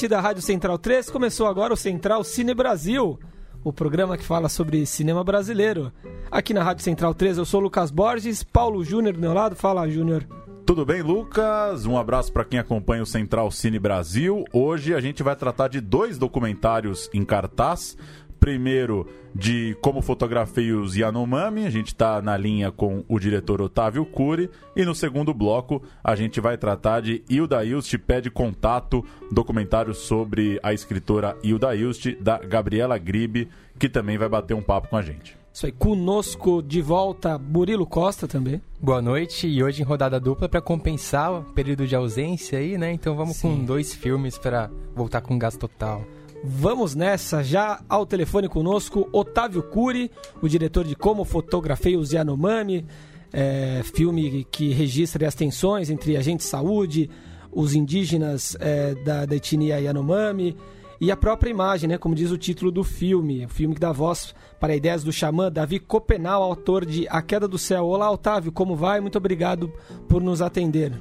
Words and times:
Ouvinte 0.00 0.08
da 0.08 0.20
Rádio 0.20 0.40
Central 0.40 0.78
3, 0.78 1.10
começou 1.10 1.46
agora 1.46 1.74
o 1.74 1.76
Central 1.76 2.24
Cine 2.24 2.54
Brasil, 2.54 3.18
o 3.62 3.70
programa 3.70 4.16
que 4.16 4.24
fala 4.24 4.48
sobre 4.48 4.86
cinema 4.86 5.22
brasileiro. 5.22 5.92
Aqui 6.30 6.54
na 6.54 6.62
Rádio 6.62 6.84
Central 6.84 7.12
3, 7.12 7.36
eu 7.36 7.44
sou 7.44 7.60
Lucas 7.60 7.90
Borges, 7.90 8.42
Paulo 8.42 8.82
Júnior 8.82 9.12
do 9.14 9.20
meu 9.20 9.34
lado. 9.34 9.54
Fala, 9.56 9.86
Júnior. 9.90 10.26
Tudo 10.64 10.86
bem, 10.86 11.02
Lucas? 11.02 11.84
Um 11.84 11.98
abraço 11.98 12.32
para 12.32 12.46
quem 12.46 12.58
acompanha 12.58 13.02
o 13.02 13.06
Central 13.06 13.50
Cine 13.50 13.78
Brasil. 13.78 14.44
Hoje 14.54 14.94
a 14.94 15.00
gente 15.00 15.22
vai 15.22 15.36
tratar 15.36 15.68
de 15.68 15.82
dois 15.82 16.16
documentários 16.16 17.10
em 17.12 17.22
cartaz 17.22 17.94
primeiro 18.40 19.06
de 19.34 19.76
Como 19.80 20.00
Fotografei 20.00 20.72
os 20.72 20.96
Yanomami, 20.96 21.66
a 21.66 21.70
gente 21.70 21.88
está 21.88 22.20
na 22.22 22.36
linha 22.36 22.72
com 22.72 23.04
o 23.06 23.20
diretor 23.20 23.60
Otávio 23.60 24.04
Cury, 24.06 24.50
e 24.74 24.84
no 24.84 24.94
segundo 24.94 25.32
bloco 25.32 25.82
a 26.02 26.16
gente 26.16 26.40
vai 26.40 26.56
tratar 26.56 27.02
de 27.02 27.22
Hilda 27.28 27.64
Ilst 27.64 27.96
Pede 27.98 28.30
Contato, 28.30 29.04
documentário 29.30 29.94
sobre 29.94 30.58
a 30.62 30.72
escritora 30.72 31.36
Hilda 31.44 31.76
Ilst, 31.76 32.16
da 32.20 32.38
Gabriela 32.38 32.98
Gribe, 32.98 33.48
que 33.78 33.88
também 33.88 34.18
vai 34.18 34.28
bater 34.28 34.54
um 34.54 34.62
papo 34.62 34.88
com 34.88 34.96
a 34.96 35.02
gente. 35.02 35.38
Isso 35.52 35.66
aí, 35.66 35.72
conosco 35.72 36.62
de 36.62 36.80
volta 36.80 37.36
Burilo 37.36 37.84
Costa 37.84 38.26
também. 38.26 38.62
Boa 38.80 39.02
noite, 39.02 39.48
e 39.48 39.62
hoje 39.62 39.82
em 39.82 39.84
rodada 39.84 40.18
dupla 40.18 40.48
para 40.48 40.60
compensar 40.60 41.32
o 41.32 41.44
período 41.52 41.86
de 41.86 41.94
ausência 41.94 42.58
aí, 42.58 42.78
né? 42.78 42.92
Então 42.92 43.16
vamos 43.16 43.36
Sim. 43.36 43.58
com 43.58 43.64
dois 43.64 43.92
filmes 43.92 44.38
para 44.38 44.70
voltar 44.94 45.20
com 45.20 45.38
gás 45.38 45.56
total. 45.56 46.04
Vamos 46.42 46.94
nessa, 46.94 47.42
já 47.42 47.82
ao 47.86 48.06
telefone 48.06 48.48
conosco, 48.48 49.06
Otávio 49.12 49.62
Cury, 49.62 50.10
o 50.40 50.48
diretor 50.48 50.84
de 50.84 50.96
Como 50.96 51.24
Fotografei 51.24 51.96
os 51.96 52.12
Yanomami, 52.12 52.86
é, 53.30 53.82
filme 53.94 54.46
que 54.50 54.72
registra 54.72 55.28
as 55.28 55.34
tensões 55.34 55.90
entre 55.90 56.16
agentes 56.16 56.46
de 56.46 56.50
saúde, 56.50 57.10
os 57.52 57.74
indígenas 57.74 58.56
é, 58.58 58.94
da, 58.94 59.26
da 59.26 59.36
etnia 59.36 59.78
Yanomami 59.80 60.56
e 60.98 61.10
a 61.10 61.16
própria 61.16 61.50
imagem, 61.50 61.88
né, 61.88 61.98
como 61.98 62.14
diz 62.14 62.30
o 62.30 62.38
título 62.38 62.70
do 62.70 62.84
filme, 62.84 63.44
o 63.44 63.48
filme 63.48 63.74
que 63.74 63.80
dá 63.80 63.92
voz 63.92 64.34
para 64.58 64.76
ideias 64.76 65.04
do 65.04 65.12
xamã 65.12 65.50
Davi 65.50 65.78
Copenal, 65.78 66.42
autor 66.42 66.86
de 66.86 67.06
A 67.08 67.22
Queda 67.22 67.48
do 67.48 67.58
Céu. 67.58 67.86
Olá, 67.86 68.10
Otávio, 68.10 68.52
como 68.52 68.76
vai? 68.76 69.00
Muito 69.00 69.16
obrigado 69.16 69.72
por 70.08 70.22
nos 70.22 70.42
atender. 70.42 70.92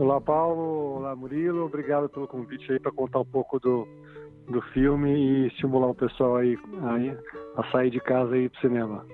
Olá, 0.00 0.18
Paulo. 0.18 0.96
Olá, 0.96 1.14
Murilo. 1.14 1.66
Obrigado 1.66 2.08
pelo 2.08 2.26
convite 2.26 2.72
aí 2.72 2.80
para 2.80 2.90
contar 2.90 3.20
um 3.20 3.24
pouco 3.26 3.60
do, 3.60 3.86
do 4.48 4.62
filme 4.72 5.10
e 5.10 5.46
estimular 5.48 5.88
o 5.88 5.94
pessoal 5.94 6.36
aí, 6.36 6.56
aí 6.84 7.14
a 7.54 7.70
sair 7.70 7.90
de 7.90 8.00
casa 8.00 8.34
e 8.34 8.44
ir 8.44 8.48
pro 8.48 8.60
cinema. 8.62 9.04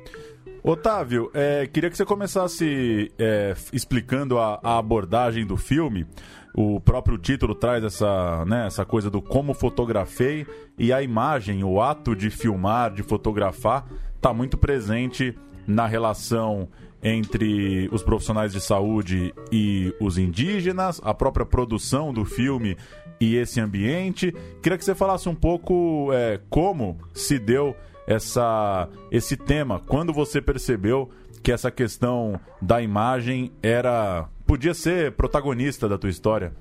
Otávio, 0.63 1.29
é, 1.35 1.67
queria 1.67 1.91
que 1.91 1.97
você 1.97 2.05
começasse 2.05 3.11
é, 3.19 3.53
explicando 3.73 4.39
a, 4.39 4.61
a, 4.63 4.79
abordagem 4.79 5.45
do 5.45 5.57
filme. 5.57 6.07
O 6.55 6.81
próprio 6.81 7.19
título 7.19 7.57
traz 7.57 7.83
essa, 7.83 8.45
né, 8.45 8.69
essa 8.69 8.85
coisa 8.85 9.11
do 9.11 9.21
como 9.21 9.55
fotografei 9.55 10.47
e 10.79 10.93
a 10.93 11.03
imagem, 11.03 11.65
o 11.65 11.81
ato 11.83 12.15
de 12.15 12.31
filmar, 12.31 12.93
de 12.93 13.03
fotografar, 13.03 13.89
está 14.15 14.33
muito 14.33 14.57
presente 14.57 15.37
na 15.67 15.85
relação 15.85 16.69
entre 17.09 17.89
os 17.93 18.03
profissionais 18.03 18.53
de 18.53 18.61
saúde 18.61 19.33
e 19.53 19.95
os 20.01 20.19
indígenas, 20.19 21.01
a 21.05 21.15
própria 21.15 21.47
produção 21.47 22.13
do 22.13 22.25
filme 22.25 22.77
e 23.21 23.37
esse 23.37 23.61
ambiente. 23.61 24.35
Queria 24.61 24.77
que 24.77 24.85
você 24.85 24.93
falasse 24.93 25.29
um 25.29 25.35
pouco 25.35 26.11
é, 26.13 26.41
como 26.51 26.99
se 27.15 27.39
deu 27.39 27.77
essa, 28.09 28.89
esse 29.09 29.37
tema, 29.37 29.79
quando 29.79 30.13
você 30.13 30.43
percebeu 30.43 31.09
que 31.45 31.53
essa 31.53 31.71
questão 31.71 32.41
da 32.61 32.83
imagem 32.83 33.53
era 33.63 34.29
podia 34.45 34.75
ser 34.75 35.13
protagonista 35.13 35.89
da 35.89 35.97
tua 35.97 36.11
história. 36.11 36.53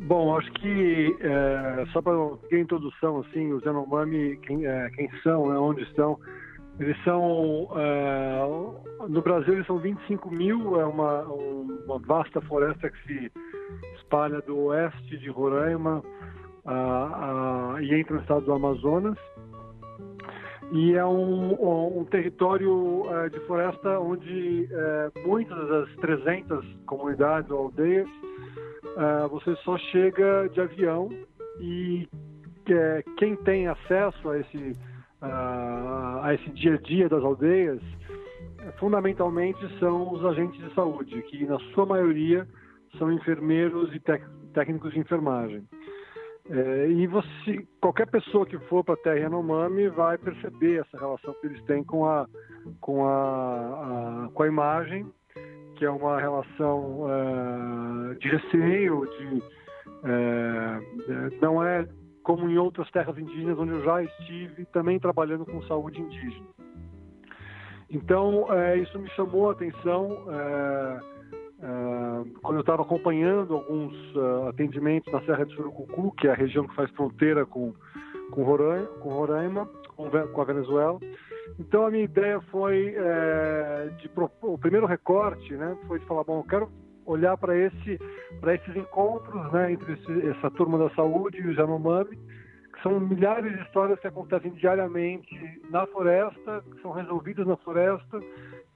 Bom, 0.00 0.34
acho 0.34 0.50
que 0.52 1.16
é, 1.20 1.84
só 1.92 2.00
para 2.00 2.14
ter 2.48 2.60
introdução, 2.60 3.18
assim, 3.20 3.52
os 3.52 3.62
Yanomami, 3.62 4.38
quem, 4.38 4.64
é, 4.64 4.88
quem 4.96 5.10
são, 5.22 5.48
né, 5.48 5.58
onde 5.58 5.82
estão, 5.82 6.18
eles 6.78 6.96
são, 7.04 7.68
é, 7.76 9.08
no 9.08 9.20
Brasil, 9.20 9.54
eles 9.54 9.66
são 9.66 9.78
25 9.78 10.30
mil, 10.30 10.80
é 10.80 10.84
uma, 10.84 11.22
uma 11.22 11.98
vasta 11.98 12.40
floresta 12.42 12.90
que 12.90 13.02
se 13.06 13.32
espalha 13.96 14.40
do 14.42 14.56
oeste 14.66 15.18
de 15.18 15.28
Roraima 15.28 16.02
a, 16.64 17.74
a, 17.74 17.82
e 17.82 17.94
entra 17.94 18.14
no 18.14 18.20
estado 18.20 18.44
do 18.44 18.52
Amazonas. 18.52 19.18
E 20.70 20.94
é 20.94 21.04
um, 21.04 21.98
um 21.98 22.04
território 22.04 23.04
de 23.32 23.40
floresta 23.46 23.98
onde 23.98 24.68
é, 24.70 25.10
muitas 25.24 25.68
das 25.68 25.88
300 25.96 26.64
comunidades 26.86 27.50
ou 27.50 27.64
aldeias 27.64 28.08
você 29.30 29.54
só 29.64 29.78
chega 29.78 30.48
de 30.48 30.60
avião 30.60 31.08
e 31.60 32.08
é, 32.68 33.02
quem 33.16 33.36
tem 33.36 33.68
acesso 33.68 34.28
a 34.28 34.38
esse 34.38 34.72
a 36.28 36.34
esse 36.34 36.50
dia 36.50 36.74
a 36.74 36.78
dia 36.78 37.08
das 37.08 37.24
aldeias, 37.24 37.80
fundamentalmente 38.78 39.58
são 39.78 40.12
os 40.12 40.24
agentes 40.24 40.60
de 40.62 40.74
saúde, 40.74 41.22
que 41.22 41.46
na 41.46 41.58
sua 41.72 41.86
maioria 41.86 42.46
são 42.98 43.10
enfermeiros 43.12 43.94
e 43.94 44.00
técnicos 44.52 44.92
de 44.92 45.00
enfermagem. 45.00 45.64
É, 46.50 46.90
e 46.90 47.06
você, 47.06 47.66
qualquer 47.80 48.06
pessoa 48.06 48.46
que 48.46 48.58
for 48.60 48.82
para 48.82 48.94
a 48.94 48.98
Terra 48.98 49.16
Yanomami 49.16 49.88
vai 49.88 50.16
perceber 50.16 50.80
essa 50.80 50.98
relação 50.98 51.34
que 51.40 51.46
eles 51.46 51.62
têm 51.64 51.84
com 51.84 52.06
a, 52.06 52.26
com 52.80 53.06
a, 53.06 54.24
a 54.26 54.30
com 54.32 54.42
a 54.42 54.46
imagem, 54.46 55.06
que 55.76 55.84
é 55.84 55.90
uma 55.90 56.18
relação 56.18 57.06
é, 57.10 58.14
de 58.14 58.28
receio, 58.28 59.06
de, 59.18 59.42
é, 60.04 61.36
não 61.42 61.62
é 61.62 61.86
como 62.28 62.46
em 62.46 62.58
outras 62.58 62.90
terras 62.90 63.16
indígenas 63.16 63.58
onde 63.58 63.72
eu 63.72 63.82
já 63.82 64.02
estive, 64.02 64.66
também 64.66 65.00
trabalhando 65.00 65.46
com 65.46 65.62
saúde 65.62 65.98
indígena. 65.98 66.46
Então, 67.90 68.52
é, 68.52 68.76
isso 68.76 68.98
me 68.98 69.08
chamou 69.12 69.48
a 69.48 69.52
atenção 69.52 70.26
é, 70.28 71.00
é, 71.62 72.30
quando 72.42 72.56
eu 72.56 72.60
estava 72.60 72.82
acompanhando 72.82 73.54
alguns 73.54 73.94
uh, 74.14 74.48
atendimentos 74.48 75.10
na 75.10 75.22
Serra 75.22 75.46
de 75.46 75.54
Surucucu, 75.54 76.12
que 76.16 76.28
é 76.28 76.32
a 76.32 76.34
região 76.34 76.68
que 76.68 76.74
faz 76.74 76.90
fronteira 76.90 77.46
com, 77.46 77.72
com, 78.30 78.42
Roraima, 78.42 78.86
com, 79.00 79.08
Roraima, 79.08 79.66
com, 79.96 80.42
a 80.42 80.44
Venezuela. 80.44 81.00
Então, 81.58 81.86
a 81.86 81.90
minha 81.90 82.04
ideia 82.04 82.42
foi, 82.50 82.94
é, 82.94 83.90
de, 83.96 84.10
o 84.42 84.58
primeiro 84.58 84.84
recorte 84.84 85.54
né, 85.54 85.74
foi 85.86 85.98
de 85.98 86.04
falar, 86.04 86.24
bom, 86.24 86.40
eu 86.40 86.44
quero 86.44 86.70
olhar 87.08 87.36
para 87.36 87.56
esse, 87.56 87.98
esses 88.46 88.76
encontros 88.76 89.52
né, 89.52 89.72
entre 89.72 89.94
esse, 89.94 90.28
essa 90.28 90.50
turma 90.50 90.78
da 90.78 90.90
saúde 90.90 91.38
e 91.38 91.46
o 91.46 91.52
Yanomami, 91.52 92.16
que 92.16 92.82
são 92.82 93.00
milhares 93.00 93.52
de 93.52 93.62
histórias 93.62 93.98
que 93.98 94.06
acontecem 94.06 94.52
diariamente 94.52 95.34
na 95.70 95.86
floresta, 95.86 96.62
que 96.70 96.80
são 96.82 96.92
resolvidas 96.92 97.46
na 97.46 97.56
floresta, 97.56 98.20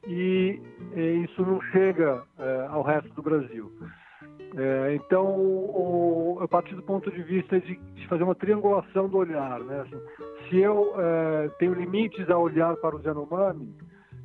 e, 0.06 0.60
e 0.96 1.24
isso 1.24 1.42
não 1.42 1.60
chega 1.70 2.24
é, 2.38 2.66
ao 2.70 2.82
resto 2.82 3.12
do 3.14 3.22
Brasil. 3.22 3.70
É, 4.56 4.94
então, 4.96 5.24
o, 5.24 6.38
eu 6.40 6.48
parti 6.48 6.74
do 6.74 6.82
ponto 6.82 7.10
de 7.10 7.22
vista 7.22 7.58
de, 7.60 7.76
de 7.76 8.08
fazer 8.08 8.22
uma 8.22 8.34
triangulação 8.34 9.08
do 9.08 9.18
olhar. 9.18 9.60
Né? 9.60 9.80
Assim, 9.80 10.00
se 10.48 10.58
eu 10.58 10.92
é, 10.98 11.48
tenho 11.58 11.74
limites 11.74 12.28
a 12.28 12.36
olhar 12.36 12.76
para 12.76 12.96
os 12.96 13.04
Yanomami, 13.04 13.74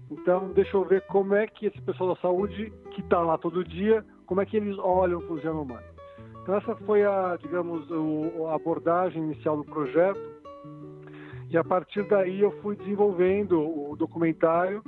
então, 0.10 0.50
deixa 0.54 0.78
eu 0.78 0.86
ver 0.86 1.02
como 1.08 1.36
é 1.36 1.48
que 1.48 1.66
esse 1.66 1.82
pessoal 1.82 2.16
da 2.16 2.22
saúde, 2.22 2.72
que 2.92 3.02
está 3.02 3.20
lá 3.20 3.38
todo 3.38 3.64
dia, 3.64 4.06
como 4.26 4.42
é 4.42 4.46
que 4.46 4.56
eles 4.56 4.78
olham 4.78 5.20
para 5.22 5.34
os 5.34 5.44
Yanomami. 5.44 5.84
Então, 6.42 6.56
essa 6.56 6.76
foi 6.78 7.04
a, 7.04 7.38
digamos, 7.42 7.90
o, 7.92 8.48
a 8.48 8.56
abordagem 8.56 9.22
inicial 9.22 9.58
do 9.58 9.66
projeto. 9.66 10.20
E 11.50 11.58
a 11.58 11.64
partir 11.64 12.04
daí 12.08 12.42
eu 12.42 12.52
fui 12.62 12.76
desenvolvendo 12.78 13.60
o 13.60 13.96
documentário, 13.98 14.82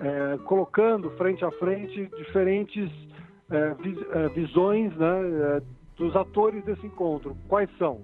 é, 0.00 0.38
colocando 0.44 1.10
frente 1.10 1.44
a 1.44 1.50
frente 1.52 2.06
diferentes 2.16 2.90
é, 3.50 3.74
vis, 3.74 3.98
é, 4.12 4.28
visões 4.28 4.96
né, 4.96 5.20
é, 5.56 5.62
dos 5.96 6.14
atores 6.14 6.64
desse 6.64 6.86
encontro. 6.86 7.36
Quais 7.48 7.68
são? 7.76 8.02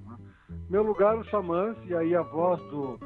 Meu 0.69 0.83
lugar, 0.83 1.17
os 1.17 1.27
xamãs, 1.29 1.77
e 1.87 1.95
aí 1.95 2.17
a 2.17 2.23
voz 2.23 2.61
do, 2.63 2.99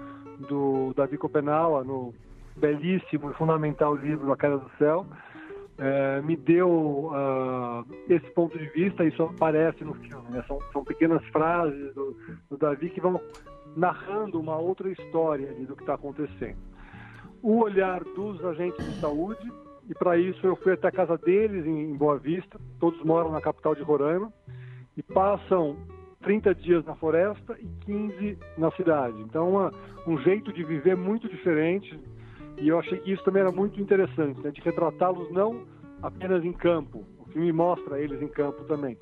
do 0.49 0.94
Davi 0.94 1.19
Copenaua 1.19 1.85
no 1.85 2.14
belíssimo 2.58 3.31
e 3.31 3.34
fundamental 3.34 3.94
livro 3.94 4.32
A 4.32 4.37
Queda 4.37 4.58
do 4.58 4.70
Céu, 4.78 5.06
é, 5.78 6.20
me 6.22 6.37
deu 6.37 6.69
uh, 6.69 7.87
esse 8.08 8.28
ponto 8.32 8.58
de 8.58 8.66
vista, 8.70 9.05
isso 9.05 9.22
aparece 9.22 9.84
no 9.84 9.94
filme. 9.94 10.28
Né? 10.31 10.43
São, 10.49 10.58
são, 10.72 10.84
pequenas 10.84 11.25
frases 11.26 11.94
do, 11.94 12.16
do, 12.50 12.56
Davi 12.56 12.90
que 12.90 13.00
vão 13.00 13.20
narrando 13.76 14.40
uma 14.40 14.56
outra 14.56 14.90
história 14.90 15.46
do 15.55 15.76
que 15.76 15.82
está 15.82 15.94
acontecendo. 15.94 16.58
O 17.40 17.58
olhar 17.58 18.02
dos 18.02 18.44
agentes 18.44 18.84
de 18.84 19.00
saúde, 19.00 19.52
e 19.88 19.94
para 19.94 20.19
isso 20.19 20.44
eu 20.44 20.56
fui 20.56 20.72
até 20.72 20.88
a 20.88 20.93
casa 20.93 21.16
deles 21.16 21.64
em, 21.64 21.93
em 21.93 21.96
Boa 21.96 22.19
Vista, 22.19 22.58
todos 22.81 23.00
moram 23.04 23.31
na 23.31 23.40
capital 23.40 23.76
de 23.76 23.82
Roraima, 23.82 24.32
e 24.96 25.02
passam 25.02 25.76
30 26.22 26.56
dias 26.56 26.84
na 26.84 26.96
floresta 26.96 27.56
e 27.61 27.69
15 27.84 28.38
na 28.58 28.72
cidade. 28.72 29.20
Então, 29.22 29.50
uma, 29.50 29.72
um 30.08 30.19
jeito 30.19 30.52
de 30.52 30.64
viver 30.64 30.96
muito 30.96 31.28
diferente 31.28 31.96
e 32.60 32.69
eu 32.69 32.78
achei 32.78 32.99
que 32.99 33.12
isso 33.12 33.22
também 33.25 33.43
era 33.43 33.52
muito 33.52 33.81
interessante, 33.81 34.40
né, 34.40 34.50
de 34.50 34.60
retratá-los 34.60 35.31
não 35.31 35.66
apenas 36.02 36.44
em 36.44 36.52
campo, 36.52 37.05
o 37.19 37.25
filme 37.31 37.52
mostra 37.52 38.00
eles 38.00 38.20
em 38.22 38.28
campo 38.28 38.64
também, 38.64 38.96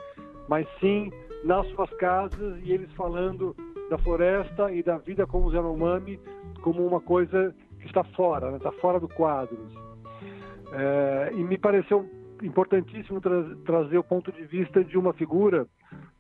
mas 0.49 0.67
sim 0.81 1.11
nas 1.45 1.67
suas 1.69 1.91
casas 1.97 2.59
e 2.65 2.73
eles 2.73 2.91
falando 2.93 3.55
da 3.91 3.99
floresta 3.99 4.73
e 4.73 4.83
da 4.83 4.99
vida 4.99 5.27
como 5.27 5.53
Yanomami 5.53 6.19
como 6.63 6.85
uma 6.85 7.01
coisa 7.01 7.55
que 7.81 7.87
está 7.87 8.03
fora, 8.03 8.51
né, 8.51 8.57
está 8.57 8.73
fora 8.73 8.99
do 8.99 9.09
quadro. 9.09 9.59
É, 10.73 11.31
e 11.33 11.45
me 11.45 11.57
pareceu 11.57 12.09
importantíssimo 12.43 13.21
tra 13.21 13.45
trazer 13.65 13.99
o 13.99 14.05
ponto 14.05 14.33
de 14.33 14.45
vista 14.45 14.83
de 14.85 14.99
uma 14.99 15.13
figura 15.13 15.67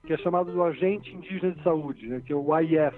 que 0.06 0.12
é 0.12 0.16
chamada 0.18 0.52
do 0.52 0.62
Agente 0.62 1.12
Indígena 1.14 1.52
de 1.52 1.62
Saúde, 1.62 2.06
né, 2.06 2.22
que 2.24 2.32
é 2.32 2.36
o 2.36 2.54
AIS, 2.54 2.94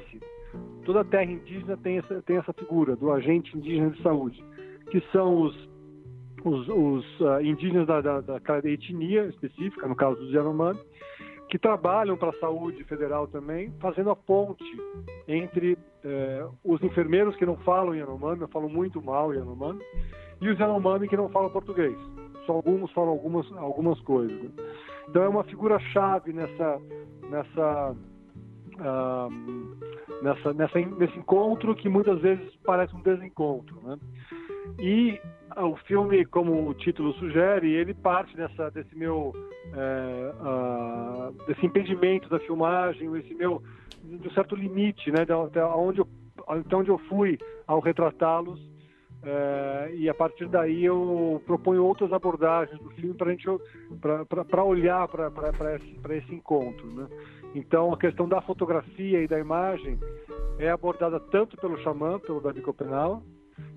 Toda 0.84 1.04
terra 1.04 1.30
indígena 1.30 1.76
tem 1.76 1.98
essa, 1.98 2.22
tem 2.22 2.36
essa 2.36 2.52
figura 2.52 2.96
do 2.96 3.12
agente 3.12 3.56
indígena 3.56 3.90
de 3.90 4.02
saúde, 4.02 4.42
que 4.90 5.00
são 5.12 5.42
os, 5.42 5.68
os, 6.44 6.68
os 6.68 7.20
uh, 7.20 7.40
indígenas 7.42 7.86
da, 7.86 8.00
da, 8.00 8.20
da, 8.20 8.38
etnia 8.64 9.26
específica, 9.26 9.86
no 9.86 9.94
caso 9.94 10.16
dos 10.16 10.32
Yanomami, 10.32 10.80
que 11.48 11.58
trabalham 11.58 12.16
para 12.16 12.30
a 12.30 12.40
saúde 12.40 12.84
federal 12.84 13.26
também, 13.26 13.72
fazendo 13.80 14.10
a 14.10 14.16
ponte 14.16 14.64
entre 15.26 15.78
eh, 16.04 16.46
os 16.62 16.82
enfermeiros 16.82 17.34
que 17.36 17.46
não 17.46 17.56
falam 17.58 17.94
Yanomami, 17.94 18.46
falam 18.52 18.68
muito 18.68 19.00
mal 19.00 19.32
Yanomami, 19.32 19.80
e 20.40 20.48
os 20.48 20.58
Yanomami 20.58 21.08
que 21.08 21.16
não 21.16 21.30
falam 21.30 21.50
português. 21.50 21.96
Só 22.44 22.52
alguns 22.52 22.90
falam 22.92 23.10
algumas, 23.10 23.50
algumas 23.56 24.00
coisas. 24.02 24.42
Né? 24.42 24.50
Então 25.08 25.22
é 25.22 25.28
uma 25.28 25.44
figura 25.44 25.78
chave 25.78 26.32
nessa, 26.32 26.80
nessa 30.22 30.52
nessa, 30.52 30.78
nesse 30.78 31.18
encontro 31.18 31.74
que 31.74 31.88
muitas 31.88 32.20
vezes 32.20 32.54
parece 32.64 32.94
um 32.94 33.00
desencontro. 33.00 33.80
Né? 33.82 33.98
E 34.78 35.20
o 35.56 35.76
filme, 35.76 36.24
como 36.24 36.68
o 36.68 36.74
título 36.74 37.12
sugere, 37.14 37.72
ele 37.72 37.94
parte 37.94 38.36
dessa, 38.36 38.70
desse 38.70 38.96
meu 38.96 39.32
é, 39.74 40.32
desse 41.46 41.66
impedimento 41.66 42.28
da 42.28 42.38
filmagem, 42.40 43.14
esse 43.16 43.34
meu 43.34 43.62
de 44.04 44.28
um 44.28 44.30
certo 44.32 44.54
limite, 44.54 45.10
né, 45.10 45.22
até 45.22 45.64
onde 45.64 46.00
eu, 46.00 46.08
até 46.46 46.76
onde 46.76 46.90
eu 46.90 46.98
fui 46.98 47.38
ao 47.66 47.80
retratá-los. 47.80 48.66
É, 49.20 49.90
e 49.96 50.08
a 50.08 50.14
partir 50.14 50.46
daí 50.46 50.84
eu 50.84 51.42
proponho 51.44 51.84
outras 51.84 52.12
abordagens 52.12 52.80
do 52.80 52.88
filme 52.90 53.16
para 53.16 54.64
olhar 54.64 55.08
para 55.08 55.74
esse, 55.74 55.98
esse 56.10 56.34
encontro. 56.34 56.86
Né? 56.86 57.08
Então, 57.58 57.92
a 57.92 57.98
questão 57.98 58.28
da 58.28 58.40
fotografia 58.40 59.20
e 59.20 59.26
da 59.26 59.36
imagem 59.36 59.98
é 60.60 60.70
abordada 60.70 61.18
tanto 61.18 61.56
pelo 61.56 61.76
xamã, 61.82 62.16
pelo 62.20 62.40
Davi 62.40 62.60
Copenau, 62.60 63.20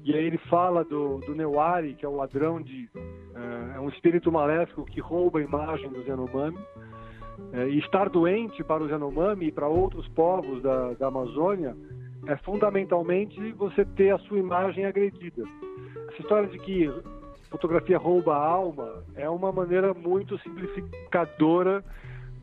e 0.03 0.13
aí 0.13 0.23
ele 0.23 0.37
fala 0.37 0.83
do, 0.83 1.17
do 1.17 1.33
Neuari, 1.33 1.95
que 1.95 2.05
é 2.05 2.09
um 2.09 2.15
ladrão 2.15 2.61
de. 2.61 2.87
É, 3.33 3.77
é 3.77 3.79
um 3.79 3.89
espírito 3.89 4.31
maléfico 4.31 4.85
que 4.85 5.01
rouba 5.01 5.39
a 5.39 5.41
imagem 5.41 5.89
dos 5.89 6.05
Yanomami. 6.05 6.59
É, 7.53 7.69
e 7.69 7.79
estar 7.79 8.07
doente 8.07 8.63
para 8.63 8.83
os 8.83 8.91
Yanomami 8.91 9.47
e 9.47 9.51
para 9.51 9.67
outros 9.67 10.07
povos 10.09 10.61
da, 10.61 10.93
da 10.93 11.07
Amazônia 11.07 11.75
é 12.27 12.35
fundamentalmente 12.37 13.51
você 13.53 13.83
ter 13.83 14.13
a 14.13 14.19
sua 14.19 14.37
imagem 14.37 14.85
agredida. 14.85 15.43
Essa 16.09 16.21
história 16.21 16.47
de 16.47 16.59
que 16.59 16.87
fotografia 17.49 17.97
rouba 17.97 18.35
a 18.35 18.45
alma 18.45 19.03
é 19.15 19.27
uma 19.27 19.51
maneira 19.51 19.91
muito 19.91 20.37
simplificadora 20.39 21.83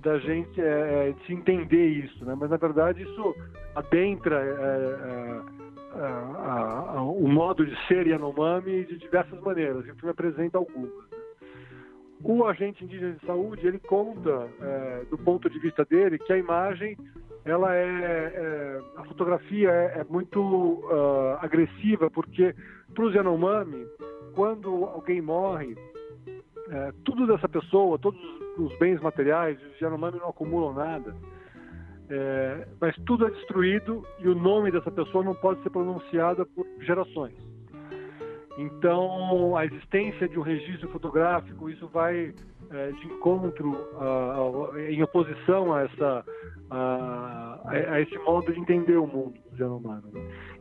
da 0.09 0.19
gente 0.21 0.59
é, 0.59 1.09
é, 1.09 1.13
de 1.13 1.27
se 1.27 1.35
entender 1.35 1.87
isso, 1.87 2.25
né? 2.25 2.35
Mas 2.35 2.49
na 2.49 2.57
verdade 2.57 3.03
isso 3.03 3.37
adentra 3.75 4.37
é, 4.37 4.49
é, 4.49 5.99
é 5.99 6.03
a, 6.03 6.95
a, 6.97 7.03
o 7.03 7.29
modo 7.29 7.67
de 7.67 7.77
ser 7.87 8.07
Yanomami 8.07 8.87
de 8.87 8.97
diversas 8.97 9.39
maneiras. 9.41 9.85
E 9.87 9.91
o 9.91 9.95
filme 9.97 10.11
apresenta 10.11 10.57
algumas. 10.57 10.91
Né? 10.91 11.19
O 12.25 12.45
agente 12.47 12.83
indígena 12.83 13.13
de 13.13 13.27
saúde 13.27 13.67
ele 13.67 13.79
conta 13.79 14.49
é, 14.61 15.05
do 15.11 15.19
ponto 15.19 15.51
de 15.51 15.59
vista 15.59 15.85
dele 15.85 16.19
que 16.19 16.33
a 16.33 16.39
imagem 16.39 16.97
ela 17.45 17.75
é, 17.75 18.81
a 18.97 19.05
fotografia 19.05 19.71
é, 19.71 20.05
muito 20.05 20.41
uh, 20.41 21.39
agressiva 21.41 22.11
porque 22.11 22.55
para 22.95 23.05
os 23.05 23.15
Yanomami 23.15 23.87
quando 24.35 24.85
alguém 24.85 25.21
morre 25.21 25.77
tudo 27.03 27.27
dessa 27.27 27.49
pessoa, 27.49 27.99
todos 27.99 28.23
os 28.23 28.38
os 28.59 28.77
bens 28.79 29.01
materiais, 29.01 29.59
os 29.63 29.81
Yanomami 29.81 30.19
não 30.19 30.29
acumulam 30.29 30.73
nada. 30.73 31.15
É, 32.11 32.67
mas 32.81 32.97
tudo 33.05 33.27
é 33.27 33.31
destruído 33.31 34.03
e 34.19 34.29
o 34.29 34.35
nome 34.35 34.71
dessa 34.71 34.91
pessoa 34.91 35.23
não 35.23 35.35
pode 35.35 35.63
ser 35.63 35.71
pronunciado 35.71 36.47
por 36.47 36.67
gerações. 36.81 37.35
Então, 38.59 39.57
a 39.57 39.65
existência 39.65 40.29
de 40.29 40.39
um 40.39 40.43
registro 40.43 40.89
fotográfico, 40.89 41.71
isso 41.71 41.87
vai 41.89 42.35
é, 42.71 42.91
de 42.91 43.07
encontro, 43.07 43.77
em 44.91 45.03
oposição 45.03 45.73
a, 45.73 45.83
essa, 45.83 46.25
a, 46.71 47.61
a, 47.67 48.01
esse 48.01 48.19
modo 48.19 48.53
de 48.53 48.59
entender 48.59 48.97
o 48.97 49.07
mundo 49.07 49.35
dos 49.51 49.59
Yanomami. 49.59 50.13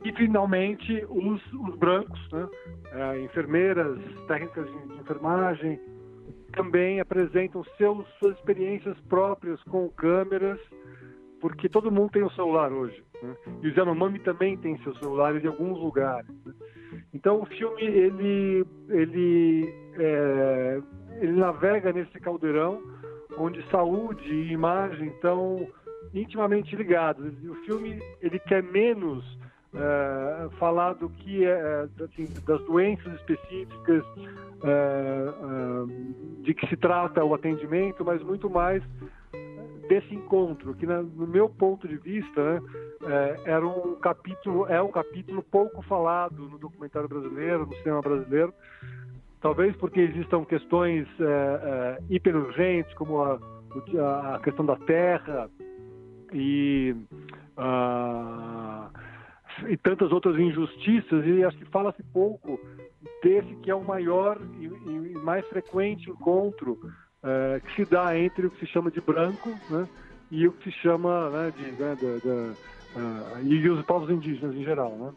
E, 0.03 0.11
finalmente, 0.13 1.05
os, 1.09 1.41
os 1.53 1.75
brancos, 1.77 2.19
né? 2.31 2.47
É, 2.91 3.19
enfermeiras, 3.21 3.97
técnicas 4.27 4.65
de, 4.65 4.87
de 4.87 4.99
enfermagem, 5.01 5.79
também 6.57 6.99
apresentam 6.99 7.63
seus, 7.77 8.05
suas 8.19 8.35
experiências 8.37 8.99
próprias 9.01 9.61
com 9.63 9.87
câmeras, 9.89 10.59
porque 11.39 11.69
todo 11.69 11.91
mundo 11.91 12.11
tem 12.11 12.23
um 12.23 12.29
celular 12.31 12.71
hoje. 12.71 13.03
Né? 13.21 13.35
E 13.61 13.67
o 13.67 13.73
Yanomami 13.73 14.19
também 14.19 14.57
tem 14.57 14.77
seus 14.79 14.97
celulares 14.99 15.43
em 15.43 15.47
alguns 15.47 15.77
lugares. 15.79 16.27
Né? 16.45 16.53
Então 17.13 17.41
o 17.41 17.45
filme 17.45 17.83
ele 17.83 18.65
ele 18.89 19.73
é, 19.99 20.81
ele 21.21 21.33
navega 21.33 21.93
nesse 21.93 22.19
caldeirão 22.19 22.81
onde 23.37 23.61
saúde 23.69 24.27
e 24.33 24.51
imagem 24.51 25.09
estão 25.09 25.67
intimamente 26.13 26.75
ligados. 26.75 27.33
O 27.43 27.55
filme 27.65 27.99
ele 28.21 28.39
quer 28.39 28.63
menos 28.63 29.23
é, 29.73 30.49
falar 30.57 30.93
do 30.93 31.09
que 31.09 31.45
é, 31.45 31.87
assim, 32.03 32.27
das 32.45 32.61
doenças 32.65 33.13
específicas 33.15 34.03
é, 34.63 35.33
de 36.41 36.53
que 36.53 36.67
se 36.67 36.77
trata 36.77 37.23
o 37.23 37.33
atendimento, 37.33 38.03
mas 38.03 38.21
muito 38.23 38.49
mais 38.49 38.83
desse 39.87 40.13
encontro 40.13 40.73
que 40.73 40.85
no 40.85 41.27
meu 41.27 41.49
ponto 41.49 41.87
de 41.87 41.97
vista 41.97 42.61
né, 43.01 43.37
era 43.45 43.65
um 43.65 43.95
capítulo 43.95 44.67
é 44.67 44.81
um 44.81 44.91
capítulo 44.91 45.41
pouco 45.41 45.81
falado 45.83 46.49
no 46.49 46.57
documentário 46.57 47.07
brasileiro 47.07 47.65
no 47.65 47.73
cinema 47.77 48.01
brasileiro 48.01 48.53
talvez 49.39 49.75
porque 49.77 50.01
existam 50.01 50.43
questões 50.43 51.07
é, 51.19 51.23
é, 51.23 51.97
hiperurgentes 52.09 52.93
como 52.95 53.21
a, 53.23 53.39
a 54.35 54.39
questão 54.43 54.65
da 54.65 54.75
terra 54.75 55.49
e 56.33 56.93
a, 57.55 58.89
e 59.67 59.77
tantas 59.77 60.11
outras 60.11 60.37
injustiças, 60.37 61.25
e 61.25 61.43
acho 61.43 61.57
que 61.57 61.65
fala-se 61.65 62.03
pouco 62.13 62.59
desse 63.23 63.55
que 63.57 63.71
é 63.71 63.75
o 63.75 63.83
maior 63.83 64.39
e, 64.59 64.65
e 64.65 65.17
mais 65.23 65.45
frequente 65.47 66.09
encontro 66.09 66.77
é, 67.23 67.59
que 67.59 67.75
se 67.75 67.85
dá 67.89 68.17
entre 68.17 68.47
o 68.47 68.51
que 68.51 68.65
se 68.65 68.71
chama 68.71 68.91
de 68.91 69.01
branco 69.01 69.49
né, 69.69 69.87
e 70.29 70.47
o 70.47 70.51
que 70.51 70.71
se 70.71 70.77
chama 70.79 71.29
né, 71.29 71.53
de, 71.57 71.71
né, 71.71 71.95
de, 71.95 72.19
de 72.19 72.29
uh, 72.29 73.43
e 73.43 73.69
os 73.69 73.85
povos 73.85 74.09
indígenas 74.09 74.55
em 74.55 74.63
geral. 74.63 74.91
Né? 74.91 75.11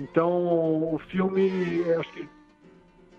Então, 0.00 0.30
o 0.30 0.98
filme, 1.10 1.50
acho 1.98 2.12
que 2.12 2.28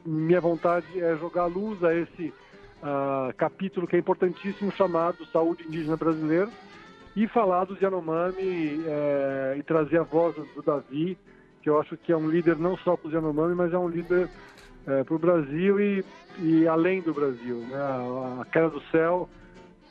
minha 0.05 0.39
vontade 0.39 0.85
é 0.99 1.15
jogar 1.17 1.45
luz 1.45 1.83
a 1.83 1.93
esse 1.93 2.33
uh, 2.81 3.33
capítulo 3.35 3.87
que 3.87 3.95
é 3.95 3.99
importantíssimo 3.99 4.71
chamado 4.71 5.25
Saúde 5.27 5.63
Indígena 5.67 5.97
Brasileira, 5.97 6.49
e 7.17 7.27
falar 7.27 7.65
dos 7.65 7.81
Yanomami 7.81 8.83
é, 8.85 9.55
e 9.57 9.63
trazer 9.63 9.99
a 9.99 10.03
voz 10.03 10.35
do 10.35 10.61
Davi, 10.61 11.17
que 11.63 11.69
eu 11.69 11.81
acho 11.81 11.97
que 11.97 12.11
é 12.11 12.15
um 12.15 12.29
líder 12.29 12.57
não 12.57 12.77
só 12.77 12.95
para 12.95 13.07
os 13.07 13.13
Yanomami, 13.13 13.55
mas 13.55 13.73
é 13.73 13.77
um 13.77 13.87
líder 13.87 14.29
é, 14.85 15.03
para 15.03 15.15
o 15.15 15.17
Brasil 15.17 15.79
e, 15.79 16.05
e, 16.37 16.67
além 16.67 17.01
do 17.01 17.15
Brasil. 17.15 17.57
Né? 17.71 17.75
A, 17.75 18.41
a 18.43 18.45
Queda 18.45 18.69
do 18.69 18.79
Céu 18.91 19.27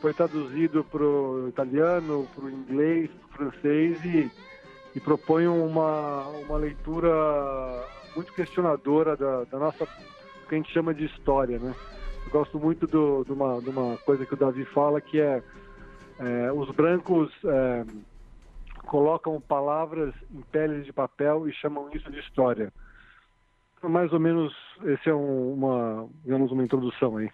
foi 0.00 0.14
traduzido 0.14 0.85
para 0.85 1.02
o 1.02 1.49
italiano, 1.49 2.28
para 2.33 2.45
o 2.45 2.49
inglês, 2.49 3.11
para 3.11 3.49
o 3.49 3.50
francês 3.50 4.04
e, 4.04 4.30
e 4.95 5.00
propõe 5.00 5.49
uma, 5.49 6.28
uma 6.28 6.56
leitura 6.56 7.11
muito 8.14 8.33
questionadora 8.35 9.16
da, 9.16 9.42
da 9.42 9.59
nossa, 9.59 9.85
que 10.49 10.54
a 10.54 10.59
gente 10.59 10.73
chama 10.73 10.95
de 10.95 11.06
história, 11.06 11.59
né? 11.59 11.75
Eu 12.25 12.30
gosto 12.30 12.56
muito 12.56 12.87
do, 12.87 13.25
de, 13.25 13.33
uma, 13.33 13.61
de 13.61 13.68
uma 13.68 13.97
coisa 13.99 14.25
que 14.25 14.35
o 14.35 14.37
Davi 14.37 14.64
fala, 14.66 15.00
que 15.00 15.21
é, 15.21 15.42
é 16.18 16.52
os 16.52 16.70
brancos 16.75 17.32
é, 17.44 17.85
colocam 18.87 19.40
palavras 19.40 20.14
em 20.32 20.40
peles 20.42 20.87
de 20.87 20.92
papel 20.92 21.49
e 21.49 21.52
chamam 21.52 21.90
isso 21.92 22.11
de 22.11 22.18
história. 22.20 22.73
Então, 23.76 23.90
mais 23.90 24.12
ou 24.12 24.20
menos, 24.20 24.54
esse 24.85 25.08
é 25.11 25.14
um, 25.14 25.54
uma, 25.54 26.08
digamos, 26.25 26.50
uma 26.50 26.64
introdução 26.64 27.16
aí 27.16 27.30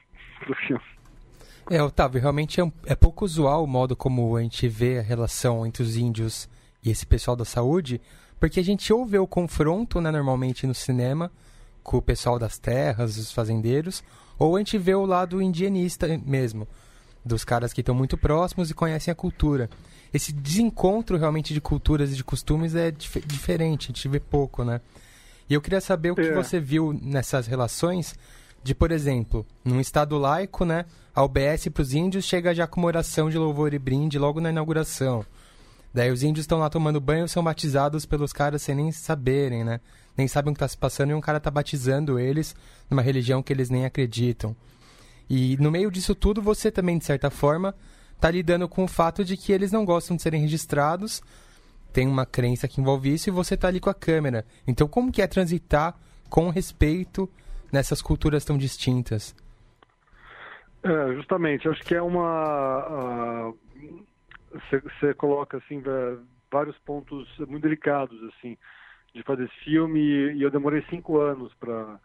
do 0.47 0.55
filme. 0.55 0.83
É, 1.71 1.81
Otávio, 1.83 2.21
realmente 2.21 2.61
é, 2.61 2.65
um, 2.65 2.73
é 2.87 2.95
pouco 2.95 3.25
usual 3.25 3.62
o 3.62 3.67
modo 3.67 3.95
como 3.95 4.37
a 4.37 4.43
gente 4.43 4.67
vê 4.67 4.99
a 4.99 5.03
relação 5.03 5.65
entre 5.65 5.83
os 5.83 5.97
índios 5.97 6.49
e 6.85 6.91
esse 6.91 7.07
pessoal 7.07 7.37
da 7.37 7.45
saúde, 7.45 8.01
porque 8.41 8.59
a 8.59 8.65
gente 8.65 8.93
ouve 8.93 9.17
o 9.19 9.27
confronto, 9.27 10.01
né, 10.01 10.11
normalmente 10.11 10.67
no 10.67 10.75
cinema, 10.75 11.31
com 11.83 11.97
o 11.97 12.03
pessoal 12.03 12.39
das 12.39 12.59
terras, 12.59 13.17
os 13.17 13.31
fazendeiros, 13.31 14.03
ou 14.39 14.57
a 14.57 14.59
gente 14.59 14.77
vê 14.79 14.95
o 14.95 15.07
lado 15.07 15.41
indianista 15.41 16.09
mesmo, 16.27 16.67
dos 17.25 17.45
caras 17.45 17.73
que 17.73 17.81
estão 17.81 17.95
muito 17.95 18.17
próximos 18.17 18.71
e 18.71 18.75
conhecem 18.75 19.12
a 19.12 19.14
cultura. 19.14 19.71
Esse 20.12 20.33
desencontro 20.33 21.17
realmente 21.17 21.55
de 21.55 21.61
culturas 21.61 22.12
e 22.12 22.17
de 22.17 22.25
costumes 22.25 22.75
é 22.75 22.91
dif 22.91 23.21
diferente, 23.21 23.87
a 23.87 23.88
gente 23.88 24.09
vê 24.09 24.21
pouco, 24.21 24.64
né? 24.64 24.81
E 25.49 25.55
eu 25.55 25.61
queria 25.61 25.81
saber 25.81 26.11
o 26.11 26.14
que 26.14 26.23
é. 26.23 26.35
você 26.35 26.61
viu 26.61 26.93
nessas 26.93 27.47
relações 27.47 28.14
de, 28.62 28.75
por 28.75 28.93
exemplo, 28.93 29.47
num 29.64 29.81
estado 29.81 30.17
laico, 30.17 30.64
né, 30.64 30.85
a 31.14 31.23
UBS 31.23 31.69
para 31.69 31.83
os 31.83 31.93
índios 31.93 32.25
chega 32.25 32.55
já 32.55 32.67
com 32.67 32.81
uma 32.81 32.87
oração 32.87 33.29
de 33.29 33.37
louvor 33.37 33.75
e 33.75 33.79
brinde 33.79 34.19
logo 34.19 34.41
na 34.41 34.50
inauguração. 34.50 35.25
Daí 35.93 36.11
os 36.11 36.23
índios 36.23 36.45
estão 36.45 36.59
lá 36.59 36.71
tomando 36.71 37.00
banho 37.00 37.29
são 37.29 37.45
batizados 37.45 38.07
pelos 38.07 38.33
caras 38.33 38.62
sem 38.62 38.75
nem 38.75 38.91
saberem, 38.91 39.62
né? 39.62 39.79
Nem 40.17 40.26
sabem 40.26 40.50
o 40.50 40.55
que 40.55 40.57
está 40.57 40.69
se 40.69 40.76
passando 40.76 41.11
e 41.11 41.14
um 41.14 41.21
cara 41.21 41.37
está 41.37 41.50
batizando 41.50 42.19
eles 42.19 42.55
numa 42.88 43.02
religião 43.02 43.43
que 43.43 43.52
eles 43.52 43.69
nem 43.69 43.85
acreditam. 43.85 44.57
E 45.35 45.57
no 45.59 45.71
meio 45.71 45.91
disso 45.91 46.15
tudo, 46.15 46.43
você 46.43 46.71
também, 46.71 46.99
de 46.99 47.07
certa 47.07 47.31
forma, 47.31 47.75
está 48.15 48.31
lidando 48.31 48.69
com 48.69 48.85
o 48.85 48.87
fato 48.87 49.25
de 49.25 49.35
que 49.35 49.51
eles 49.51 49.73
não 49.73 49.83
gostam 49.83 50.15
de 50.15 50.21
serem 50.21 50.43
registrados, 50.43 51.23
tem 51.91 52.07
uma 52.07 52.27
crença 52.27 52.69
que 52.69 52.83
envolve 52.83 53.15
isso 53.15 53.31
e 53.31 53.33
você 53.33 53.55
está 53.55 53.69
ali 53.69 53.81
com 53.81 53.89
a 53.89 53.95
câmera. 53.95 54.45
Então, 54.69 54.87
como 54.87 55.11
que 55.11 55.23
é 55.23 55.27
transitar 55.27 55.97
com 56.29 56.51
respeito 56.51 57.27
nessas 57.73 58.03
culturas 58.03 58.45
tão 58.45 58.59
distintas? 58.59 59.35
É, 60.83 61.15
justamente, 61.15 61.67
acho 61.67 61.83
que 61.83 61.95
é 61.95 62.03
uma. 62.03 63.55
Você 64.53 65.15
coloca 65.15 65.57
assim 65.57 65.83
vários 66.51 66.79
pontos 66.81 67.27
muito 67.49 67.62
delicados 67.62 68.23
assim 68.25 68.59
de 69.15 69.23
fazer 69.23 69.45
esse 69.45 69.65
filme 69.65 69.99
e 70.35 70.43
eu 70.43 70.51
demorei 70.51 70.85
cinco 70.91 71.19
anos 71.19 71.55
para 71.55 71.99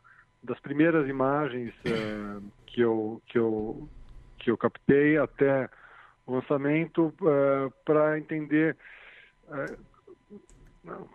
das 0.44 0.60
primeiras 0.60 1.08
imagens 1.08 1.74
uh, 1.86 2.44
que 2.66 2.82
eu 2.82 3.22
que 3.28 3.38
eu 3.38 3.88
que 4.40 4.52
eu 4.52 4.58
captei 4.58 5.18
até 5.18 5.70
o 6.26 6.36
lançamento 6.36 7.14
eh, 7.24 7.70
para 7.86 8.20
entender 8.20 8.78
uh, 9.48 9.88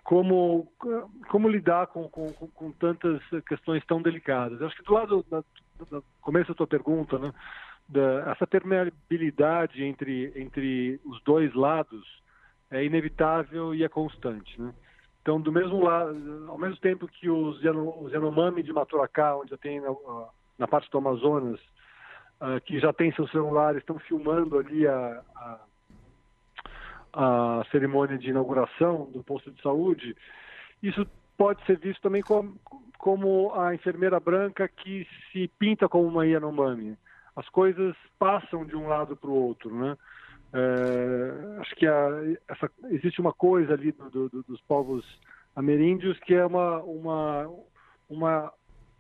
como 0.03 0.67
como 1.29 1.49
lidar 1.49 1.87
com, 1.89 2.09
com, 2.09 2.33
com, 2.33 2.73
tantas 2.73 3.21
questões 3.47 3.85
tão 3.87 4.03
delicadas. 4.03 4.61
Acho 4.61 4.77
que 4.77 4.83
do 4.83 4.93
lado 4.93 5.25
do 5.91 6.05
começo 6.21 6.49
da 6.49 6.55
tua 6.55 6.67
pergunta, 6.67 7.19
né, 7.19 7.33
da, 7.89 8.33
essa 8.33 8.47
permeabilidade 8.47 9.83
entre, 9.85 10.33
entre 10.35 11.01
os 11.05 11.23
dois 11.23 11.55
lados 11.55 12.23
é 12.71 12.85
inevitável 12.85 13.75
e 13.75 13.85
é 13.85 13.89
constante, 13.89 14.61
né? 14.61 14.73
Então, 15.23 15.41
do 15.41 15.53
mesmo 15.53 15.85
lado, 15.85 16.47
ao 16.49 16.59
mesmo 16.59 16.77
tempo 16.79 17.07
que 17.07 17.31
os, 17.31 17.63
Yanomami 17.63 18.63
de 18.63 18.73
Maturacá, 18.73 19.37
onde 19.37 19.51
já 19.51 19.57
tem 19.57 19.81
na, 19.81 19.95
na 20.59 20.69
parte 20.69 20.91
do 20.91 20.99
Amazonas, 20.99 21.61
uh, 22.41 22.61
que 22.65 22.81
já 22.81 22.93
tem 22.93 23.13
seus 23.13 23.31
celulares, 23.31 23.81
estão 23.81 23.99
filmando 24.01 24.59
ali 24.59 24.87
a, 24.87 25.23
a, 25.37 25.61
a, 27.15 27.65
cerimônia 27.71 28.19
de 28.19 28.31
inauguração 28.31 29.09
do 29.13 29.23
posto 29.23 29.53
de 29.53 29.63
saúde, 29.63 30.17
isso 30.83 31.07
pode 31.39 31.65
ser 31.67 31.79
visto 31.79 32.03
também 32.03 32.23
como, 32.23 32.57
como 32.99 33.55
a 33.55 33.75
enfermeira 33.75 34.19
branca 34.19 34.67
que 34.67 35.07
se 35.31 35.49
pinta 35.57 35.89
como 35.89 36.09
uma 36.09 36.27
Yanomami 36.27 36.99
as 37.35 37.49
coisas 37.49 37.97
passam 38.19 38.65
de 38.65 38.77
um 38.77 38.89
lado 38.89 39.17
para 39.17 39.31
o 39.31 39.35
outro, 39.35 39.75
né? 39.75 39.97
É, 40.55 41.61
acho 41.61 41.75
que 41.77 41.87
essa, 41.87 42.71
existe 42.91 43.21
uma 43.21 43.33
coisa 43.33 43.73
ali 43.73 43.91
do, 43.93 44.29
do, 44.29 44.43
dos 44.43 44.61
povos 44.63 45.05
ameríndios 45.57 46.19
que 46.21 46.35
é 46.35 46.45
uma, 46.45 46.79
uma, 46.83 47.51
uma, 48.09 48.53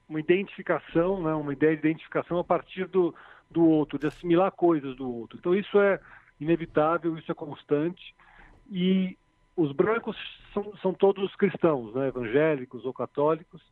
uma 0.09 0.21
identificação, 0.21 1.23
né? 1.23 1.35
uma 1.35 1.53
ideia 1.53 1.77
de 1.77 1.87
identificação 1.87 2.39
a 2.39 2.45
partir 2.45 2.87
do, 2.87 3.15
do 3.51 3.67
outro, 3.67 3.99
de 3.99 4.07
assimilar 4.07 4.51
coisas 4.53 4.97
do 4.97 5.11
outro. 5.11 5.39
Então 5.39 5.55
isso 5.55 5.79
é 5.79 6.01
inevitável, 6.41 7.19
isso 7.19 7.31
é 7.31 7.35
constante 7.35 8.15
e 8.71 9.17
os 9.55 9.73
brancos 9.73 10.17
são, 10.55 10.75
são 10.79 10.95
todos 10.95 11.37
cristãos, 11.37 11.95
né? 11.95 12.09
evangélicos 12.09 12.87
ou 12.87 12.95
católicos 12.95 13.63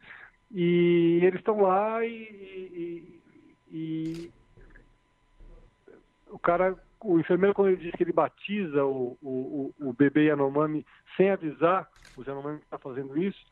e 0.51 1.21
eles 1.23 1.41
estão 1.41 1.63
lá 1.63 2.05
e, 2.05 2.11
e, 2.13 3.21
e 3.71 4.31
o 6.31 6.39
cara, 6.39 6.77
o 7.03 7.19
enfermeiro, 7.19 7.55
quando 7.55 7.69
ele 7.69 7.83
diz 7.83 7.93
que 7.93 8.03
ele 8.03 8.13
batiza 8.13 8.85
o, 8.85 9.17
o, 9.23 9.75
o 9.81 9.93
bebê 9.93 10.27
Yanomami 10.27 10.85
sem 11.17 11.31
avisar 11.31 11.89
o 12.17 12.23
Yanomami 12.23 12.59
que 12.59 12.65
está 12.65 12.79
fazendo 12.79 13.17
isso, 13.17 13.45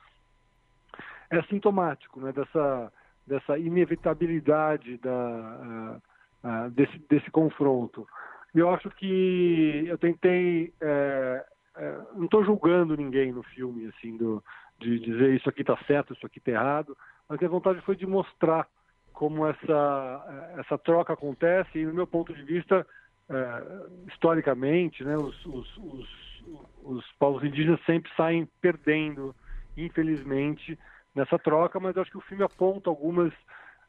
é 1.30 1.42
sintomático 1.44 2.20
né, 2.20 2.32
dessa, 2.32 2.92
dessa 3.26 3.58
inevitabilidade 3.58 4.98
da, 4.98 5.10
uh, 5.10 6.46
uh, 6.48 6.70
desse, 6.70 6.98
desse 7.08 7.30
confronto. 7.30 8.06
Eu 8.54 8.70
acho 8.70 8.90
que 8.90 9.84
eu 9.86 9.98
tentei. 9.98 10.72
É, 10.80 11.44
é, 11.76 11.98
não 12.14 12.24
estou 12.24 12.44
julgando 12.44 12.96
ninguém 12.96 13.30
no 13.30 13.42
filme, 13.42 13.86
assim, 13.86 14.16
do, 14.16 14.42
de 14.80 14.98
dizer 14.98 15.34
isso 15.34 15.48
aqui 15.48 15.60
está 15.60 15.76
certo, 15.86 16.12
isso 16.12 16.26
aqui 16.26 16.38
está 16.38 16.52
errado, 16.52 16.96
mas 17.28 17.40
a 17.42 17.48
vontade 17.48 17.80
foi 17.82 17.94
de 17.94 18.06
mostrar 18.06 18.66
como 19.12 19.46
essa, 19.46 20.54
essa 20.58 20.78
troca 20.78 21.12
acontece 21.12 21.78
e, 21.78 21.84
no 21.84 21.94
meu 21.94 22.06
ponto 22.06 22.32
de 22.32 22.42
vista, 22.42 22.86
é, 23.30 24.10
historicamente, 24.10 25.04
né, 25.04 25.16
os, 25.16 25.44
os, 25.44 25.76
os, 25.76 26.42
os, 26.82 27.12
povos 27.18 27.44
indígenas 27.44 27.78
sempre 27.84 28.10
saem 28.16 28.48
perdendo, 28.60 29.34
infelizmente, 29.76 30.78
nessa 31.14 31.38
troca, 31.38 31.78
mas 31.78 31.96
acho 31.96 32.10
que 32.10 32.16
o 32.16 32.22
filme 32.22 32.42
aponta 32.42 32.88
algumas, 32.88 33.32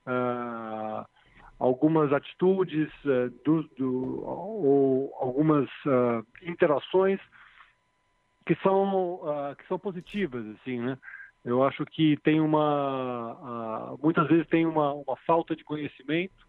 uh, 0.05 1.05
algumas 1.58 2.12
atitudes 2.12 2.89
uh, 3.05 3.29
do, 3.46 3.63
do, 3.77 4.25
ou 4.25 5.15
algumas 5.19 5.69
uh, 5.86 6.25
interações 6.43 7.19
que 8.46 8.55
são, 8.63 9.22
que 9.60 9.67
são 9.67 9.77
positivas, 9.77 10.43
assim, 10.55 10.79
né? 10.79 10.98
Eu 11.46 11.63
acho 11.63 11.86
que 11.86 12.17
tem 12.17 12.41
uma, 12.41 13.96
muitas 14.01 14.27
vezes 14.27 14.48
tem 14.48 14.65
uma, 14.65 14.91
uma, 14.93 15.15
falta 15.17 15.55
de 15.55 15.63
conhecimento 15.63 16.49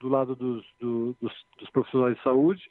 do 0.00 0.08
lado 0.08 0.34
dos, 0.34 0.64
do, 0.80 1.14
dos, 1.20 1.32
dos, 1.58 1.70
profissionais 1.70 2.16
de 2.16 2.22
saúde, 2.22 2.66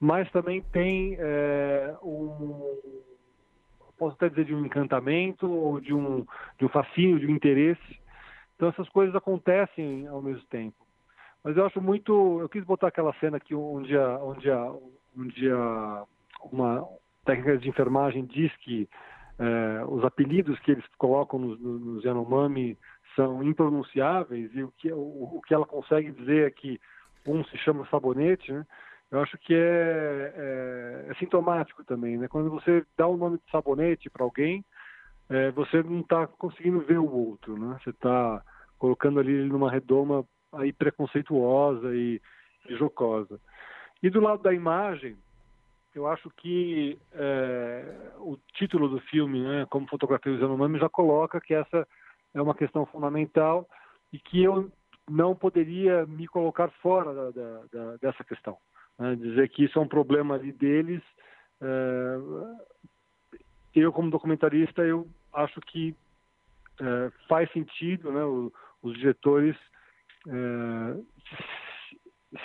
mas 0.00 0.30
também 0.32 0.60
tem 0.72 1.16
é, 1.18 1.96
um, 2.02 2.78
posso 3.96 4.16
até 4.16 4.28
dizer 4.28 4.46
de 4.46 4.54
um 4.54 4.66
encantamento 4.66 5.48
ou 5.48 5.80
de 5.80 5.94
um, 5.94 6.26
de 6.58 6.64
um 6.64 6.68
fascínio, 6.68 7.20
de 7.20 7.26
um 7.26 7.30
interesse. 7.30 8.00
Então 8.56 8.68
essas 8.68 8.88
coisas 8.88 9.14
acontecem 9.14 10.06
ao 10.08 10.20
mesmo 10.20 10.44
tempo. 10.46 10.76
Mas 11.44 11.56
eu 11.56 11.64
acho 11.64 11.80
muito, 11.80 12.40
eu 12.40 12.48
quis 12.48 12.64
botar 12.64 12.88
aquela 12.88 13.12
cena 13.14 13.36
aqui 13.36 13.54
onde 13.54 13.96
a, 13.96 14.18
onde 14.18 14.50
a, 14.50 14.74
onde 15.16 15.50
a, 15.50 16.04
uma 16.50 16.86
técnica 17.24 17.58
de 17.58 17.68
enfermagem 17.68 18.24
diz 18.24 18.54
que 18.56 18.88
é, 19.38 19.84
os 19.86 20.04
apelidos 20.04 20.58
que 20.60 20.72
eles 20.72 20.84
colocam 20.98 21.38
nos, 21.38 21.60
nos 21.60 22.04
Yanomami 22.04 22.76
são 23.14 23.42
impronunciáveis 23.42 24.50
e 24.54 24.62
o 24.62 24.72
que, 24.78 24.92
o, 24.92 24.98
o, 25.36 25.42
que 25.46 25.54
ela 25.54 25.66
consegue 25.66 26.12
dizer 26.12 26.46
é 26.46 26.50
que 26.50 26.80
um 27.26 27.44
se 27.44 27.56
chama 27.58 27.86
sabonete, 27.90 28.52
né? 28.52 28.66
Eu 29.10 29.20
acho 29.20 29.36
que 29.38 29.54
é, 29.54 30.32
é, 30.36 31.06
é 31.10 31.14
sintomático 31.16 31.84
também, 31.84 32.16
né? 32.16 32.28
Quando 32.28 32.50
você 32.50 32.84
dá 32.96 33.06
o 33.06 33.14
um 33.14 33.18
nome 33.18 33.38
de 33.38 33.50
sabonete 33.50 34.08
para 34.08 34.24
alguém, 34.24 34.64
é, 35.28 35.50
você 35.50 35.82
não 35.82 36.00
está 36.00 36.26
conseguindo 36.26 36.80
ver 36.80 36.98
o 36.98 37.10
outro, 37.10 37.58
né? 37.58 37.78
Você 37.82 37.90
está 37.90 38.42
colocando 38.78 39.20
ali 39.20 39.44
numa 39.44 39.70
redoma 39.70 40.24
aí 40.52 40.72
preconceituosa 40.72 41.94
e, 41.94 42.20
e 42.68 42.76
jocosa. 42.76 43.38
E 44.02 44.10
do 44.10 44.20
lado 44.20 44.42
da 44.42 44.52
imagem, 44.52 45.16
eu 45.94 46.06
acho 46.06 46.30
que 46.30 46.98
é, 47.12 48.12
o 48.18 48.36
título 48.54 48.88
do 48.88 48.98
filme, 49.00 49.42
né, 49.42 49.66
como 49.68 49.88
fotografia 49.88 50.32
usando 50.32 50.54
o 50.54 50.56
nome, 50.56 50.78
já 50.78 50.88
coloca 50.88 51.40
que 51.40 51.54
essa 51.54 51.86
é 52.34 52.40
uma 52.40 52.54
questão 52.54 52.86
fundamental 52.86 53.68
e 54.12 54.18
que 54.18 54.42
eu 54.42 54.70
não 55.08 55.34
poderia 55.34 56.06
me 56.06 56.26
colocar 56.26 56.70
fora 56.82 57.12
da, 57.12 57.30
da, 57.30 57.62
da, 57.72 57.96
dessa 57.96 58.24
questão. 58.24 58.56
Né? 58.98 59.16
Dizer 59.16 59.48
que 59.50 59.64
isso 59.64 59.78
é 59.78 59.82
um 59.82 59.88
problema 59.88 60.34
ali 60.34 60.52
deles. 60.52 61.02
É, 61.60 62.16
eu, 63.74 63.92
como 63.92 64.10
documentarista, 64.10 64.82
eu 64.82 65.06
acho 65.32 65.60
que 65.62 65.94
é, 66.80 67.10
faz 67.28 67.50
sentido 67.52 68.12
né, 68.12 68.24
o, 68.24 68.52
os 68.82 68.94
diretores 68.94 69.56
é, 70.28 70.96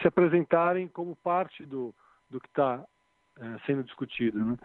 se 0.02 0.08
apresentarem 0.08 0.88
como 0.88 1.16
parte 1.18 1.66
do, 1.66 1.94
do 2.30 2.40
que 2.40 2.48
está 2.48 2.84
sendo 3.66 3.84
discutido. 3.84 4.44
Né? 4.44 4.58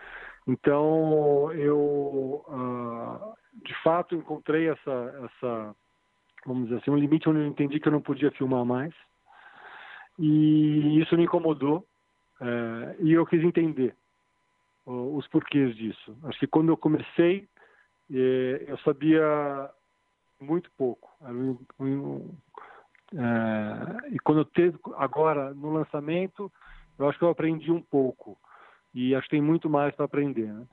Então, 0.47 1.53
eu, 1.53 2.45
uh, 2.49 3.35
de 3.65 3.75
fato, 3.83 4.15
encontrei 4.15 4.69
essa, 4.69 5.25
essa, 5.25 5.77
vamos 6.47 6.65
dizer 6.65 6.81
assim, 6.81 6.91
um 6.91 6.97
limite 6.97 7.29
onde 7.29 7.41
eu 7.41 7.47
entendi 7.47 7.79
que 7.79 7.89
eu 7.89 7.93
não 7.93 8.01
podia 8.01 8.31
filmar 8.33 8.65
mais. 8.65 8.93
E 10.19 11.01
isso 11.01 11.17
me 11.17 11.25
incomodou. 11.25 11.87
É, 12.41 12.97
e 12.99 13.13
eu 13.13 13.25
quis 13.25 13.43
entender 13.43 13.95
uh, 14.85 15.17
os 15.17 15.27
porquês 15.29 15.77
disso. 15.77 16.17
Acho 16.25 16.41
que 16.41 16.47
quando 16.47 16.71
eu 16.71 16.77
comecei, 16.77 17.49
é, 18.13 18.65
eu 18.67 18.77
sabia 18.79 19.71
muito 20.41 20.69
pouco. 20.77 21.09
Um, 21.23 21.57
um, 21.79 22.37
e 24.11 24.19
quando 24.21 24.39
eu 24.39 24.45
teve 24.45 24.77
agora 24.97 25.55
no 25.55 25.73
lançamento, 25.73 26.51
eu 26.99 27.09
acho 27.09 27.19
que 27.19 27.25
eu 27.25 27.31
aprendi 27.31 27.71
um 27.71 27.81
pouco 27.81 28.37
e 28.95 29.15
acho 29.15 29.25
que 29.25 29.37
tem 29.37 29.43
muito 29.43 29.69
mais 29.69 29.95
para 29.95 30.05
aprender. 30.05 30.53
Né? 30.53 30.67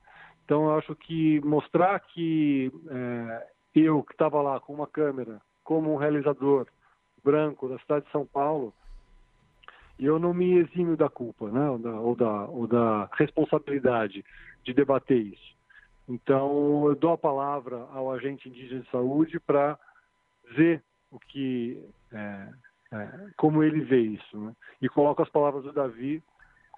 Então, 0.44 0.64
eu 0.64 0.78
acho 0.78 0.94
que 0.96 1.40
mostrar 1.40 1.98
que 2.00 2.72
é, 2.88 3.46
eu, 3.74 4.02
que 4.02 4.12
estava 4.12 4.42
lá 4.42 4.60
com 4.60 4.74
uma 4.74 4.86
câmera, 4.86 5.40
como 5.62 5.92
um 5.92 5.96
realizador 5.96 6.66
branco 7.22 7.68
da 7.68 7.78
cidade 7.78 8.06
de 8.06 8.12
São 8.12 8.26
Paulo, 8.26 8.74
eu 9.98 10.18
não 10.18 10.32
me 10.32 10.54
eximo 10.54 10.96
da 10.96 11.08
culpa, 11.08 11.50
né? 11.50 11.70
ou, 11.70 11.78
da, 11.78 12.00
ou, 12.00 12.16
da, 12.16 12.44
ou 12.46 12.66
da 12.66 13.08
responsabilidade 13.12 14.24
de 14.64 14.72
debater 14.72 15.18
isso. 15.18 15.56
Então, 16.08 16.86
eu 16.88 16.96
dou 16.96 17.12
a 17.12 17.18
palavra 17.18 17.86
ao 17.92 18.10
agente 18.10 18.48
indígena 18.48 18.80
de 18.80 18.90
saúde 18.90 19.38
para 19.38 19.78
ver 20.56 20.82
o 21.10 21.18
que, 21.20 21.84
é, 22.12 22.48
é, 22.92 23.08
como 23.36 23.62
ele 23.62 23.80
vê 23.82 24.00
isso, 24.00 24.36
né? 24.36 24.52
e 24.82 24.88
coloco 24.88 25.22
as 25.22 25.28
palavras 25.28 25.62
do 25.62 25.72
Davi 25.72 26.22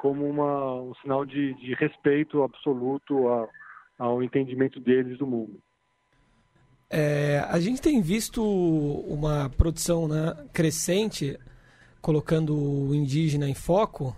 como 0.03 0.29
uma, 0.29 0.83
um 0.83 0.93
sinal 0.97 1.25
de, 1.25 1.55
de 1.55 1.75
respeito 1.75 2.43
absoluto 2.43 3.29
ao, 3.29 3.49
ao 3.97 4.21
entendimento 4.21 4.81
deles 4.81 5.17
do 5.17 5.25
mundo. 5.25 5.61
É, 6.91 7.47
a 7.49 7.61
gente 7.61 7.81
tem 7.81 8.03
visto 8.03 8.43
uma 8.43 9.49
produção 9.51 10.09
né, 10.09 10.35
crescente 10.53 11.39
colocando 12.01 12.53
o 12.53 12.93
indígena 12.93 13.49
em 13.49 13.55
foco. 13.55 14.15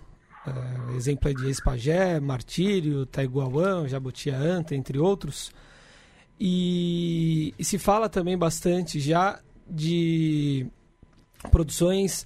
É, 0.47 0.95
exemplo 0.95 1.31
de 1.31 1.51
Espagé, 1.51 2.19
Martírio, 2.19 3.05
Taiguauã, 3.05 3.87
Jabutiaanta, 3.87 4.73
entre 4.73 4.97
outros. 4.97 5.51
E, 6.39 7.53
e 7.59 7.63
se 7.63 7.77
fala 7.77 8.09
também 8.09 8.35
bastante 8.35 8.99
já 8.99 9.39
de 9.69 10.65
produções 11.51 12.25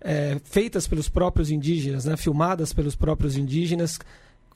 é, 0.00 0.40
feitas 0.44 0.86
pelos 0.86 1.08
próprios 1.08 1.50
indígenas, 1.50 2.04
né, 2.04 2.16
filmadas 2.16 2.72
pelos 2.72 2.94
próprios 2.94 3.36
indígenas, 3.36 3.98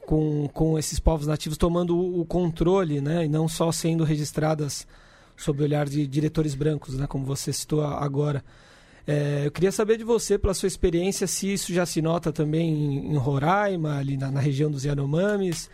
com, 0.07 0.49
com 0.53 0.79
esses 0.79 0.99
povos 0.99 1.27
nativos 1.27 1.57
tomando 1.57 1.97
o, 1.97 2.21
o 2.21 2.25
controle, 2.25 3.01
né, 3.01 3.25
e 3.25 3.29
não 3.29 3.49
só 3.49 3.71
sendo 3.73 4.05
registradas 4.05 4.87
sob 5.37 5.61
o 5.61 5.65
olhar 5.65 5.89
de 5.89 6.07
diretores 6.07 6.55
brancos, 6.55 6.97
né, 6.97 7.07
como 7.07 7.25
você 7.25 7.53
citou 7.53 7.83
agora. 7.85 8.45
É, 9.07 9.43
eu 9.45 9.51
queria 9.51 9.73
saber 9.73 9.99
de 9.99 10.05
você, 10.05 10.39
pela 10.39 10.55
sua 10.55 10.69
experiência, 10.69 11.27
se 11.27 11.53
isso 11.53 11.73
já 11.73 11.85
se 11.85 12.01
nota 12.01 12.33
também 12.33 12.73
em, 12.73 13.13
em 13.13 13.17
Roraima, 13.17 13.97
ali 13.99 14.17
na, 14.17 14.31
na, 14.31 14.41
região 14.41 14.71
dos 14.71 14.85
Yanomamis, 14.85 15.69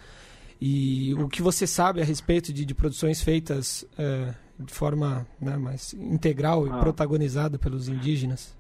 e 0.61 1.15
o 1.15 1.29
que 1.29 1.43
você 1.43 1.67
sabe 1.67 2.01
a 2.01 2.05
respeito 2.05 2.53
de, 2.53 2.65
de 2.65 2.75
produções 2.75 3.21
feitas 3.21 3.85
é, 3.99 4.35
de 4.59 4.73
forma 4.73 5.27
né, 5.41 5.57
mais 5.57 5.93
integral 5.95 6.67
e 6.67 6.71
ah. 6.71 6.79
protagonizada 6.79 7.59
pelos 7.59 7.87
indígenas. 7.87 8.58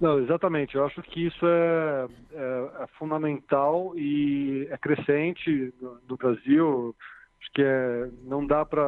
Não, 0.00 0.20
exatamente. 0.20 0.76
Eu 0.76 0.84
acho 0.84 1.02
que 1.02 1.26
isso 1.26 1.44
é, 1.44 2.08
é, 2.32 2.82
é 2.82 2.86
fundamental 2.98 3.92
e 3.96 4.68
é 4.70 4.78
crescente 4.78 5.74
no, 5.80 5.98
no 6.08 6.16
Brasil. 6.16 6.94
Acho 7.40 7.50
que 7.52 7.62
é, 7.62 8.08
não 8.22 8.46
dá 8.46 8.64
para 8.64 8.86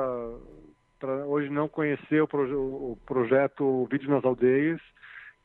hoje 1.26 1.48
não 1.48 1.68
conhecer 1.68 2.20
o, 2.20 2.28
proje 2.28 2.54
o, 2.54 2.96
projeto 3.06 3.88
Vídeo 3.90 4.10
nas 4.10 4.24
Aldeias, 4.24 4.80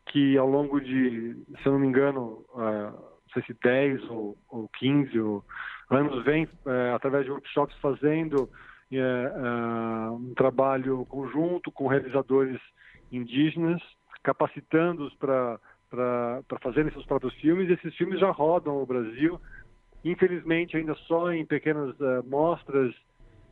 que 0.08 0.38
ao 0.38 0.48
longo 0.48 0.80
de, 0.80 1.34
se 1.62 1.66
eu 1.66 1.72
não 1.72 1.80
me 1.80 1.88
engano, 1.88 2.46
uh, 2.54 2.92
não 2.92 3.30
sei 3.34 3.44
se 3.44 3.54
10 3.64 4.04
ou, 4.10 4.38
ou 4.50 4.70
15 4.78 5.20
ou, 5.20 5.44
anos 5.90 6.24
vem, 6.26 6.44
uh, 6.44 6.94
através 6.96 7.26
de 7.26 7.32
workshops, 7.32 7.76
fazendo 7.78 8.50
uh, 8.92 10.14
um 10.14 10.34
trabalho 10.36 11.06
conjunto 11.06 11.72
com 11.72 11.88
realizadores 11.88 12.60
indígenas 13.12 13.82
capacitando-os 14.26 15.14
para 15.16 15.60
fazerem 16.62 16.92
seus 16.92 17.06
próprios 17.06 17.34
filmes. 17.36 17.70
Esses 17.70 17.96
filmes 17.96 18.20
já 18.20 18.32
rodam 18.32 18.82
o 18.82 18.86
Brasil, 18.86 19.40
infelizmente 20.04 20.76
ainda 20.76 20.96
só 21.08 21.32
em 21.32 21.46
pequenas 21.46 21.92
uh, 22.00 22.28
mostras 22.28 22.92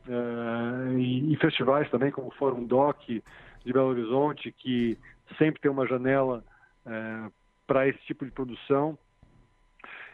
uh, 0.08 0.98
e, 0.98 1.32
e, 1.32 1.36
festivais 1.36 1.88
também, 1.90 2.10
como 2.10 2.28
o 2.28 2.32
Fórum 2.32 2.64
Doc 2.64 3.00
de 3.06 3.22
Belo 3.72 3.90
Horizonte, 3.90 4.50
que 4.50 4.98
sempre 5.38 5.60
tem 5.60 5.70
uma 5.70 5.86
janela 5.86 6.44
uh, 6.84 7.32
para 7.66 7.86
esse 7.86 8.00
tipo 8.00 8.24
de 8.24 8.32
produção. 8.32 8.98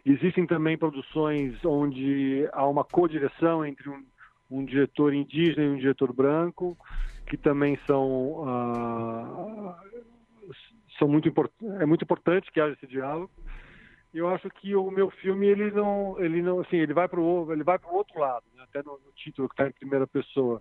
Existem 0.05 0.46
também 0.46 0.77
produções 0.77 1.57
onde 1.64 2.46
há 2.53 2.66
uma 2.66 2.85
co-direção 2.85 3.64
entre 3.64 3.88
um, 3.88 4.05
um 4.51 4.64
diretor 4.64 5.14
indígena 5.14 5.64
e 5.64 5.70
um 5.70 5.77
diretor 5.77 6.12
branco, 6.12 6.77
que 7.27 7.37
também 7.37 7.79
são 7.87 8.07
uh, 8.42 9.75
são 11.01 11.09
muito 11.09 11.33
é 11.81 11.87
muito 11.87 12.05
importante 12.05 12.53
que 12.53 12.61
haja 12.61 12.75
esse 12.75 12.87
diálogo. 12.87 13.31
Eu 14.13 14.29
acho 14.29 14.49
que 14.51 14.77
o 14.77 14.91
meu 14.91 15.11
filme 15.11 15.47
ele 15.47 15.71
não 15.71 16.17
ele 16.21 16.43
não 16.43 16.61
assim 16.61 16.77
ele 16.77 16.93
vai 16.93 17.09
para 17.09 17.21
o 17.21 17.53
ele 17.53 17.65
vai 17.65 17.79
para 17.79 17.91
outro 17.91 18.21
lado, 18.21 18.45
né? 18.55 18.63
até 18.65 18.83
no, 18.83 18.93
no, 18.93 19.13
título 19.17 19.49
que 19.49 19.55
está 19.55 19.67
em 19.67 19.73
primeira 19.73 20.07
pessoa. 20.07 20.61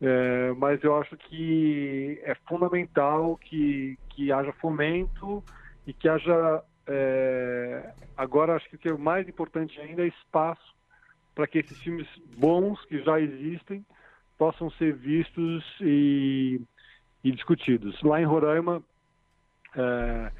É, 0.00 0.52
mas 0.56 0.82
eu 0.84 0.96
acho 0.96 1.16
que 1.16 2.20
é 2.22 2.34
fundamental 2.48 3.36
que 3.38 3.98
que 4.10 4.30
haja 4.30 4.52
fomento 4.54 5.42
e 5.86 5.92
que 5.92 6.08
haja 6.08 6.62
é, 6.86 7.92
agora 8.16 8.54
acho 8.54 8.68
que 8.68 8.76
o 8.76 8.78
que 8.78 8.88
é 8.88 8.96
mais 8.96 9.28
importante 9.28 9.80
ainda 9.80 10.02
é 10.02 10.08
espaço 10.08 10.76
para 11.34 11.46
que 11.46 11.58
esses 11.58 11.78
filmes 11.82 12.06
bons 12.36 12.82
que 12.84 13.02
já 13.02 13.20
existem 13.20 13.84
possam 14.38 14.70
ser 14.72 14.94
vistos 14.94 15.64
e, 15.80 16.60
e 17.24 17.32
discutidos. 17.32 18.00
Lá 18.02 18.20
em 18.20 18.24
Roraima 18.24 18.82
é, 19.76 20.32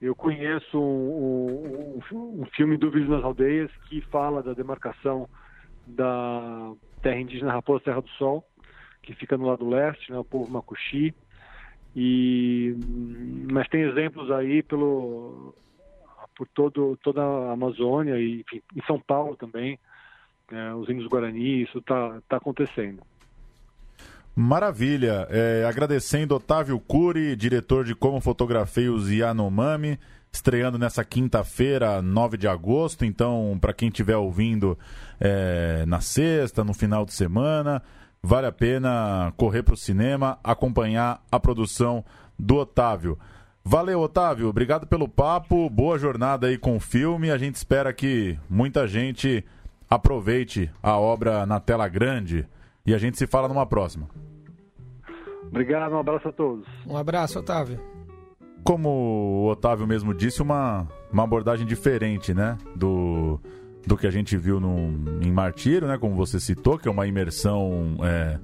eu 0.00 0.14
conheço 0.14 0.78
um, 0.80 2.00
um, 2.12 2.42
um, 2.42 2.46
filme 2.56 2.76
Dúvidas 2.76 3.08
nas 3.08 3.22
Aldeias 3.24 3.70
que 3.88 4.00
fala 4.00 4.42
da 4.42 4.54
demarcação 4.54 5.28
da 5.86 6.72
terra 7.02 7.20
indígena 7.20 7.52
Raposa 7.52 7.84
Terra 7.84 8.00
do 8.00 8.08
Sol, 8.10 8.44
que 9.02 9.14
fica 9.14 9.36
no 9.36 9.46
lado 9.46 9.68
leste, 9.68 10.10
né, 10.10 10.18
o 10.18 10.24
povo 10.24 10.50
Macuxi. 10.50 11.14
E, 11.94 12.76
mas 13.50 13.68
tem 13.68 13.82
exemplos 13.82 14.30
aí 14.30 14.62
pelo, 14.62 15.54
por 16.36 16.48
todo, 16.48 16.96
toda 17.02 17.20
a 17.20 17.52
Amazônia 17.52 18.18
e 18.18 18.40
enfim, 18.40 18.62
em 18.74 18.82
São 18.86 18.98
Paulo 18.98 19.36
também, 19.36 19.78
é, 20.50 20.72
os 20.74 20.88
índios 20.88 21.08
Guarani, 21.08 21.62
isso 21.62 21.78
está 21.78 22.20
tá 22.28 22.36
acontecendo. 22.36 23.02
Maravilha. 24.34 25.26
É, 25.30 25.64
agradecendo 25.68 26.34
Otávio 26.34 26.78
Cury, 26.80 27.36
diretor 27.36 27.84
de 27.84 27.94
Como 27.94 28.20
Fotografei 28.20 28.88
os 28.88 29.10
Yanomami, 29.10 29.98
estreando 30.32 30.78
nessa 30.78 31.04
quinta-feira, 31.04 32.00
9 32.00 32.36
de 32.36 32.48
agosto. 32.48 33.04
Então, 33.04 33.58
para 33.60 33.72
quem 33.72 33.88
estiver 33.88 34.16
ouvindo 34.16 34.78
é, 35.20 35.84
na 35.86 36.00
sexta, 36.00 36.64
no 36.64 36.72
final 36.72 37.04
de 37.04 37.12
semana, 37.12 37.82
vale 38.22 38.46
a 38.46 38.52
pena 38.52 39.32
correr 39.36 39.62
para 39.62 39.74
o 39.74 39.76
cinema, 39.76 40.38
acompanhar 40.42 41.22
a 41.30 41.40
produção 41.40 42.04
do 42.38 42.56
Otávio. 42.56 43.18
Valeu, 43.62 44.00
Otávio. 44.00 44.48
Obrigado 44.48 44.86
pelo 44.86 45.06
papo. 45.06 45.68
Boa 45.68 45.98
jornada 45.98 46.46
aí 46.46 46.56
com 46.56 46.76
o 46.76 46.80
filme. 46.80 47.30
A 47.30 47.36
gente 47.36 47.56
espera 47.56 47.92
que 47.92 48.38
muita 48.48 48.88
gente 48.88 49.44
aproveite 49.88 50.70
a 50.82 50.96
obra 50.96 51.44
na 51.44 51.60
tela 51.60 51.86
grande. 51.86 52.46
E 52.84 52.94
a 52.94 52.98
gente 52.98 53.18
se 53.18 53.26
fala 53.26 53.48
numa 53.48 53.66
próxima. 53.66 54.08
Obrigado, 55.46 55.92
um 55.92 55.98
abraço 55.98 56.28
a 56.28 56.32
todos. 56.32 56.66
Um 56.86 56.96
abraço, 56.96 57.38
Otávio. 57.38 57.80
Como 58.62 58.88
o 58.88 59.50
Otávio 59.50 59.86
mesmo 59.86 60.14
disse, 60.14 60.42
uma, 60.42 60.86
uma 61.12 61.24
abordagem 61.24 61.66
diferente, 61.66 62.32
né? 62.32 62.56
Do, 62.76 63.40
do 63.86 63.96
que 63.96 64.06
a 64.06 64.10
gente 64.10 64.36
viu 64.36 64.60
no, 64.60 65.22
em 65.22 65.32
Martírio, 65.32 65.88
né? 65.88 65.98
Como 65.98 66.14
você 66.14 66.38
citou, 66.38 66.78
que 66.78 66.86
é 66.86 66.90
uma 66.90 67.06
imersão 67.06 67.96
é, 68.02 68.38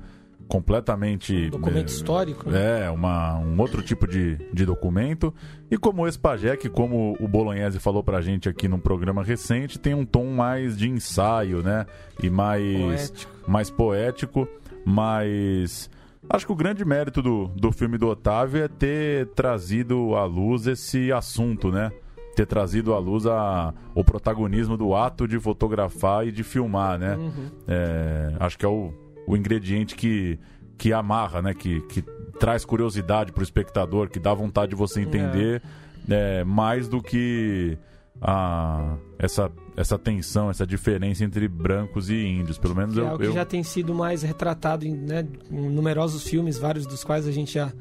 completamente. 0.49 1.51
Documento 1.51 1.89
é, 1.89 1.93
histórico. 1.93 2.51
Né? 2.51 2.87
É, 2.87 2.91
uma, 2.91 3.39
um 3.39 3.59
outro 3.61 3.83
tipo 3.83 4.07
de, 4.07 4.37
de 4.53 4.65
documento. 4.65 5.35
E 5.71 5.77
como 5.77 6.07
esse 6.07 6.19
Pajé, 6.19 6.57
que 6.57 6.69
como 6.69 7.17
o 7.21 7.29
Bolognese 7.29 7.79
falou 7.79 8.03
pra 8.03 8.21
gente 8.21 8.49
aqui 8.49 8.69
num 8.69 8.79
programa 8.79 9.23
recente, 9.23 9.79
tem 9.79 9.95
um 9.95 10.05
tom 10.05 10.27
mais 10.27 10.77
de 10.77 10.89
ensaio, 10.89 11.63
né? 11.63 11.87
E 12.23 12.31
mais 12.31 13.11
Poético. 13.11 13.51
mais 13.51 13.71
poético, 13.71 14.49
mas. 14.85 15.91
Acho 16.29 16.47
que 16.47 16.53
o 16.53 16.57
grande 16.57 16.85
mérito 16.85 17.23
do, 17.23 17.47
do 17.49 17.71
filme 17.71 17.97
do 17.97 18.09
Otávio 18.09 18.65
é 18.65 18.69
ter 18.69 19.29
trazido 19.29 20.17
à 20.17 20.25
luz 20.25 20.67
esse 20.67 21.13
assunto, 21.13 21.71
né? 21.71 21.93
Ter 22.35 22.47
trazido 22.47 22.93
à 22.95 22.99
luz 22.99 23.27
a, 23.27 23.73
o 23.95 24.03
protagonismo 24.03 24.77
do 24.77 24.95
ato 24.95 25.27
de 25.29 25.39
fotografar 25.39 26.27
e 26.27 26.33
de 26.33 26.43
filmar, 26.43 26.99
né? 26.99 27.17
Uhum. 27.17 27.51
É, 27.69 28.35
acho 28.41 28.59
que 28.59 28.65
é 28.65 28.69
o, 28.69 28.93
o 29.27 29.37
ingrediente 29.37 29.95
que, 29.95 30.39
que 30.79 30.93
amarra, 30.93 31.43
né? 31.43 31.55
Que, 31.55 31.81
que 31.83 32.03
traz 32.39 32.65
curiosidade 32.65 33.33
pro 33.33 33.43
espectador, 33.43 34.09
que 34.09 34.19
dá 34.21 34.33
vontade 34.35 34.71
de 34.71 34.77
você 34.77 35.01
entender 35.01 35.63
é, 36.09 36.45
mais 36.45 36.87
do 36.89 37.03
que 37.03 37.77
a, 38.21 38.97
essa, 39.19 39.51
essa 39.77 39.99
tensão, 39.99 40.51
essa 40.51 40.67
diferença 40.67 41.25
entre 41.25 41.49
brancos 41.49 42.09
e 42.11 42.15
índios. 42.25 42.59
Pelo 42.59 42.75
menos 42.75 42.95
Que 42.95 43.01
é 43.01 43.03
eu, 43.03 43.07
algo 43.09 43.19
que 43.23 43.27
eu- 43.29 43.33
já 43.33 43.45
tem 43.45 43.63
sido 43.63 43.95
mais 43.95 44.23
retratado 44.23 44.87
em, 44.87 44.95
né, 44.95 45.27
em 45.51 45.69
numerosos 45.71 46.23
filmes, 46.23 46.59
vários 46.59 46.87
dos 46.87 47.03
quais 47.03 47.27
a 47.27 47.33
gente 47.33 47.55
já, 47.55 47.73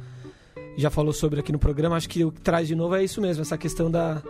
já 0.78 0.90
falou 0.90 1.14
sobre 1.14 1.40
aqui 1.40 1.52
no 1.52 1.60
programa. 1.60 1.96
Acho 1.96 2.10
que 2.10 2.24
o 2.26 2.32
que 2.32 2.42
traz 2.42 2.68
de 2.68 2.76
novo 2.76 2.96
é 2.96 3.04
isso 3.04 3.22
mesmo, 3.22 3.42
essa 3.42 3.58
questão 3.58 3.92
da, 3.92 4.22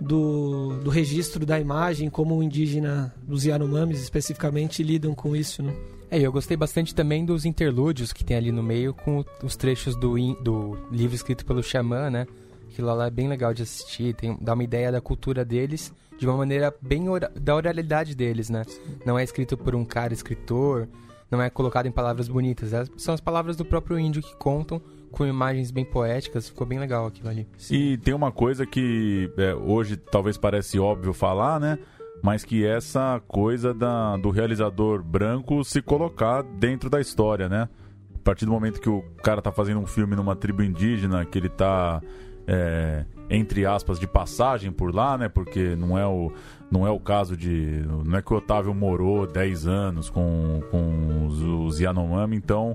do, 0.00 0.78
do 0.82 0.90
registro 0.90 1.44
da 1.46 1.58
imagem, 1.58 2.10
como 2.10 2.36
o 2.36 2.42
indígena, 2.42 3.14
os 3.28 3.44
Yanomamis 3.44 4.00
especificamente, 4.02 4.82
lidam 4.82 5.14
com 5.14 5.34
isso, 5.36 5.62
né? 5.62 5.72
É, 6.14 6.20
eu 6.20 6.30
gostei 6.30 6.56
bastante 6.56 6.94
também 6.94 7.24
dos 7.24 7.44
interlúdios 7.44 8.12
que 8.12 8.22
tem 8.24 8.36
ali 8.36 8.52
no 8.52 8.62
meio 8.62 8.94
com 8.94 9.24
os 9.42 9.56
trechos 9.56 9.96
do, 9.96 10.16
in- 10.16 10.36
do 10.40 10.78
livro 10.92 11.16
escrito 11.16 11.44
pelo 11.44 11.60
Xamã, 11.60 12.08
né? 12.08 12.24
Aquilo 12.70 12.94
lá 12.94 13.06
é 13.06 13.10
bem 13.10 13.26
legal 13.28 13.52
de 13.52 13.64
assistir, 13.64 14.14
tem, 14.14 14.38
dá 14.40 14.54
uma 14.54 14.62
ideia 14.62 14.92
da 14.92 15.00
cultura 15.00 15.44
deles 15.44 15.92
de 16.16 16.24
uma 16.24 16.36
maneira 16.36 16.72
bem 16.80 17.06
da 17.34 17.56
oralidade 17.56 18.14
deles, 18.14 18.48
né? 18.48 18.62
Não 19.04 19.18
é 19.18 19.24
escrito 19.24 19.56
por 19.56 19.74
um 19.74 19.84
cara 19.84 20.12
escritor, 20.12 20.88
não 21.28 21.42
é 21.42 21.50
colocado 21.50 21.86
em 21.86 21.90
palavras 21.92 22.28
bonitas, 22.28 22.72
é- 22.72 22.84
são 22.96 23.12
as 23.12 23.20
palavras 23.20 23.56
do 23.56 23.64
próprio 23.64 23.98
índio 23.98 24.22
que 24.22 24.36
contam 24.36 24.80
com 25.10 25.26
imagens 25.26 25.72
bem 25.72 25.84
poéticas, 25.84 26.48
ficou 26.48 26.64
bem 26.66 26.78
legal 26.78 27.06
aquilo 27.06 27.28
ali. 27.28 27.46
E 27.70 27.96
tem 27.98 28.14
uma 28.14 28.30
coisa 28.30 28.64
que 28.64 29.30
é, 29.36 29.52
hoje 29.54 29.96
talvez 29.96 30.36
parece 30.36 30.78
óbvio 30.78 31.12
falar, 31.12 31.58
né? 31.58 31.78
Mas 32.24 32.42
que 32.42 32.64
essa 32.64 33.20
coisa 33.28 33.74
da, 33.74 34.16
do 34.16 34.30
realizador 34.30 35.02
branco 35.02 35.62
se 35.62 35.82
colocar 35.82 36.40
dentro 36.42 36.88
da 36.88 36.98
história, 36.98 37.50
né? 37.50 37.68
A 38.14 38.18
partir 38.24 38.46
do 38.46 38.50
momento 38.50 38.80
que 38.80 38.88
o 38.88 39.02
cara 39.22 39.42
tá 39.42 39.52
fazendo 39.52 39.80
um 39.80 39.86
filme 39.86 40.16
numa 40.16 40.34
tribo 40.34 40.62
indígena, 40.62 41.26
que 41.26 41.36
ele 41.36 41.50
tá, 41.50 42.00
é, 42.46 43.04
entre 43.28 43.66
aspas, 43.66 44.00
de 44.00 44.06
passagem 44.06 44.72
por 44.72 44.94
lá, 44.94 45.18
né? 45.18 45.28
Porque 45.28 45.76
não 45.76 45.98
é 45.98 46.06
o, 46.06 46.32
não 46.70 46.86
é 46.86 46.90
o 46.90 46.98
caso 46.98 47.36
de. 47.36 47.84
Não 48.06 48.16
é 48.16 48.22
que 48.22 48.32
o 48.32 48.38
Otávio 48.38 48.72
morou 48.72 49.26
10 49.26 49.66
anos 49.66 50.08
com, 50.08 50.62
com 50.70 51.26
os, 51.26 51.42
os 51.42 51.78
Yanomami, 51.78 52.36
então 52.36 52.74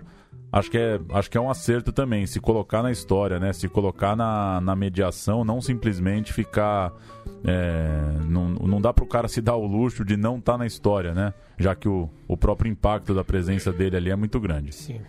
acho 0.52 0.72
que, 0.72 0.78
é, 0.78 1.00
acho 1.12 1.30
que 1.30 1.38
é 1.38 1.42
um 1.42 1.50
acerto 1.50 1.92
também, 1.92 2.26
se 2.26 2.40
colocar 2.40 2.82
na 2.82 2.92
história, 2.92 3.40
né? 3.40 3.54
Se 3.54 3.68
colocar 3.68 4.16
na, 4.16 4.60
na 4.62 4.76
mediação, 4.76 5.44
não 5.44 5.62
simplesmente 5.62 6.34
ficar. 6.34 6.94
é, 7.46 8.26
não, 8.28 8.50
não 8.50 8.82
dá 8.82 8.94
pro 8.94 9.06
cara 9.06 9.28
se 9.28 9.42
dar 9.42 9.56
o 9.56 9.66
luxo 9.66 10.04
de 10.04 10.18
não 10.18 10.38
estar 10.38 10.58
na 10.58 10.66
história, 10.66 11.14
né? 11.14 11.34
Já 11.58 11.76
que 11.76 11.88
o, 11.88 12.10
o 12.28 12.36
próprio 12.36 12.72
impacto 12.72 13.14
da 13.14 13.24
presença 13.24 13.72
dele 13.72 13.98
ali 13.98 14.10
é 14.10 14.16
muito 14.16 14.40
grande. 14.40 14.74
Sim. 14.74 15.02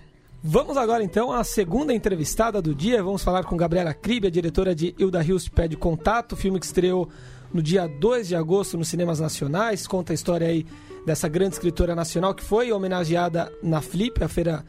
Vamos 0.42 0.79
agora 0.79 1.05
então 1.05 1.31
à 1.31 1.44
segunda 1.44 1.92
entrevistada 1.92 2.62
do 2.62 2.74
dia. 2.74 3.03
Vamos 3.03 3.22
falar 3.22 3.44
com 3.44 3.57
Gabriela 3.59 3.92
Kribe, 3.92 4.26
a 4.26 4.31
diretora 4.31 4.74
de 4.74 4.94
Hilda 4.98 5.22
Hills 5.22 5.50
Pede 5.50 5.76
Contato, 5.76 6.35
filme 6.35 6.59
que 6.59 6.64
estreou 6.64 7.11
no 7.53 7.62
dia 7.62 7.87
2 7.87 8.29
de 8.29 8.37
agosto 8.37 8.79
nos 8.79 8.88
cinemas 8.88 9.20
nacionais. 9.20 9.87
Conta 9.87 10.12
a 10.12 10.14
história 10.14 10.46
aí 10.46 10.64
dessa 11.05 11.29
grande 11.29 11.55
escritora 11.55 11.94
nacional 11.94 12.35
que 12.35 12.42
foi 12.42 12.72
homenageada 12.72 13.53
na 13.62 13.83
Flip, 13.83 14.22
a 14.24 14.29
Feira 14.29 14.64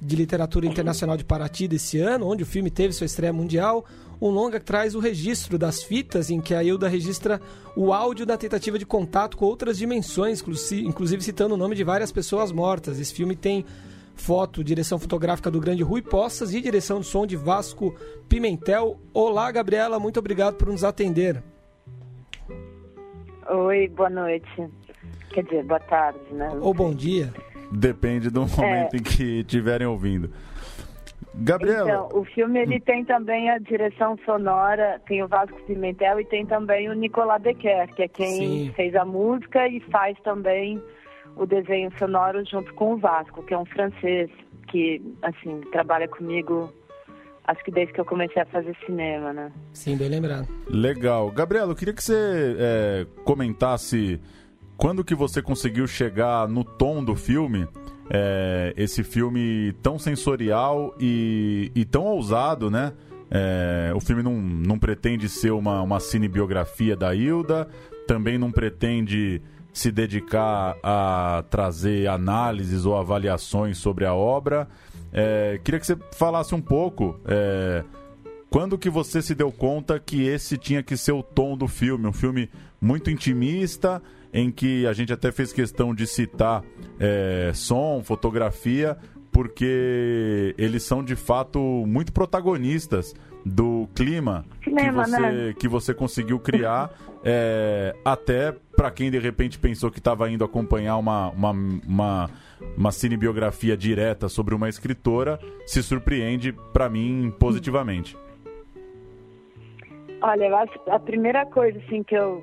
de 0.00 0.16
Literatura 0.16 0.66
Internacional 0.66 1.16
de 1.16 1.24
Paraty 1.24 1.68
desse 1.68 1.98
ano, 1.98 2.26
onde 2.28 2.42
o 2.42 2.46
filme 2.46 2.70
teve 2.70 2.92
sua 2.92 3.06
estreia 3.06 3.32
mundial. 3.32 3.84
Um 4.20 4.30
longa 4.30 4.60
que 4.60 4.64
traz 4.64 4.94
o 4.94 5.00
registro 5.00 5.58
das 5.58 5.82
fitas 5.82 6.30
em 6.30 6.40
que 6.40 6.54
a 6.54 6.62
Hilda 6.62 6.88
registra 6.88 7.40
o 7.76 7.92
áudio 7.92 8.24
da 8.24 8.36
tentativa 8.36 8.78
de 8.78 8.86
contato 8.86 9.36
com 9.36 9.44
outras 9.44 9.76
dimensões, 9.76 10.40
inclusi- 10.40 10.86
inclusive 10.86 11.22
citando 11.22 11.54
o 11.54 11.58
nome 11.58 11.74
de 11.74 11.82
várias 11.84 12.12
pessoas 12.12 12.52
mortas. 12.52 13.00
Esse 13.00 13.12
filme 13.12 13.34
tem 13.34 13.64
foto, 14.14 14.62
direção 14.62 14.98
fotográfica 14.98 15.50
do 15.50 15.60
grande 15.60 15.82
Rui 15.82 16.00
Poças 16.00 16.54
e 16.54 16.60
direção 16.60 17.00
de 17.00 17.06
som 17.06 17.26
de 17.26 17.36
Vasco 17.36 17.94
Pimentel. 18.28 18.98
Olá, 19.12 19.50
Gabriela, 19.50 19.98
muito 19.98 20.20
obrigado 20.20 20.54
por 20.54 20.68
nos 20.68 20.84
atender. 20.84 21.42
Oi, 23.50 23.88
boa 23.88 24.08
noite. 24.08 24.48
Quer 25.30 25.42
dizer, 25.44 25.64
boa 25.64 25.80
tarde, 25.80 26.20
né? 26.30 26.48
Ou 26.60 26.72
bom 26.72 26.94
dia. 26.94 27.34
Depende 27.74 28.30
do 28.30 28.46
momento 28.56 28.96
em 28.96 29.02
que 29.02 29.40
estiverem 29.40 29.86
ouvindo. 29.86 30.30
Gabriela, 31.36 31.90
Então, 31.90 32.08
o 32.20 32.24
filme 32.24 32.60
ele 32.60 32.78
tem 32.78 33.04
também 33.04 33.50
a 33.50 33.58
direção 33.58 34.16
sonora, 34.24 35.00
tem 35.06 35.22
o 35.22 35.26
Vasco 35.26 35.60
Pimentel 35.62 36.20
e 36.20 36.24
tem 36.24 36.46
também 36.46 36.88
o 36.88 36.92
Nicolas 36.92 37.42
Becker, 37.42 37.92
que 37.92 38.02
é 38.04 38.08
quem 38.08 38.36
Sim. 38.36 38.72
fez 38.76 38.94
a 38.94 39.04
música 39.04 39.66
e 39.66 39.80
faz 39.80 40.16
também 40.22 40.80
o 41.34 41.44
desenho 41.44 41.90
sonoro 41.98 42.44
junto 42.44 42.72
com 42.74 42.94
o 42.94 42.98
Vasco, 42.98 43.42
que 43.42 43.52
é 43.52 43.58
um 43.58 43.64
francês 43.64 44.30
que, 44.68 45.02
assim, 45.22 45.60
trabalha 45.72 46.06
comigo, 46.06 46.72
acho 47.44 47.64
que 47.64 47.72
desde 47.72 47.92
que 47.92 48.00
eu 48.00 48.04
comecei 48.04 48.40
a 48.40 48.46
fazer 48.46 48.76
cinema, 48.86 49.32
né? 49.32 49.50
Sim, 49.72 49.96
bem 49.96 50.08
lembrado. 50.08 50.46
Legal. 50.68 51.32
Gabriela, 51.32 51.72
eu 51.72 51.76
queria 51.76 51.94
que 51.94 52.02
você 52.02 52.56
é, 52.58 53.06
comentasse 53.24 54.20
quando 54.76 55.04
que 55.04 55.14
você 55.14 55.40
conseguiu 55.40 55.86
chegar 55.86 56.48
no 56.48 56.64
tom 56.64 57.04
do 57.04 57.14
filme, 57.14 57.66
é, 58.10 58.74
esse 58.76 59.02
filme 59.02 59.72
tão 59.82 59.98
sensorial 59.98 60.94
e, 61.00 61.70
e 61.74 61.84
tão 61.84 62.04
ousado, 62.04 62.70
né? 62.70 62.92
É, 63.30 63.92
o 63.94 64.00
filme 64.00 64.22
não, 64.22 64.40
não 64.40 64.78
pretende 64.78 65.28
ser 65.28 65.50
uma, 65.50 65.82
uma 65.82 65.98
cinebiografia 65.98 66.94
da 66.94 67.14
Hilda, 67.14 67.68
também 68.06 68.38
não 68.38 68.52
pretende 68.52 69.40
se 69.72 69.90
dedicar 69.90 70.76
a 70.82 71.44
trazer 71.50 72.06
análises 72.06 72.86
ou 72.86 72.96
avaliações 72.96 73.78
sobre 73.78 74.04
a 74.04 74.14
obra. 74.14 74.68
É, 75.12 75.60
queria 75.64 75.80
que 75.80 75.86
você 75.86 75.96
falasse 76.12 76.54
um 76.54 76.60
pouco 76.60 77.18
é, 77.24 77.82
quando 78.50 78.78
que 78.78 78.88
você 78.88 79.20
se 79.20 79.34
deu 79.34 79.50
conta 79.50 79.98
que 79.98 80.22
esse 80.22 80.56
tinha 80.56 80.80
que 80.80 80.96
ser 80.96 81.10
o 81.10 81.24
tom 81.24 81.56
do 81.56 81.66
filme? 81.66 82.06
Um 82.06 82.12
filme 82.12 82.48
muito 82.80 83.10
intimista, 83.10 84.00
em 84.34 84.50
que 84.50 84.84
a 84.84 84.92
gente 84.92 85.12
até 85.12 85.30
fez 85.30 85.52
questão 85.52 85.94
de 85.94 86.08
citar 86.08 86.64
é, 86.98 87.52
som, 87.54 88.02
fotografia, 88.02 88.98
porque 89.30 90.52
eles 90.58 90.82
são 90.82 91.04
de 91.04 91.14
fato 91.14 91.60
muito 91.86 92.12
protagonistas 92.12 93.14
do 93.46 93.88
clima 93.94 94.44
Cinema, 94.62 95.04
que, 95.04 95.10
você, 95.10 95.20
né? 95.20 95.54
que 95.56 95.68
você 95.68 95.94
conseguiu 95.94 96.40
criar, 96.40 96.90
é, 97.22 97.94
até 98.04 98.52
para 98.76 98.90
quem 98.90 99.08
de 99.08 99.20
repente 99.20 99.56
pensou 99.56 99.88
que 99.88 99.98
estava 99.98 100.28
indo 100.28 100.42
acompanhar 100.44 100.96
uma, 100.96 101.28
uma, 101.30 101.50
uma, 101.50 102.30
uma 102.76 102.90
cinebiografia 102.90 103.76
direta 103.76 104.28
sobre 104.28 104.52
uma 104.52 104.68
escritora, 104.68 105.38
se 105.64 105.80
surpreende 105.80 106.52
para 106.72 106.88
mim 106.88 107.32
positivamente. 107.38 108.16
Olha, 110.20 110.44
eu 110.44 110.56
acho 110.56 110.80
a 110.90 110.98
primeira 110.98 111.46
coisa 111.46 111.78
assim 111.86 112.02
que 112.02 112.16
eu 112.16 112.42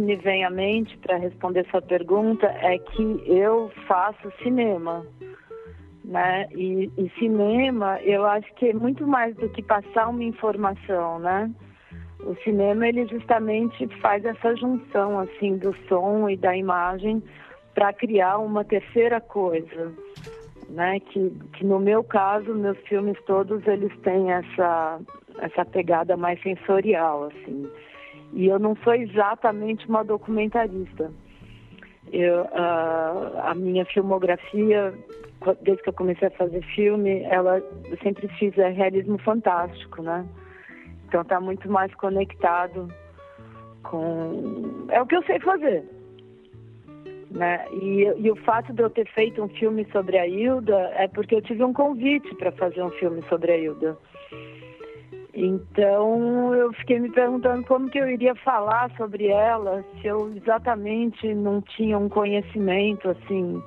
que 0.00 0.06
me 0.06 0.16
vem 0.16 0.44
à 0.44 0.50
mente 0.50 0.96
para 0.98 1.16
responder 1.16 1.66
sua 1.70 1.82
pergunta 1.82 2.46
é 2.46 2.78
que 2.78 3.22
eu 3.26 3.70
faço 3.86 4.32
cinema, 4.42 5.06
né? 6.04 6.48
E, 6.52 6.90
e 6.96 7.10
cinema, 7.18 8.00
eu 8.02 8.24
acho 8.24 8.52
que 8.54 8.70
é 8.70 8.72
muito 8.72 9.06
mais 9.06 9.36
do 9.36 9.48
que 9.50 9.62
passar 9.62 10.08
uma 10.08 10.24
informação, 10.24 11.18
né? 11.18 11.50
O 12.20 12.34
cinema 12.42 12.88
ele 12.88 13.06
justamente 13.06 13.86
faz 14.00 14.24
essa 14.24 14.56
junção 14.56 15.20
assim 15.20 15.56
do 15.56 15.74
som 15.88 16.28
e 16.28 16.36
da 16.36 16.56
imagem 16.56 17.22
para 17.74 17.92
criar 17.92 18.38
uma 18.38 18.64
terceira 18.64 19.20
coisa, 19.20 19.92
né? 20.70 20.98
Que, 21.00 21.30
que 21.54 21.64
no 21.64 21.78
meu 21.78 22.02
caso, 22.02 22.54
meus 22.54 22.78
filmes 22.88 23.18
todos 23.26 23.66
eles 23.66 23.94
têm 24.00 24.32
essa 24.32 25.00
essa 25.38 25.64
pegada 25.64 26.16
mais 26.16 26.40
sensorial, 26.42 27.24
assim. 27.24 27.70
E 28.32 28.46
eu 28.46 28.58
não 28.58 28.76
sou 28.76 28.94
exatamente 28.94 29.88
uma 29.88 30.04
documentarista. 30.04 31.10
Eu, 32.12 32.46
ah, 32.52 33.50
a 33.50 33.54
minha 33.54 33.84
filmografia, 33.84 34.94
desde 35.62 35.82
que 35.82 35.88
eu 35.88 35.92
comecei 35.92 36.28
a 36.28 36.32
fazer 36.32 36.62
filme, 36.74 37.22
ela 37.24 37.58
eu 37.58 37.98
sempre 38.02 38.28
fiz 38.28 38.56
é, 38.58 38.68
realismo 38.70 39.18
fantástico, 39.18 40.02
né? 40.02 40.26
Então 41.06 41.22
está 41.22 41.40
muito 41.40 41.70
mais 41.70 41.92
conectado 41.94 42.88
com 43.82 44.86
é 44.90 45.00
o 45.00 45.06
que 45.06 45.16
eu 45.16 45.22
sei 45.24 45.40
fazer. 45.40 45.84
Né? 47.30 47.64
E, 47.72 48.02
e, 48.18 48.30
o 48.30 48.36
fato 48.36 48.72
de 48.72 48.82
eu 48.82 48.90
ter 48.90 49.08
feito 49.12 49.40
um 49.40 49.48
filme 49.48 49.86
sobre 49.92 50.18
a 50.18 50.26
Hilda 50.26 50.92
é 50.96 51.06
porque 51.06 51.36
eu 51.36 51.42
tive 51.42 51.62
um 51.62 51.72
convite 51.72 52.34
para 52.34 52.50
fazer 52.50 52.82
um 52.82 52.90
filme 52.90 53.22
sobre 53.28 53.52
a 53.52 53.56
Hilda. 53.56 53.96
Então 55.42 56.54
eu 56.54 56.70
fiquei 56.74 56.98
me 56.98 57.10
perguntando 57.10 57.64
como 57.64 57.88
que 57.88 57.98
eu 57.98 58.10
iria 58.10 58.34
falar 58.34 58.90
sobre 58.98 59.28
ela 59.28 59.82
se 59.98 60.06
eu 60.06 60.30
exatamente 60.36 61.32
não 61.32 61.62
tinha 61.62 61.96
um 61.96 62.10
conhecimento 62.10 63.08
assim 63.08 63.62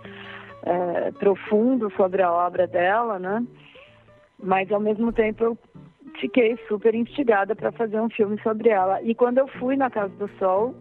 é, 0.62 1.12
profundo 1.13 1.91
sobre 1.95 2.21
a 2.21 2.31
obra 2.31 2.67
dela, 2.67 3.17
né? 3.17 3.43
Mas 4.38 4.71
ao 4.71 4.79
mesmo 4.79 5.12
tempo 5.12 5.43
eu 5.43 5.57
fiquei 6.19 6.59
super 6.67 6.93
instigada 6.93 7.55
para 7.55 7.71
fazer 7.71 7.99
um 7.99 8.09
filme 8.09 8.39
sobre 8.43 8.69
ela. 8.69 9.01
E 9.01 9.15
quando 9.15 9.39
eu 9.39 9.47
fui 9.47 9.75
na 9.75 9.89
Casa 9.89 10.13
do 10.15 10.27
Sol 10.38 10.75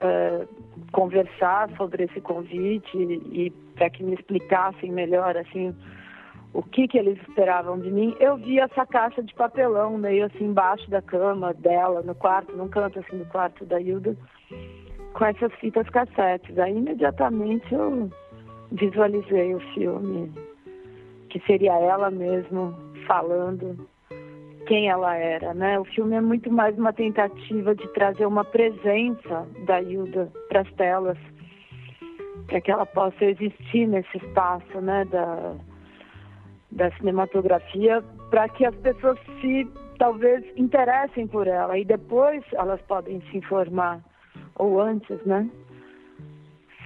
é, 0.00 0.44
conversar 0.90 1.70
sobre 1.76 2.02
esse 2.02 2.20
convite 2.20 2.96
e, 2.96 3.46
e 3.46 3.50
para 3.76 3.88
que 3.90 4.02
me 4.02 4.14
explicassem 4.14 4.90
melhor 4.90 5.36
assim 5.36 5.72
o 6.54 6.62
que, 6.62 6.86
que 6.86 6.98
eles 6.98 7.18
esperavam 7.28 7.78
de 7.78 7.90
mim, 7.90 8.14
eu 8.20 8.36
vi 8.36 8.58
essa 8.58 8.84
caixa 8.84 9.22
de 9.22 9.34
papelão 9.34 9.96
meio 9.96 10.26
assim 10.26 10.44
embaixo 10.44 10.88
da 10.90 11.00
cama 11.00 11.54
dela, 11.54 12.02
no 12.02 12.14
quarto, 12.14 12.54
num 12.54 12.68
canto 12.68 12.98
assim 12.98 13.18
do 13.18 13.24
quarto 13.26 13.64
da 13.64 13.80
Hilda, 13.80 14.14
com 15.14 15.24
essas 15.24 15.52
fitas 15.54 15.88
cassetes. 15.88 16.58
Aí 16.58 16.76
imediatamente 16.76 17.72
eu 17.72 18.10
visualizei 18.70 19.54
o 19.54 19.60
filme, 19.74 20.30
que 21.30 21.40
seria 21.40 21.78
ela 21.78 22.10
mesmo 22.10 22.74
falando 23.06 23.88
quem 24.66 24.88
ela 24.88 25.16
era, 25.16 25.54
né? 25.54 25.78
O 25.78 25.84
filme 25.84 26.14
é 26.14 26.20
muito 26.20 26.50
mais 26.52 26.76
uma 26.78 26.92
tentativa 26.92 27.74
de 27.74 27.88
trazer 27.94 28.26
uma 28.26 28.44
presença 28.44 29.46
da 29.66 29.80
Hilda 29.80 30.30
para 30.48 30.60
as 30.60 30.72
telas, 30.74 31.18
para 32.46 32.60
que 32.60 32.70
ela 32.70 32.86
possa 32.86 33.24
existir 33.24 33.86
nesse 33.86 34.18
espaço, 34.18 34.80
né? 34.80 35.04
Da, 35.06 35.56
da 36.72 36.90
cinematografia 36.92 38.02
para 38.30 38.48
que 38.48 38.64
as 38.64 38.74
pessoas 38.76 39.18
se 39.40 39.68
talvez 39.98 40.44
interessem 40.56 41.26
por 41.26 41.46
ela 41.46 41.78
e 41.78 41.84
depois 41.84 42.42
elas 42.52 42.80
podem 42.82 43.20
se 43.30 43.38
informar 43.38 44.00
ou 44.56 44.80
antes, 44.80 45.24
né? 45.24 45.48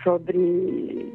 Sobre 0.02 1.12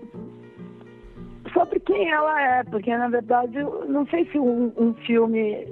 sobre 1.53 1.79
quem 1.81 2.09
ela 2.09 2.41
é, 2.41 2.63
porque 2.63 2.95
na 2.95 3.09
verdade 3.09 3.57
não 3.87 4.05
sei 4.07 4.25
se 4.31 4.39
um, 4.39 4.71
um 4.77 4.93
filme, 5.05 5.67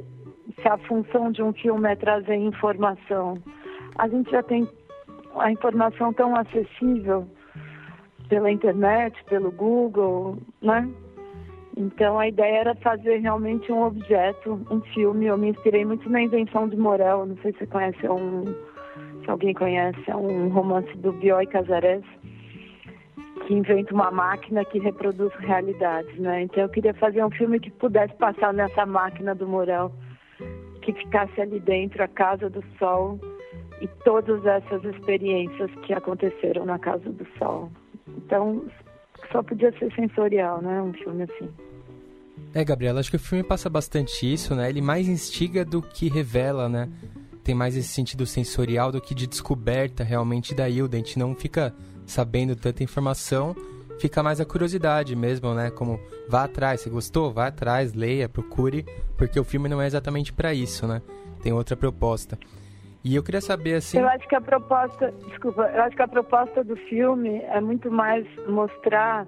se 0.62 0.68
a 0.68 0.78
função 0.80 1.32
de 1.32 1.42
um 1.42 1.54
filme 1.54 1.90
é 1.90 1.96
trazer 1.96 2.36
informação. 2.36 3.38
A 3.98 4.08
gente 4.08 4.30
já 4.30 4.44
tem 4.44 4.68
a 5.38 5.52
informação 5.52 6.14
tão 6.14 6.36
acessível 6.36 7.28
pela 8.28 8.52
internet, 8.52 9.16
pelo 9.26 9.52
Google, 9.52 10.38
né? 10.62 10.88
Então 11.78 12.20
a 12.20 12.28
ideia 12.28 12.58
era 12.58 12.76
fazer 12.76 13.18
realmente 13.18 13.72
um 13.72 13.84
objeto, 13.84 14.60
um 14.70 14.82
filme. 14.94 15.28
Eu 15.28 15.38
me 15.38 15.50
inspirei 15.50 15.86
muito 15.86 16.10
na 16.10 16.22
invenção 16.22 16.68
de 16.68 16.76
Morel. 16.76 17.26
Não 17.26 17.38
sei 17.38 17.52
se 17.54 17.60
você 17.60 17.68
conhece, 17.68 18.06
é 18.06 18.12
um, 18.12 18.46
se 19.24 19.30
alguém 19.30 19.54
conhece, 19.54 20.00
é 20.08 20.16
um 20.16 20.50
romance 20.50 20.92
do 20.98 21.14
Bioy 21.14 21.46
Casares 21.48 22.04
que 23.50 23.56
inventa 23.56 23.92
uma 23.96 24.12
máquina 24.12 24.64
que 24.64 24.78
reproduz 24.78 25.34
realidades, 25.40 26.16
né? 26.20 26.44
Então 26.44 26.62
eu 26.62 26.70
queria 26.70 26.94
fazer 26.94 27.26
um 27.26 27.32
filme 27.32 27.60
que 27.60 27.72
pudesse 27.72 28.14
passar 28.14 28.54
nessa 28.54 28.86
máquina 28.86 29.34
do 29.34 29.48
Morel, 29.48 29.92
que 30.84 30.94
ficasse 30.94 31.42
ali 31.42 31.60
dentro, 31.60 32.04
a 32.04 32.08
Casa 32.08 32.48
do 32.48 32.64
Sol 32.78 33.20
e 33.82 33.88
todas 34.04 34.46
essas 34.46 34.84
experiências 34.84 35.72
que 35.82 35.94
aconteceram 35.94 36.64
na 36.64 36.78
Casa 36.78 37.10
do 37.12 37.26
Sol. 37.40 37.72
Então 38.08 38.64
só 39.32 39.44
podia 39.44 39.72
ser 39.78 39.94
sensorial, 39.94 40.62
né? 40.62 40.82
Um 40.82 40.94
filme 40.94 41.24
assim. 41.24 41.50
É, 42.54 42.64
Gabriela, 42.64 43.00
acho 43.00 43.10
que 43.10 43.16
o 43.16 43.20
filme 43.20 43.44
passa 43.44 43.70
bastante 43.70 44.32
isso, 44.32 44.56
né? 44.56 44.70
Ele 44.70 44.82
mais 44.82 45.08
instiga 45.08 45.64
do 45.64 45.82
que 45.82 46.10
revela, 46.10 46.68
né? 46.68 46.90
Tem 47.44 47.54
mais 47.54 47.76
esse 47.76 47.90
sentido 47.90 48.26
sensorial 48.26 48.92
do 48.92 49.02
que 49.02 49.14
de 49.14 49.28
descoberta 49.28 50.04
realmente 50.04 50.54
da 50.54 50.70
Hilda. 50.70 50.98
A 50.98 51.00
gente 51.00 51.20
não 51.20 51.36
fica 51.36 51.74
sabendo 52.06 52.56
tanta 52.56 52.84
informação, 52.84 53.56
fica 54.00 54.24
mais 54.24 54.40
a 54.40 54.46
curiosidade 54.46 55.16
mesmo, 55.16 55.54
né? 55.54 55.70
Como 55.70 56.00
vá 56.28 56.46
atrás, 56.46 56.82
se 56.82 56.90
gostou, 56.90 57.32
vá 57.32 57.48
atrás, 57.48 57.94
leia, 57.94 58.28
procure, 58.28 58.86
porque 59.18 59.40
o 59.40 59.44
filme 59.44 59.70
não 59.70 59.82
é 59.82 59.86
exatamente 59.86 60.34
para 60.34 60.54
isso, 60.54 60.88
né? 60.88 61.02
Tem 61.42 61.54
outra 61.54 61.78
proposta. 61.78 62.38
E 63.04 63.16
eu 63.16 63.24
queria 63.24 63.42
saber 63.42 63.76
assim. 63.76 63.98
Eu 63.98 64.08
acho 64.08 64.28
que 64.28 64.36
a 64.36 64.42
proposta, 64.42 65.14
desculpa, 65.30 65.72
eu 65.74 65.84
acho 65.84 65.96
que 65.96 66.02
a 66.02 66.08
proposta 66.08 66.64
do 66.64 66.76
filme 66.76 67.42
é 67.50 67.62
muito 67.62 67.90
mais 67.90 68.26
mostrar 68.48 69.26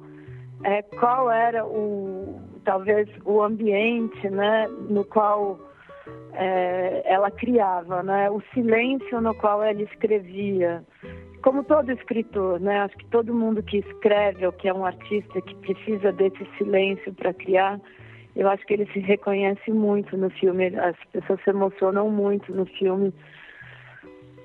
é, 0.64 0.82
qual 0.82 1.32
era 1.32 1.66
o 1.66 2.42
talvez 2.64 3.10
o 3.26 3.42
ambiente 3.42 4.30
né 4.30 4.68
no 4.90 5.04
qual 5.04 5.60
é, 6.34 7.02
ela 7.06 7.32
criava 7.32 8.04
né 8.04 8.30
o 8.30 8.42
silêncio 8.54 9.20
no 9.22 9.34
qual 9.36 9.64
ela 9.64 9.82
escrevia 9.82 10.84
como 11.44 11.64
todo 11.64 11.92
escritor 11.92 12.60
né 12.60 12.82
acho 12.82 12.96
que 12.98 13.06
todo 13.06 13.34
mundo 13.34 13.64
que 13.64 13.78
escreve 13.78 14.46
ou 14.46 14.52
que 14.52 14.68
é 14.68 14.74
um 14.74 14.86
artista 14.86 15.42
que 15.42 15.56
precisa 15.56 16.12
desse 16.12 16.46
silêncio 16.58 17.14
para 17.14 17.34
criar 17.34 17.80
eu 18.36 18.48
acho 18.48 18.66
que 18.66 18.74
ele 18.74 18.86
se 18.94 19.00
reconhece 19.00 19.72
muito 19.72 20.16
no 20.16 20.30
filme 20.30 20.68
as 20.78 20.96
pessoas 21.12 21.42
se 21.44 21.50
emocionam 21.50 22.10
muito 22.10 22.54
no 22.54 22.66
filme 22.66 23.14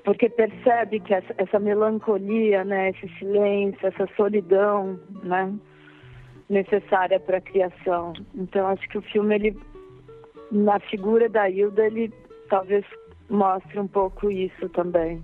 porque 0.06 0.30
percebe 0.30 1.00
que 1.00 1.12
essa, 1.12 1.34
essa 1.36 1.58
melancolia 1.58 2.64
né 2.64 2.90
esse 2.90 3.08
silêncio 3.18 3.86
essa 3.86 4.08
solidão 4.16 4.98
né 5.24 5.52
necessária 6.48 7.18
para 7.18 7.38
a 7.38 7.40
criação. 7.40 8.12
Então 8.32 8.68
acho 8.68 8.88
que 8.88 8.98
o 8.98 9.02
filme 9.02 9.34
ele 9.34 9.58
na 10.50 10.78
figura 10.78 11.28
da 11.28 11.50
Hilda 11.50 11.84
ele 11.86 12.12
talvez 12.48 12.84
mostre 13.28 13.80
um 13.80 13.88
pouco 13.88 14.30
isso 14.30 14.68
também. 14.68 15.20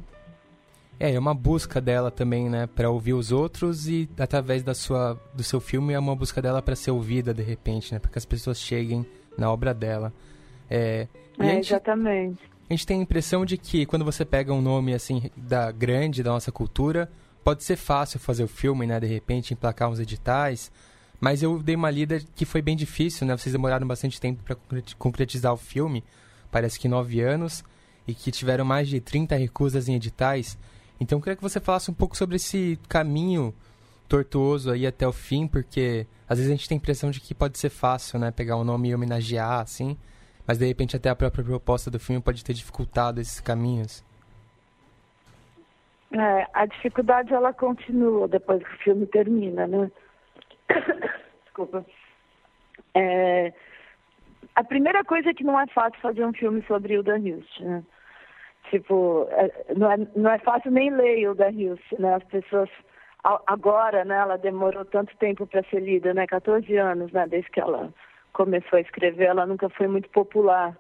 É, 0.99 1.15
é 1.15 1.19
uma 1.19 1.33
busca 1.33 1.81
dela 1.81 2.11
também, 2.11 2.51
né, 2.51 2.67
para 2.67 2.91
ouvir 2.91 3.15
os 3.15 3.31
outros 3.31 3.89
e 3.89 4.11
através 4.19 4.65
da 4.65 4.75
sua 4.75 5.17
do 5.33 5.45
seu 5.45 5.61
filme 5.61 5.93
é 5.93 5.99
uma 5.99 6.17
busca 6.17 6.43
dela 6.43 6.61
para 6.61 6.75
ser 6.75 6.91
ouvida 6.91 7.33
de 7.33 7.43
repente, 7.43 7.95
né, 7.95 8.01
para 8.01 8.11
que 8.11 8.19
as 8.19 8.27
pessoas 8.27 8.61
cheguem 8.61 9.07
na 9.39 9.51
obra 9.51 9.73
dela. 9.73 10.13
É, 10.69 11.07
é 11.39 11.45
gente, 11.45 11.69
exatamente. 11.69 12.52
A 12.73 12.75
gente 12.75 12.87
tem 12.87 13.01
a 13.01 13.03
impressão 13.03 13.45
de 13.45 13.59
que 13.59 13.85
quando 13.85 14.03
você 14.03 14.25
pega 14.25 14.51
um 14.51 14.63
nome 14.63 14.95
assim 14.95 15.31
da 15.37 15.71
grande 15.71 16.23
da 16.23 16.31
nossa 16.31 16.51
cultura, 16.51 17.13
pode 17.45 17.63
ser 17.65 17.77
fácil 17.77 18.19
fazer 18.19 18.45
o 18.45 18.49
filme, 18.49 18.87
né, 18.87 18.99
de 18.99 19.07
repente 19.07 19.53
emplacar 19.53 19.91
uns 19.91 20.01
editais, 20.01 20.73
mas 21.21 21.43
eu 21.43 21.63
dei 21.63 21.77
uma 21.77 21.91
lida 21.91 22.19
que 22.35 22.47
foi 22.47 22.63
bem 22.63 22.75
difícil, 22.75 23.27
né? 23.27 23.37
Vocês 23.37 23.53
demoraram 23.53 23.87
bastante 23.87 24.19
tempo 24.19 24.43
para 24.43 24.57
concretizar 24.99 25.53
o 25.53 25.59
filme, 25.59 26.03
parece 26.51 26.81
que 26.81 26.89
nove 26.89 27.21
anos, 27.21 27.63
e 28.09 28.15
que 28.15 28.31
tiveram 28.31 28.65
mais 28.65 28.89
de 28.89 29.03
30 29.03 29.37
recusas 29.37 29.87
em 29.87 29.95
editais. 29.95 30.57
Então 30.99 31.19
eu 31.19 31.23
queria 31.23 31.37
que 31.37 31.43
você 31.43 31.61
falasse 31.61 31.91
um 31.91 31.95
pouco 31.95 32.17
sobre 32.17 32.37
esse 32.37 32.79
caminho 32.89 33.55
tortuoso 34.09 34.71
aí 34.71 34.87
até 34.87 35.07
o 35.07 35.13
fim, 35.13 35.47
porque 35.47 36.07
às 36.27 36.39
vezes 36.39 36.51
a 36.51 36.57
gente 36.57 36.67
tem 36.67 36.77
a 36.77 36.81
impressão 36.81 37.11
de 37.11 37.21
que 37.21 37.35
pode 37.35 37.59
ser 37.59 37.69
fácil, 37.69 38.19
né? 38.19 38.31
Pegar 38.31 38.57
um 38.57 38.65
nome 38.65 38.89
e 38.89 38.95
homenagear, 38.95 39.61
assim, 39.61 39.95
mas 40.47 40.59
de 40.59 40.67
repente 40.67 40.97
até 40.97 41.11
a 41.11 41.17
própria 41.17 41.45
proposta 41.45 41.91
do 41.91 41.99
filme 41.99 42.23
pode 42.23 42.45
ter 42.45 42.53
dificultado 42.53 43.21
esses 43.21 43.41
caminhos. 43.41 44.05
É, 46.13 46.47
a 46.53 46.67
dificuldade 46.67 47.33
ela 47.33 47.53
continua 47.53 48.29
depois 48.29 48.63
que 48.63 48.75
o 48.75 48.79
filme 48.79 49.07
termina, 49.07 49.67
né? 49.67 49.91
Desculpa. 51.45 51.85
É, 52.95 53.53
a 54.55 54.63
primeira 54.63 55.03
coisa 55.05 55.31
é 55.31 55.35
que 55.35 55.45
não 55.45 55.59
é 55.59 55.67
fácil 55.69 55.99
fazer 56.01 56.25
um 56.25 56.33
filme 56.35 56.63
sobre 56.67 56.95
Hilda 56.95 57.19
Hilst, 57.19 57.61
né? 57.61 57.83
Tipo, 58.71 59.27
é, 59.31 59.75
não, 59.75 59.91
é, 59.91 59.97
não 60.15 60.31
é 60.31 60.39
fácil 60.39 60.71
nem 60.71 60.91
ler 60.91 61.19
Hilda 61.19 61.51
Hilst, 61.51 61.93
né? 61.99 62.15
As 62.15 62.25
pessoas 62.25 62.69
agora, 63.47 64.05
né? 64.05 64.17
Ela 64.17 64.37
demorou 64.37 64.85
tanto 64.85 65.17
tempo 65.17 65.47
para 65.47 65.63
ser 65.65 65.81
lida, 65.81 66.13
né? 66.13 66.27
14 66.27 66.77
anos, 66.77 67.11
né? 67.13 67.27
Desde 67.27 67.51
que 67.51 67.61
ela 67.61 67.93
começou 68.33 68.79
a 68.79 68.81
escrever, 68.81 69.27
ela 69.27 69.47
nunca 69.47 69.69
foi 69.69 69.87
muito 69.87 70.09
popular. 70.11 70.77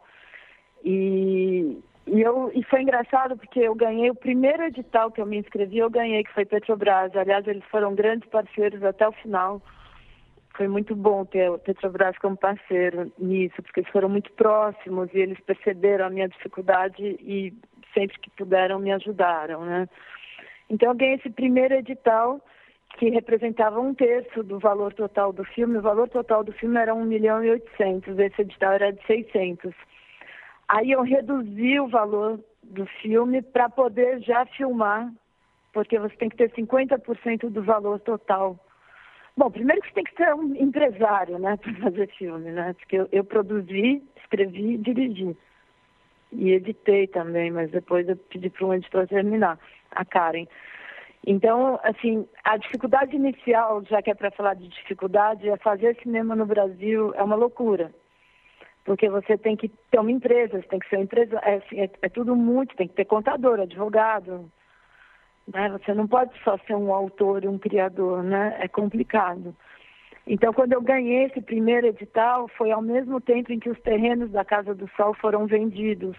E, 0.84 1.78
e, 2.06 2.20
eu, 2.20 2.50
e 2.54 2.62
foi 2.64 2.82
engraçado 2.82 3.36
porque 3.36 3.60
eu 3.60 3.74
ganhei 3.74 4.10
o 4.10 4.14
primeiro 4.14 4.64
edital 4.64 5.10
que 5.10 5.20
eu 5.20 5.26
me 5.26 5.38
inscrevi, 5.38 5.78
eu 5.78 5.90
ganhei, 5.90 6.24
que 6.24 6.32
foi 6.32 6.44
Petrobras. 6.44 7.14
Aliás, 7.16 7.46
eles 7.46 7.64
foram 7.70 7.94
grandes 7.94 8.28
parceiros 8.28 8.82
até 8.82 9.06
o 9.06 9.12
final. 9.12 9.62
Foi 10.56 10.68
muito 10.68 10.94
bom 10.94 11.24
ter 11.24 11.50
o 11.50 11.58
Petrobras 11.58 12.18
como 12.18 12.36
parceiro 12.36 13.10
nisso, 13.18 13.62
porque 13.62 13.80
eles 13.80 13.90
foram 13.90 14.08
muito 14.08 14.32
próximos 14.32 15.08
e 15.14 15.18
eles 15.18 15.40
perceberam 15.40 16.06
a 16.06 16.10
minha 16.10 16.28
dificuldade 16.28 17.02
e 17.02 17.54
sempre 17.94 18.18
que 18.18 18.30
puderam 18.30 18.78
me 18.78 18.92
ajudaram, 18.92 19.64
né? 19.64 19.88
Então 20.68 20.90
eu 20.90 20.94
ganhei 20.94 21.16
esse 21.16 21.30
primeiro 21.30 21.74
edital 21.74 22.40
que 22.98 23.10
representava 23.10 23.80
um 23.80 23.94
terço 23.94 24.42
do 24.42 24.58
valor 24.58 24.92
total 24.94 25.32
do 25.32 25.44
filme. 25.44 25.78
O 25.78 25.82
valor 25.82 26.08
total 26.08 26.44
do 26.44 26.52
filme 26.52 26.78
era 26.78 26.94
1 26.94 27.04
milhão 27.04 27.44
e 27.44 27.50
800, 27.50 28.18
esse 28.18 28.42
edital 28.42 28.72
era 28.72 28.92
de 28.92 29.04
600. 29.06 29.74
Aí 30.68 30.92
eu 30.92 31.02
reduzi 31.02 31.80
o 31.80 31.88
valor 31.88 32.40
do 32.62 32.86
filme 32.86 33.42
para 33.42 33.68
poder 33.68 34.20
já 34.20 34.46
filmar, 34.46 35.12
porque 35.72 35.98
você 35.98 36.16
tem 36.16 36.28
que 36.28 36.36
ter 36.36 36.50
50% 36.52 37.48
do 37.50 37.62
valor 37.62 37.98
total 38.00 38.58
Bom, 39.34 39.50
primeiro 39.50 39.80
que 39.80 39.88
você 39.88 39.94
tem 39.94 40.04
que 40.04 40.16
ser 40.16 40.34
um 40.34 40.54
empresário, 40.54 41.38
né, 41.38 41.56
para 41.62 41.72
fazer 41.74 42.06
filme, 42.18 42.50
né? 42.50 42.74
Porque 42.74 42.96
eu, 42.96 43.08
eu 43.10 43.24
produzi, 43.24 44.02
escrevi 44.16 44.74
e 44.74 44.78
dirigi. 44.78 45.36
E 46.32 46.50
editei 46.52 47.06
também, 47.06 47.50
mas 47.50 47.70
depois 47.70 48.08
eu 48.08 48.16
pedi 48.16 48.48
para 48.50 48.66
um 48.66 48.74
editor 48.74 49.06
terminar, 49.06 49.58
a 49.90 50.04
Karen. 50.04 50.46
Então, 51.26 51.78
assim, 51.84 52.26
a 52.42 52.56
dificuldade 52.56 53.14
inicial, 53.14 53.84
já 53.84 54.02
que 54.02 54.10
é 54.10 54.14
para 54.14 54.30
falar 54.32 54.54
de 54.54 54.68
dificuldade, 54.68 55.48
é 55.48 55.56
fazer 55.56 55.96
cinema 56.02 56.34
no 56.34 56.46
Brasil 56.46 57.14
é 57.14 57.22
uma 57.22 57.36
loucura. 57.36 57.92
Porque 58.84 59.08
você 59.08 59.38
tem 59.38 59.56
que 59.56 59.68
ter 59.68 60.00
uma 60.00 60.10
empresa, 60.10 60.60
você 60.60 60.66
tem 60.66 60.80
que 60.80 60.88
ser 60.88 60.96
uma 60.96 61.04
empresa, 61.04 61.38
é, 61.44 61.54
assim, 61.54 61.80
é, 61.80 61.90
é 62.02 62.08
tudo 62.08 62.34
muito, 62.34 62.74
tem 62.74 62.88
que 62.88 62.94
ter 62.94 63.04
contador, 63.04 63.60
advogado, 63.60 64.50
né? 65.46 65.68
Você 65.70 65.94
não 65.94 66.08
pode 66.08 66.32
só 66.42 66.58
ser 66.66 66.74
um 66.74 66.92
autor, 66.92 67.46
um 67.46 67.58
criador, 67.58 68.24
né? 68.24 68.56
É 68.58 68.66
complicado. 68.66 69.54
Então, 70.26 70.52
quando 70.52 70.72
eu 70.72 70.82
ganhei 70.82 71.24
esse 71.24 71.40
primeiro 71.40 71.86
edital, 71.86 72.48
foi 72.48 72.72
ao 72.72 72.82
mesmo 72.82 73.20
tempo 73.20 73.52
em 73.52 73.60
que 73.60 73.70
os 73.70 73.80
terrenos 73.80 74.30
da 74.32 74.44
Casa 74.44 74.74
do 74.74 74.88
Sol 74.96 75.14
foram 75.14 75.46
vendidos. 75.46 76.16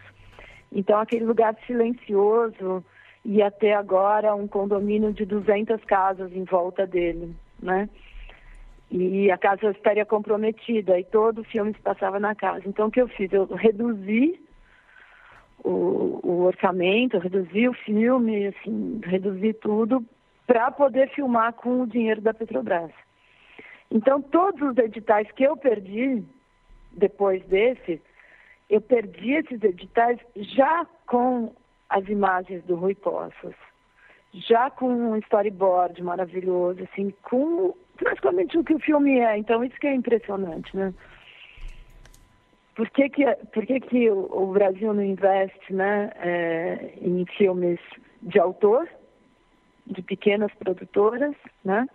Então, 0.72 1.00
aquele 1.00 1.26
lugar 1.26 1.56
silencioso 1.68 2.84
e 3.26 3.42
até 3.42 3.74
agora 3.74 4.36
um 4.36 4.48
condomínio 4.48 5.14
de 5.14 5.26
200 5.26 5.84
casas 5.86 6.32
em 6.34 6.44
volta 6.44 6.86
dele, 6.86 7.36
né? 7.62 7.90
E 8.92 9.32
a 9.32 9.38
casa 9.38 9.72
estaria 9.72 10.06
comprometida 10.06 11.00
e 11.00 11.04
todo 11.04 11.42
o 11.42 11.44
filme 11.44 11.74
se 11.74 11.82
passava 11.82 12.20
na 12.20 12.36
casa. 12.36 12.64
Então, 12.68 12.88
o 12.88 12.92
que 12.92 13.02
eu 13.02 13.08
fiz? 13.08 13.32
Eu 13.32 13.46
reduzi 13.46 14.40
o, 15.64 16.20
o 16.22 16.44
orçamento, 16.44 17.18
reduzir 17.18 17.70
o 17.70 17.74
filme, 17.74 18.48
assim, 18.48 19.02
reduzir 19.04 19.54
tudo 19.56 20.06
para 20.46 20.70
poder 20.70 21.10
filmar 21.10 21.54
com 21.54 21.82
o 21.82 21.88
dinheiro 21.88 22.22
da 22.22 22.34
Petrobras. 22.34 22.92
Então, 23.90 24.22
todos 24.22 24.62
os 24.62 24.78
editais 24.78 25.32
que 25.32 25.44
eu 25.44 25.56
perdi 25.56 26.24
depois 26.92 27.44
desse, 27.46 28.02
eu 28.70 28.82
perdi 28.82 29.32
esses 29.34 29.64
editais 29.64 30.20
já 30.36 30.86
com 31.08 31.54
as 31.94 32.10
imagens 32.10 32.64
do 32.64 32.76
Rui 32.76 32.96
Poços, 32.96 33.54
já 34.34 34.72
com 34.72 34.88
um 34.88 35.16
storyboard 35.18 36.02
maravilhoso, 36.02 36.84
assim, 36.84 37.14
com 37.22 37.76
praticamente 37.98 38.58
o 38.58 38.64
que 38.64 38.74
o 38.74 38.80
filme 38.80 39.20
é. 39.20 39.38
Então, 39.38 39.64
isso 39.64 39.80
que 39.80 39.86
é 39.86 39.94
impressionante, 39.94 40.76
né? 40.76 40.92
Por 42.76 42.90
que, 42.90 43.08
que, 43.10 43.24
por 43.54 43.64
que, 43.68 43.80
que 43.80 44.10
o, 44.10 44.28
o 44.32 44.52
Brasil 44.54 44.92
não 44.92 45.04
investe 45.04 45.72
né, 45.72 46.12
é, 46.16 46.94
em 47.00 47.24
filmes 47.38 47.80
de 48.24 48.40
autor, 48.40 48.90
de 49.86 50.02
pequenas 50.02 50.52
produtoras, 50.56 51.36
né? 51.64 51.86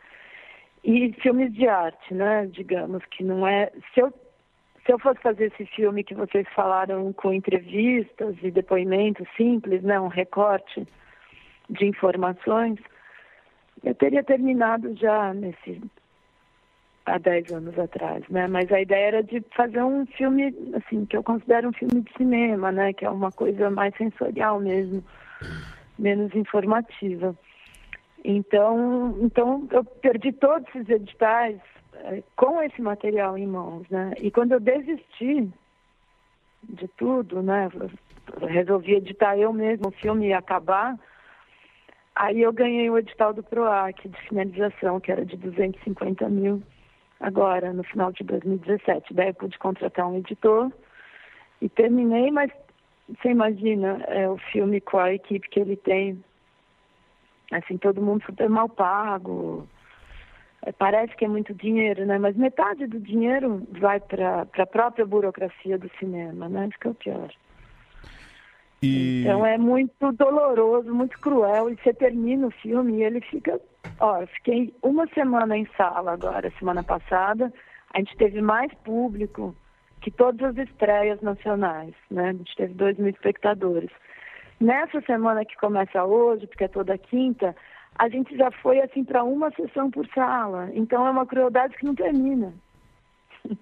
E 0.85 1.13
filmes 1.15 1.53
de 1.53 1.67
arte, 1.67 2.15
né? 2.15 2.47
Digamos 2.47 3.05
que 3.07 3.25
não 3.25 3.45
é. 3.49 3.73
Se 3.93 4.01
eu, 4.01 4.15
se 4.89 4.93
eu 4.95 4.99
fosse 4.99 5.21
fazer 5.21 5.53
esse 5.53 5.67
filme 5.67 6.03
que 6.03 6.15
vocês 6.15 6.49
falaram 6.57 7.13
com 7.13 7.31
entrevistas 7.31 8.35
e 8.43 8.51
depoimentos 8.51 9.29
simples, 9.37 9.83
né? 9.83 10.01
Um 10.01 10.09
recorte 10.09 10.89
de 11.69 11.85
informações, 11.85 12.79
eu 13.85 13.95
teria 13.95 14.25
terminado 14.25 14.97
já 14.97 15.35
nesse 15.35 15.83
há 17.05 17.19
10 17.19 17.53
anos 17.53 17.79
atrás, 17.79 18.27
né? 18.31 18.47
Mas 18.49 18.73
a 18.73 18.81
ideia 18.81 19.09
era 19.09 19.23
de 19.23 19.45
fazer 19.55 19.83
um 19.83 20.07
filme, 20.07 20.55
assim, 20.73 21.05
que 21.05 21.19
eu 21.19 21.23
considero 21.23 21.69
um 21.69 21.73
filme 21.75 22.01
de 22.01 22.13
cinema, 22.17 22.73
né? 22.73 22.95
Que 22.95 23.05
é 23.05 23.11
uma 23.11 23.31
coisa 23.31 23.69
mais 23.69 23.95
sensorial 23.95 24.59
mesmo, 24.59 25.05
menos 25.99 26.35
informativa. 26.35 27.37
Então, 28.25 29.19
então 29.21 29.69
eu 29.71 29.85
perdi 29.85 30.33
todos 30.33 30.67
esses 30.75 30.89
editais 30.89 31.61
com 32.37 32.63
esse 32.63 32.81
material 32.81 33.37
em 33.37 33.47
mãos, 33.47 33.89
né? 33.89 34.13
E 34.19 34.31
quando 34.31 34.53
eu 34.53 34.61
desisti 34.61 35.51
de 36.63 36.89
tudo, 36.97 37.43
né? 37.43 37.69
Resolvi 38.49 38.95
editar 38.95 39.39
eu 39.39 39.53
mesmo 39.53 39.89
o 39.89 39.93
filme 39.93 40.29
e 40.29 40.33
acabar. 40.33 40.99
Aí 42.15 42.43
eu 42.43 42.53
ganhei 42.53 42.91
o 42.91 42.99
edital 42.99 43.33
do 43.33 43.43
PROAC 43.43 44.09
de 44.09 44.21
finalização, 44.29 44.99
que 44.99 45.13
era 45.13 45.25
de 45.25 45.37
250 45.37 46.29
mil 46.29 46.63
agora, 47.21 47.73
no 47.73 47.85
final 47.85 48.13
de 48.13 48.25
2017. 48.25 49.15
Daí 49.15 49.29
eu 49.29 49.35
pude 49.35 49.59
contratar 49.59 50.07
um 50.07 50.19
editor 50.19 50.73
e 51.61 51.69
terminei, 51.69 52.31
mas 52.31 52.51
você 53.09 53.31
imagina 53.31 54.03
é, 54.09 54.29
o 54.29 54.37
filme 54.37 54.81
com 54.81 54.99
a 54.99 55.15
equipe 55.15 55.49
que 55.49 55.61
ele 55.61 55.77
tem, 55.77 56.23
assim, 57.53 57.79
todo 57.79 58.03
mundo 58.03 58.25
super 58.25 58.49
mal 58.49 58.69
pago. 58.69 59.67
É, 60.63 60.73
parece 60.73 61.15
que 61.17 61.25
é 61.25 61.29
muito 61.29 61.55
dinheiro, 61.55 62.05
né? 62.05 62.19
Mas 62.19 62.37
metade 62.37 62.87
do 62.87 62.99
dinheiro 62.99 63.67
vai 63.71 64.01
para 64.01 64.47
a 64.59 64.67
própria 64.67 65.07
burocracia 65.07 65.79
do 65.79 65.91
cinema, 65.99 66.49
né? 66.49 66.69
Isso 66.69 66.79
que 66.79 66.89
é 66.89 66.91
o 66.91 66.95
pior. 66.95 67.31
E... 68.83 69.23
Então 69.23 69.45
é 69.45 69.59
muito 69.59 70.13
doloroso, 70.13 70.95
muito 70.95 71.19
cruel. 71.19 71.71
E 71.71 71.77
você 71.77 71.93
termina 71.93 72.47
o 72.47 72.51
filme 72.51 72.99
e 72.99 73.03
ele 73.05 73.21
fica 73.21 73.61
Ó, 74.01 74.21
eu 74.21 74.27
fiquei 74.29 74.73
uma 74.83 75.07
semana 75.09 75.57
em 75.57 75.67
sala 75.77 76.13
agora, 76.13 76.53
semana 76.59 76.83
passada. 76.83 77.53
A 77.93 77.99
gente 77.99 78.17
teve 78.17 78.41
mais 78.41 78.73
público 78.85 79.55
que 80.01 80.11
todas 80.11 80.57
as 80.57 80.69
estreias 80.69 81.21
nacionais, 81.21 81.95
né? 82.11 82.29
A 82.29 82.33
gente 82.33 82.55
teve 82.57 82.75
dois 82.75 82.97
mil 82.97 83.11
espectadores. 83.11 83.91
Nessa 84.61 85.01
semana 85.03 85.45
que 85.45 85.57
começa 85.57 86.05
hoje, 86.05 86.47
porque 86.47 86.65
é 86.65 86.69
toda 86.69 86.99
quinta, 86.99 87.57
a 87.99 88.09
gente 88.09 88.37
já 88.37 88.51
foi 88.63 88.81
assim 88.81 89.05
para 89.05 89.25
uma 89.25 89.51
sessão 89.51 89.91
por 89.91 90.07
sala. 90.15 90.71
Então 90.73 91.07
é 91.07 91.11
uma 91.11 91.27
crueldade 91.27 91.77
que 91.77 91.85
não 91.85 91.95
termina. 91.95 92.53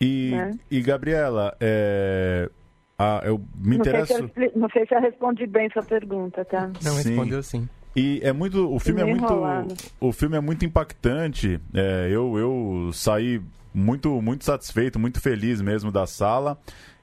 E, 0.00 0.30
né? 0.30 0.56
e 0.70 0.80
Gabriela, 0.80 1.56
é, 1.58 2.48
ah, 2.96 3.20
eu 3.24 3.38
me 3.56 3.70
não 3.70 3.74
interesso. 3.78 4.30
Sei 4.32 4.46
eu, 4.46 4.52
não 4.54 4.68
sei 4.70 4.86
se 4.86 4.94
eu 4.94 5.00
respondi 5.00 5.44
bem 5.44 5.68
sua 5.70 5.82
pergunta, 5.82 6.44
tá? 6.44 6.70
Não, 6.84 6.94
respondeu 6.94 7.42
sim. 7.42 7.68
E 7.96 8.20
é 8.22 8.32
muito. 8.32 8.72
O 8.72 8.78
filme 8.78 9.02
é 9.02 9.04
muito. 9.04 9.26
O 10.00 10.12
filme 10.12 10.36
é 10.36 10.40
muito 10.40 10.64
impactante. 10.64 11.60
É, 11.74 12.08
eu, 12.10 12.38
eu 12.38 12.90
saí 12.92 13.42
muito, 13.74 14.22
muito 14.22 14.44
satisfeito, 14.44 14.98
muito 14.98 15.20
feliz 15.20 15.60
mesmo 15.60 15.90
da 15.90 16.06
sala. 16.06 16.56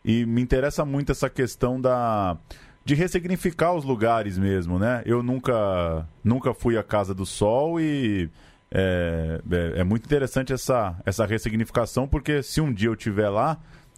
E 0.04 0.25
me 0.25 0.41
interessa 0.41 0.86
muito 0.86 1.12
essa 1.12 1.30
questão 1.30 1.82
da 1.82 2.38
de 2.86 2.93
ressignificar 2.93 3.74
os 3.74 3.84
lugares 3.84 4.38
mesmo, 4.38 4.78
né? 4.78 5.02
Eu 5.08 5.24
nunca, 5.24 6.08
nunca 6.24 6.54
fui 6.54 6.78
à 6.78 6.84
Casa 6.84 7.15
do 7.15 7.26
Sol 7.26 7.82
e 7.82 8.30
é, 8.71 9.41
é, 9.52 9.80
é, 9.80 9.84
muito 9.84 10.06
interessante 10.06 10.54
essa, 10.54 10.95
essa 11.04 11.26
ressignificação, 11.26 12.08
porque 12.08 12.43
se 12.43 12.62
um 12.62 12.71
dia 12.71 12.89
eu 12.89 12.93
estiver 12.93 13.30
lá, 13.30 13.58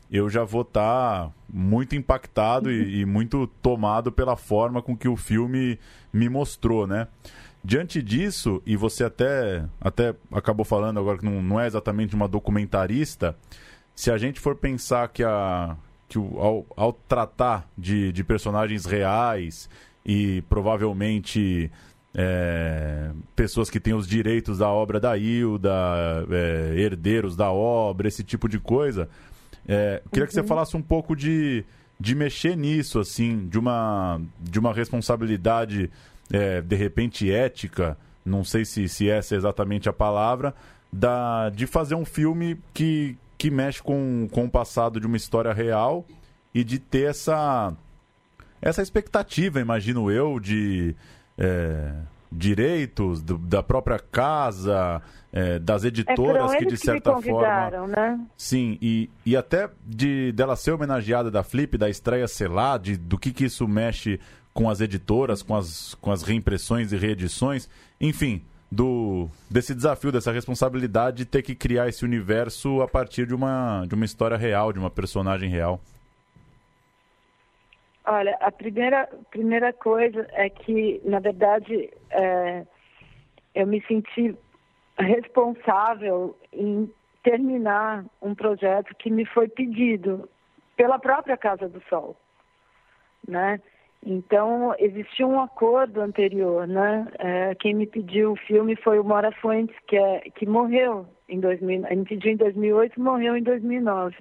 eu 0.10 0.30
já 0.30 0.46
vou 0.46 0.62
estar 0.62 1.26
tá 1.26 1.32
muito 1.50 1.98
impactado 1.98 2.72
e, 2.72 3.02
e, 3.02 3.06
muito 3.06 3.46
tomado 3.62 4.10
pela 4.10 4.38
forma 4.38 4.82
com 4.82 4.96
que 4.96 5.10
o 5.10 5.18
filme 5.18 5.78
me 6.14 6.30
mostrou, 6.30 6.88
né? 6.88 7.10
Diante 7.62 8.02
disso, 8.02 8.62
e 8.66 8.78
você 8.78 9.04
até, 9.04 9.66
até 9.82 10.16
acabou 10.32 10.64
falando 10.64 10.98
agora 10.98 11.18
que 11.18 11.26
não, 11.26 11.42
não 11.42 11.60
é 11.60 11.68
exatamente 11.68 12.16
uma 12.16 12.28
documentarista, 12.28 13.36
se 13.94 14.10
a 14.10 14.18
gente 14.18 14.40
for 14.40 14.56
pensar 14.56 15.10
que, 15.10 15.24
a, 15.24 15.76
que 16.08 16.18
o, 16.18 16.40
ao, 16.40 16.66
ao 16.76 16.94
tratar 16.94 17.68
de, 17.78 18.12
de 18.12 18.24
personagens 18.24 18.86
reais 18.86 19.70
e 20.06 20.42
provavelmente 20.50 21.70
é, 22.16 23.12
pessoas 23.36 23.70
que 23.70 23.80
têm 23.80 23.94
os 23.94 24.08
direitos 24.08 24.58
da 24.58 24.70
obra 24.70 25.00
da 25.00 25.18
Hilda, 25.18 25.70
é, 26.32 26.80
herdeiros 26.80 27.36
da 27.36 27.52
obra, 27.52 28.08
esse 28.08 28.24
tipo 28.24 28.48
de 28.48 28.60
coisa, 28.60 29.10
é, 29.68 30.02
queria 30.10 30.24
uhum. 30.24 30.28
que 30.28 30.34
você 30.34 30.42
uhum. 30.42 30.48
falasse 30.48 30.78
um 30.78 30.82
pouco 30.82 31.16
de, 31.16 31.66
de 32.00 32.16
mexer 32.16 32.56
nisso, 32.56 33.00
assim, 33.00 33.48
de 33.48 33.60
uma, 33.60 34.22
de 34.40 34.58
uma 34.58 34.74
responsabilidade, 34.74 35.92
é, 36.32 36.62
de 36.62 36.76
repente, 36.76 37.32
ética, 37.32 37.98
não 38.26 38.44
sei 38.44 38.66
se, 38.66 38.88
se 38.88 39.10
essa 39.10 39.36
é 39.36 39.38
exatamente 39.38 39.90
a 39.90 39.94
palavra, 39.94 40.56
da, 40.92 41.50
de 41.50 41.68
fazer 41.68 41.96
um 41.96 42.06
filme 42.06 42.58
que, 42.74 43.18
que 43.38 43.52
mexe 43.52 43.82
com, 43.82 44.28
com 44.32 44.46
o 44.46 44.50
passado 44.50 45.00
de 45.00 45.08
uma 45.08 45.18
história 45.18 45.54
real 45.54 46.06
e 46.54 46.64
de 46.64 46.80
ter 46.80 47.10
essa, 47.10 47.74
essa 48.62 48.82
expectativa, 48.82 49.60
imagino 49.60 50.10
eu, 50.12 50.40
de. 50.40 50.96
É, 51.38 51.94
direitos 52.32 53.22
do, 53.22 53.38
da 53.38 53.64
própria 53.64 54.00
casa, 54.00 55.02
é, 55.32 55.60
das 55.60 55.84
editoras 55.84 56.54
é 56.54 56.58
que 56.58 56.66
de 56.66 56.78
certa 56.78 57.16
que 57.16 57.30
forma. 57.30 57.88
Né? 57.88 58.20
Sim, 58.38 58.78
e, 58.82 59.10
e 59.26 59.36
até 59.36 59.70
de 59.86 60.32
dela 60.34 60.56
ser 60.56 60.72
homenageada 60.72 61.32
da 61.32 61.44
Flip, 61.44 61.78
da 61.78 61.90
estreia 61.90 62.28
selar, 62.28 62.80
de, 62.80 62.98
do 62.98 63.18
que, 63.18 63.32
que 63.32 63.46
isso 63.46 63.68
mexe 63.68 64.20
com 64.54 64.70
as 64.70 64.82
editoras, 64.82 65.42
com 65.42 65.56
as, 65.56 65.96
com 65.96 66.12
as 66.12 66.24
reimpressões 66.24 66.92
e 66.92 66.98
reedições, 66.98 67.70
enfim, 68.02 68.44
do 68.72 69.30
desse 69.50 69.74
desafio, 69.74 70.12
dessa 70.12 70.32
responsabilidade 70.32 71.18
de 71.18 71.26
ter 71.26 71.42
que 71.42 71.56
criar 71.56 71.88
esse 71.88 72.04
universo 72.04 72.82
a 72.82 72.88
partir 72.88 73.26
de 73.26 73.34
uma, 73.34 73.86
de 73.88 73.96
uma 73.96 74.06
história 74.06 74.38
real, 74.38 74.74
de 74.74 74.80
uma 74.80 74.90
personagem 74.90 75.50
real. 75.50 75.80
Olha, 78.06 78.38
a 78.40 78.52
primeira, 78.52 79.10
primeira 79.32 79.74
coisa 79.74 80.26
é 80.32 80.50
que, 80.50 81.02
na 81.04 81.20
verdade, 81.20 81.90
é, 82.10 82.66
eu 83.54 83.68
me 83.68 83.82
senti 83.86 84.34
responsável 84.98 86.38
em 86.54 86.90
terminar 87.22 88.06
um 88.22 88.34
projeto 88.34 88.96
que 88.96 89.10
me 89.10 89.26
foi 89.26 89.50
pedido 89.50 90.30
pela 90.78 90.98
própria 90.98 91.36
Casa 91.36 91.68
do 91.68 91.82
Sol, 91.90 92.16
né? 93.28 93.60
Então 94.06 94.76
existia 94.80 95.28
um 95.28 95.42
acordo 95.42 96.02
anterior, 96.02 96.68
né? 96.68 97.08
É, 97.20 97.56
quem 97.56 97.74
me 97.74 97.88
pediu 97.88 98.34
o 98.34 98.36
filme 98.36 98.76
foi 98.76 99.00
o 99.00 99.04
Mora 99.04 99.32
Fuentes, 99.32 99.76
que 99.88 99.98
é 99.98 100.30
que 100.36 100.46
morreu 100.46 101.06
em 101.28 101.40
2000, 101.40 101.86
ele 101.88 101.96
me 101.98 102.06
pediu 102.06 102.32
em 102.32 102.38
2008, 102.38 103.02
morreu 103.02 103.36
em 103.36 103.44
2009. 103.44 104.16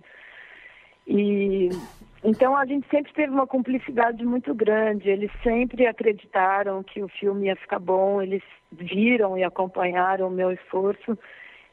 E 1.07 1.69
então 2.25 2.57
a 2.57 2.67
gente 2.67 2.89
sempre 2.89 3.13
teve 3.13 3.33
uma 3.33 3.47
cumplicidade 3.47 4.25
muito 4.25 4.53
grande. 4.55 5.09
Eles 5.09 5.31
sempre 5.43 5.87
acreditaram 5.87 6.83
que 6.83 7.03
o 7.03 7.09
filme 7.09 7.47
ia 7.47 7.55
ficar 7.55 7.79
bom. 7.79 8.21
Eles 8.21 8.43
viram 8.73 9.39
e 9.39 9.45
acompanharam 9.45 10.27
o 10.27 10.33
meu 10.33 10.51
esforço 10.51 11.17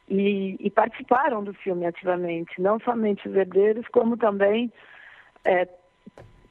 e, 0.08 0.56
e 0.60 0.70
participaram 0.70 1.44
do 1.44 1.54
filme 1.54 1.88
ativamente. 1.88 2.62
Não 2.62 2.80
somente 2.80 3.28
os 3.28 3.36
herdeiros, 3.36 3.88
como 3.88 4.16
também 4.16 4.72
é, 5.44 5.68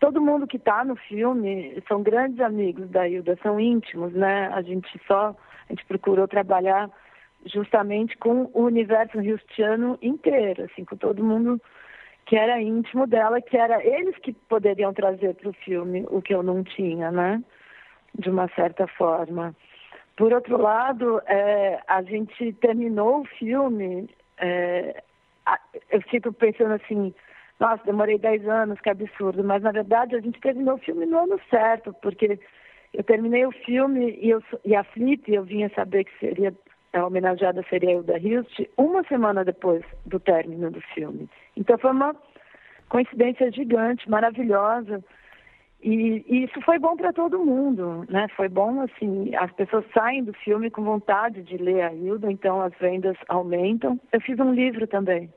todo 0.03 0.21
mundo 0.21 0.49
que 0.49 0.57
está 0.57 0.85
no 0.85 0.97
filme 0.97 1.81
são 1.87 2.03
grandes 2.03 2.41
amigos 2.41 2.91
da 2.91 3.09
Hilda, 3.09 3.39
são 3.41 3.61
íntimos, 3.61 4.13
né? 4.13 4.49
A 4.49 4.61
gente 4.61 5.01
só 5.07 5.29
a 5.29 5.73
gente 5.73 5.87
procurou 5.87 6.27
trabalhar 6.27 6.91
justamente 7.47 8.19
com 8.19 8.51
o 8.53 8.65
universo 8.65 9.21
ristiano 9.21 9.97
inteiro, 10.03 10.65
assim, 10.65 10.85
com 10.85 10.97
todo 10.97 11.23
mundo 11.23 11.63
que 12.27 12.35
era 12.35 12.61
íntimo 12.61 13.07
dela, 13.07 13.41
que 13.41 13.57
era 13.57 13.85
eles 13.85 14.17
que 14.19 14.33
poderiam 14.33 14.93
trazer 14.93 15.37
para 15.37 15.51
o 15.51 15.53
filme 15.53 16.05
o 16.11 16.21
que 16.21 16.35
eu 16.35 16.43
não 16.43 16.65
tinha, 16.65 17.13
né? 17.13 17.41
De 18.13 18.29
uma 18.29 18.49
certa 18.57 18.89
forma. 18.89 19.55
Por 20.17 20.33
outro 20.33 20.61
lado, 20.61 21.23
é, 21.27 21.81
a 21.87 22.03
gente 22.03 22.53
terminou 22.55 23.21
o 23.21 23.25
filme, 23.39 24.11
é, 24.37 25.01
eu 25.93 26.03
fico 26.03 26.33
pensando 26.33 26.73
assim, 26.73 27.15
nossa, 27.61 27.85
demorei 27.85 28.19
10 28.19 28.49
anos, 28.49 28.81
que 28.81 28.91
absurdo, 28.91 29.45
mas 29.45 29.63
na 29.63 29.73
verdade 29.73 30.17
a 30.17 30.21
gente 30.21 30.41
terminou 30.41 30.75
o 30.75 30.79
filme 30.79 31.07
no 31.07 31.19
ano 31.19 31.41
certo, 31.49 31.95
porque 32.03 32.39
eu 32.93 33.05
terminei 33.05 33.47
o 33.47 33.53
filme 33.53 34.19
e, 34.21 34.31
eu, 34.31 34.43
e 34.65 34.75
a 34.75 34.85
Flip, 34.85 35.33
eu 35.33 35.45
vinha 35.45 35.71
saber 35.75 36.05
que 36.05 36.19
seria 36.19 36.53
a 36.93 37.07
homenageada 37.07 37.65
seria 37.71 37.93
Hilda 37.93 38.19
Hilst, 38.19 38.69
uma 38.77 39.03
semana 39.05 39.45
depois 39.45 39.83
do 40.05 40.21
término 40.21 40.71
do 40.71 40.81
filme. 40.95 41.29
Então 41.57 41.79
foi 41.79 41.91
uma 41.91 42.15
coincidência 42.89 43.51
gigante, 43.51 44.09
maravilhosa. 44.11 45.03
E, 45.83 46.25
e 46.29 46.45
isso 46.45 46.61
foi 46.61 46.79
bom 46.79 46.95
para 46.95 47.13
todo 47.13 47.45
mundo, 47.45 48.05
né? 48.09 48.29
Foi 48.37 48.49
bom, 48.49 48.83
assim, 48.83 49.35
as 49.35 49.51
pessoas 49.53 49.85
saem 49.93 50.23
do 50.23 50.33
filme 50.33 50.71
com 50.71 50.85
vontade 50.85 51.43
de 51.43 51.57
ler 51.57 51.83
a 51.83 51.93
Hilda, 51.93 52.31
então 52.31 52.61
as 52.61 52.73
vendas 52.79 53.17
aumentam. 53.29 53.99
Eu 54.13 54.21
fiz 54.21 54.39
um 54.39 54.53
livro 54.53 54.87
também. 54.87 55.33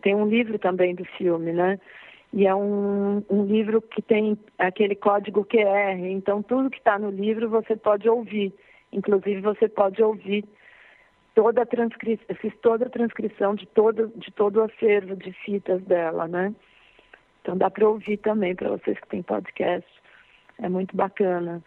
Tem 0.00 0.14
um 0.14 0.26
livro 0.26 0.58
também 0.58 0.94
do 0.94 1.04
filme, 1.04 1.52
né? 1.52 1.78
E 2.32 2.46
é 2.46 2.54
um, 2.54 3.22
um 3.30 3.44
livro 3.44 3.80
que 3.80 4.02
tem 4.02 4.38
aquele 4.58 4.94
código 4.94 5.44
QR, 5.44 5.98
então 6.00 6.42
tudo 6.42 6.70
que 6.70 6.78
está 6.78 6.98
no 6.98 7.10
livro 7.10 7.48
você 7.48 7.76
pode 7.76 8.08
ouvir. 8.08 8.52
Inclusive, 8.92 9.40
você 9.40 9.68
pode 9.68 10.02
ouvir 10.02 10.44
toda 11.34 11.62
a 11.62 11.66
transcrição, 11.66 12.36
fiz 12.36 12.52
toda 12.62 12.86
a 12.86 12.90
transcrição 12.90 13.54
de 13.54 13.66
todo, 13.66 14.12
de 14.16 14.30
todo 14.32 14.56
o 14.56 14.62
acervo 14.62 15.14
de 15.16 15.32
fitas 15.32 15.82
dela, 15.82 16.26
né? 16.26 16.54
Então 17.42 17.56
dá 17.56 17.70
para 17.70 17.88
ouvir 17.88 18.16
também 18.16 18.54
para 18.54 18.70
vocês 18.70 18.98
que 18.98 19.08
têm 19.08 19.22
podcast. 19.22 19.88
É 20.58 20.68
muito 20.68 20.96
bacana. 20.96 21.62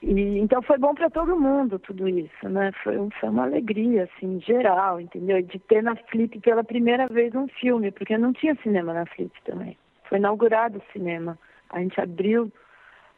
E, 0.00 0.38
então 0.38 0.62
foi 0.62 0.78
bom 0.78 0.94
para 0.94 1.10
todo 1.10 1.38
mundo 1.38 1.78
tudo 1.78 2.08
isso, 2.08 2.48
né? 2.48 2.70
Foi, 2.84 2.96
foi 3.18 3.28
uma 3.28 3.44
alegria, 3.44 4.04
assim, 4.04 4.40
geral, 4.40 5.00
entendeu? 5.00 5.42
De 5.42 5.58
ter 5.58 5.82
na 5.82 5.96
Flip 5.96 6.38
pela 6.40 6.62
primeira 6.62 7.08
vez 7.08 7.34
um 7.34 7.48
filme, 7.48 7.90
porque 7.90 8.16
não 8.16 8.32
tinha 8.32 8.54
cinema 8.62 8.94
na 8.94 9.06
Flip 9.06 9.32
também. 9.44 9.76
Foi 10.08 10.18
inaugurado 10.18 10.78
o 10.78 10.92
cinema. 10.92 11.36
A 11.70 11.80
gente 11.80 12.00
abriu 12.00 12.50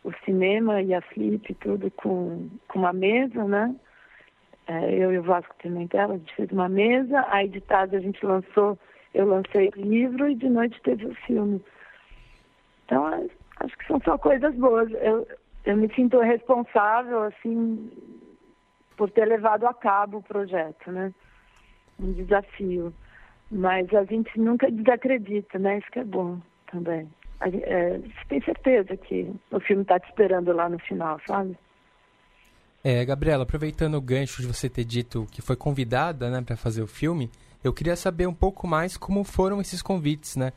o 0.03 0.13
cinema 0.25 0.81
e 0.81 0.95
a 0.95 1.03
Flip, 1.03 1.53
tudo 1.55 1.91
com, 1.91 2.49
com 2.67 2.79
uma 2.79 2.93
mesa, 2.93 3.45
né? 3.45 3.75
É, 4.67 4.95
eu 4.95 5.13
e 5.13 5.19
o 5.19 5.23
Vasco 5.23 5.55
Pimentel, 5.57 6.13
a 6.13 6.17
gente 6.17 6.35
fez 6.35 6.51
uma 6.51 6.69
mesa, 6.69 7.27
aí 7.29 7.49
de 7.49 7.61
tarde 7.61 7.97
a 7.97 8.01
gente 8.01 8.25
lançou, 8.25 8.79
eu 9.13 9.27
lancei 9.27 9.69
o 9.77 9.81
livro 9.81 10.29
e 10.29 10.35
de 10.35 10.49
noite 10.49 10.81
teve 10.83 11.07
o 11.07 11.15
filme. 11.27 11.63
Então, 12.87 13.05
acho 13.61 13.77
que 13.77 13.87
são 13.87 14.01
só 14.01 14.17
coisas 14.17 14.55
boas. 14.55 14.91
Eu, 14.93 15.27
eu 15.65 15.77
me 15.77 15.93
sinto 15.95 16.19
responsável, 16.21 17.23
assim, 17.23 17.91
por 18.97 19.11
ter 19.11 19.25
levado 19.25 19.67
a 19.67 19.75
cabo 19.75 20.19
o 20.19 20.23
projeto, 20.23 20.91
né? 20.91 21.13
Um 21.99 22.13
desafio. 22.13 22.93
Mas 23.51 23.93
a 23.95 24.05
gente 24.05 24.39
nunca 24.39 24.71
desacredita, 24.71 25.59
né? 25.59 25.79
Isso 25.79 25.91
que 25.91 25.99
é 25.99 26.05
bom 26.05 26.39
também 26.71 27.09
é, 27.41 27.99
você 27.99 28.25
tem 28.29 28.43
certeza 28.43 28.97
que 28.97 29.33
o 29.51 29.61
filme 29.61 29.83
está 29.83 29.99
te 29.99 30.09
esperando 30.09 30.53
lá 30.53 30.69
no 30.69 30.79
final, 30.79 31.19
sabe? 31.27 31.57
É, 32.85 33.05
Gabriela, 33.05 33.45
aproveitando 33.45 33.95
o 33.95 34.01
gancho 34.01 34.43
de 34.43 34.49
você 34.49 34.69
ter 34.69 34.85
dito 34.85 35.27
que 35.31 35.43
foi 35.43 35.57
convidada, 35.57 36.31
né, 36.31 36.43
para 36.43 36.57
fazer 36.57 36.83
o 36.83 36.87
filme, 36.87 37.31
eu 37.63 37.73
queria 37.73 37.97
saber 37.97 38.27
um 38.27 38.35
pouco 38.35 38.67
mais 38.67 38.97
como 38.97 39.25
foram 39.25 39.61
esses 39.61 39.83
convites, 39.83 40.37
né? 40.37 40.53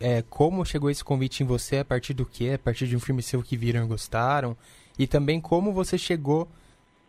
É, 0.00 0.22
como 0.22 0.64
chegou 0.64 0.90
esse 0.90 1.04
convite 1.04 1.42
em 1.42 1.46
você, 1.46 1.78
a 1.78 1.84
partir 1.84 2.14
do 2.14 2.26
que? 2.26 2.52
A 2.52 2.58
partir 2.58 2.86
de 2.86 2.96
um 2.96 3.00
filme 3.00 3.22
seu 3.22 3.42
que 3.42 3.56
viram 3.56 3.84
e 3.84 3.88
gostaram? 3.88 4.56
E 4.98 5.06
também 5.06 5.40
como 5.40 5.72
você 5.72 5.96
chegou 5.96 6.48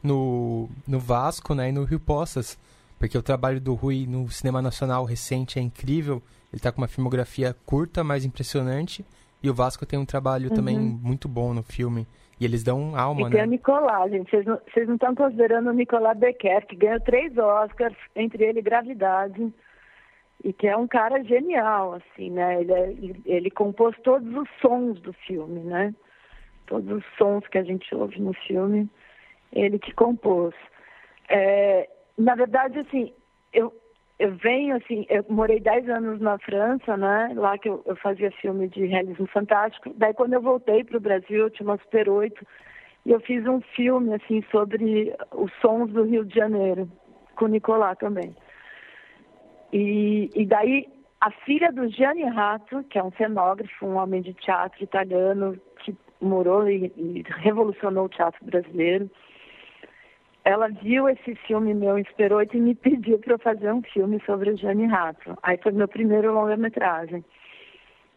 no, 0.01 0.69
no 0.87 0.99
Vasco, 0.99 1.55
né, 1.55 1.69
e 1.69 1.71
no 1.71 1.83
Rio 1.83 1.99
Poças, 1.99 2.57
porque 2.99 3.17
o 3.17 3.23
trabalho 3.23 3.59
do 3.59 3.73
Rui 3.73 4.05
no 4.07 4.29
cinema 4.29 4.61
nacional 4.61 5.05
recente 5.05 5.59
é 5.59 5.61
incrível 5.61 6.21
ele 6.53 6.59
está 6.59 6.71
com 6.71 6.79
uma 6.79 6.87
filmografia 6.87 7.55
curta, 7.65 8.03
mas 8.03 8.23
impressionante. 8.23 9.03
E 9.41 9.49
o 9.49 9.53
Vasco 9.55 9.87
tem 9.87 9.97
um 9.97 10.05
trabalho 10.05 10.49
uhum. 10.49 10.55
também 10.55 10.77
muito 10.77 11.27
bom 11.27 11.51
no 11.51 11.63
filme. 11.63 12.05
E 12.39 12.45
eles 12.45 12.63
dão 12.63 12.95
alma, 12.95 13.21
e 13.21 13.23
né? 13.23 13.29
tem 13.31 13.43
o 13.43 13.47
Nicolás, 13.47 14.11
gente. 14.11 14.29
Vocês 14.29 14.87
não 14.87 14.93
estão 14.93 15.15
considerando 15.15 15.71
o 15.71 15.73
Nicolás 15.73 16.17
Becker, 16.17 16.67
que 16.67 16.75
ganhou 16.75 16.99
três 16.99 17.35
Oscars, 17.35 17.97
entre 18.15 18.43
ele 18.43 18.61
Gravidade. 18.61 19.51
E 20.43 20.51
que 20.51 20.67
é 20.67 20.75
um 20.75 20.87
cara 20.87 21.23
genial, 21.23 21.93
assim, 21.93 22.29
né? 22.29 22.61
Ele, 22.61 22.73
é, 22.73 22.93
ele 23.25 23.49
compôs 23.49 23.95
todos 24.03 24.27
os 24.35 24.49
sons 24.59 24.99
do 24.99 25.13
filme, 25.13 25.61
né? 25.61 25.95
Todos 26.67 26.91
os 26.91 27.05
sons 27.17 27.47
que 27.47 27.57
a 27.57 27.63
gente 27.63 27.93
ouve 27.95 28.19
no 28.19 28.33
filme, 28.33 28.89
ele 29.53 29.79
que 29.79 29.93
compôs. 29.93 30.53
É, 31.29 31.89
na 32.17 32.35
verdade, 32.35 32.79
assim, 32.79 33.13
eu, 33.53 33.73
eu 34.19 34.35
venho, 34.35 34.75
assim, 34.75 35.05
eu 35.09 35.25
morei 35.29 35.59
10 35.59 35.89
anos 35.89 36.19
na 36.19 36.37
França, 36.39 36.97
né? 36.97 37.31
Lá 37.35 37.57
que 37.57 37.69
eu, 37.69 37.81
eu 37.85 37.95
fazia 37.95 38.31
filme 38.31 38.67
de 38.67 38.85
realismo 38.85 39.27
fantástico. 39.27 39.93
Daí, 39.95 40.13
quando 40.13 40.33
eu 40.33 40.41
voltei 40.41 40.83
para 40.83 40.97
o 40.97 41.01
Brasil, 41.01 41.39
eu 41.39 41.49
tinha 41.49 41.67
uma 41.67 41.77
Super 41.77 42.09
8, 42.09 42.45
e 43.05 43.11
eu 43.11 43.19
fiz 43.21 43.45
um 43.47 43.61
filme, 43.75 44.13
assim, 44.13 44.43
sobre 44.51 45.15
os 45.31 45.51
sons 45.61 45.91
do 45.91 46.03
Rio 46.03 46.25
de 46.25 46.35
Janeiro, 46.35 46.89
com 47.35 47.45
o 47.45 47.49
Nicolás 47.49 47.97
também. 47.97 48.35
E, 49.73 50.29
e 50.35 50.45
daí, 50.45 50.87
a 51.19 51.31
filha 51.31 51.71
do 51.71 51.89
Gianni 51.89 52.25
Rato, 52.25 52.83
que 52.83 52.99
é 52.99 53.03
um 53.03 53.11
cenógrafo, 53.13 53.87
um 53.87 53.95
homem 53.95 54.21
de 54.21 54.31
teatro 54.35 54.83
italiano, 54.83 55.59
que 55.79 55.97
morou 56.21 56.69
e, 56.69 56.93
e 56.95 57.23
revolucionou 57.39 58.05
o 58.05 58.09
teatro 58.09 58.45
brasileiro, 58.45 59.09
ela 60.45 60.67
viu 60.67 61.09
esse 61.09 61.33
filme 61.47 61.73
meu 61.73 61.97
Inspirou 61.97 62.43
e 62.43 62.59
me 62.59 62.75
pediu 62.75 63.17
para 63.17 63.33
eu 63.33 63.39
fazer 63.39 63.73
um 63.73 63.81
filme 63.81 64.21
sobre 64.27 64.51
o 64.51 64.57
Jane 64.57 64.85
Rato. 64.85 65.35
Aí 65.41 65.57
foi 65.57 65.71
meu 65.71 65.87
primeiro 65.87 66.31
longa-metragem, 66.31 67.25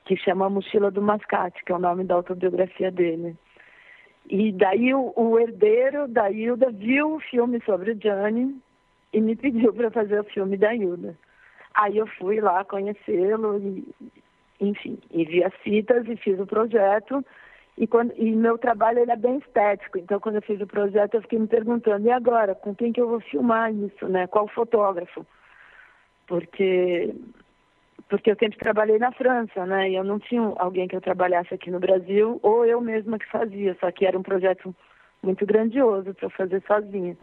que 0.04 0.14
chama 0.16 0.50
Mochila 0.50 0.90
do 0.90 1.00
Mascate, 1.00 1.64
que 1.64 1.72
é 1.72 1.74
o 1.74 1.78
nome 1.78 2.04
da 2.04 2.16
autobiografia 2.16 2.90
dele. 2.90 3.34
E 4.28 4.52
daí 4.52 4.92
o, 4.92 5.12
o 5.16 5.38
herdeiro 5.38 6.06
da 6.06 6.30
Hilda 6.30 6.70
viu 6.70 7.14
o 7.14 7.20
filme 7.20 7.62
sobre 7.64 7.92
o 7.92 7.98
Jane 7.98 8.60
e 9.10 9.20
me 9.22 9.34
pediu 9.36 9.72
para 9.72 9.90
fazer 9.90 10.20
o 10.20 10.24
filme 10.24 10.58
da 10.58 10.74
Hilda. 10.74 11.16
Aí 11.76 11.98
eu 11.98 12.06
fui 12.06 12.40
lá 12.40 12.64
conhecê-lo 12.64 13.58
e, 13.58 13.86
enfim, 14.60 14.98
e 15.10 15.24
vi 15.26 15.44
as 15.44 15.54
fitas 15.56 16.08
e 16.08 16.16
fiz 16.16 16.40
o 16.40 16.46
projeto. 16.46 17.22
E, 17.76 17.86
quando, 17.86 18.14
e 18.16 18.34
meu 18.34 18.56
trabalho 18.56 18.98
é 19.00 19.16
bem 19.16 19.36
estético, 19.36 19.98
então 19.98 20.18
quando 20.18 20.36
eu 20.36 20.42
fiz 20.42 20.58
o 20.62 20.66
projeto 20.66 21.14
eu 21.14 21.20
fiquei 21.20 21.38
me 21.38 21.46
perguntando, 21.46 22.06
e 22.06 22.10
agora, 22.10 22.54
com 22.54 22.74
quem 22.74 22.90
que 22.90 23.00
eu 23.00 23.08
vou 23.08 23.20
filmar 23.20 23.70
isso, 23.70 24.08
né? 24.08 24.26
Qual 24.26 24.48
fotógrafo? 24.48 25.26
Porque, 26.26 27.14
porque 28.08 28.30
eu 28.30 28.36
sempre 28.36 28.58
trabalhei 28.58 28.98
na 28.98 29.12
França, 29.12 29.66
né? 29.66 29.90
E 29.90 29.94
eu 29.94 30.02
não 30.02 30.18
tinha 30.18 30.40
alguém 30.56 30.88
que 30.88 30.96
eu 30.96 31.02
trabalhasse 31.02 31.52
aqui 31.52 31.70
no 31.70 31.78
Brasil, 31.78 32.40
ou 32.42 32.64
eu 32.64 32.80
mesma 32.80 33.18
que 33.18 33.30
fazia, 33.30 33.76
só 33.78 33.90
que 33.92 34.06
era 34.06 34.18
um 34.18 34.22
projeto 34.22 34.74
muito 35.22 35.44
grandioso 35.44 36.14
para 36.14 36.30
fazer 36.30 36.62
sozinha. 36.66 37.14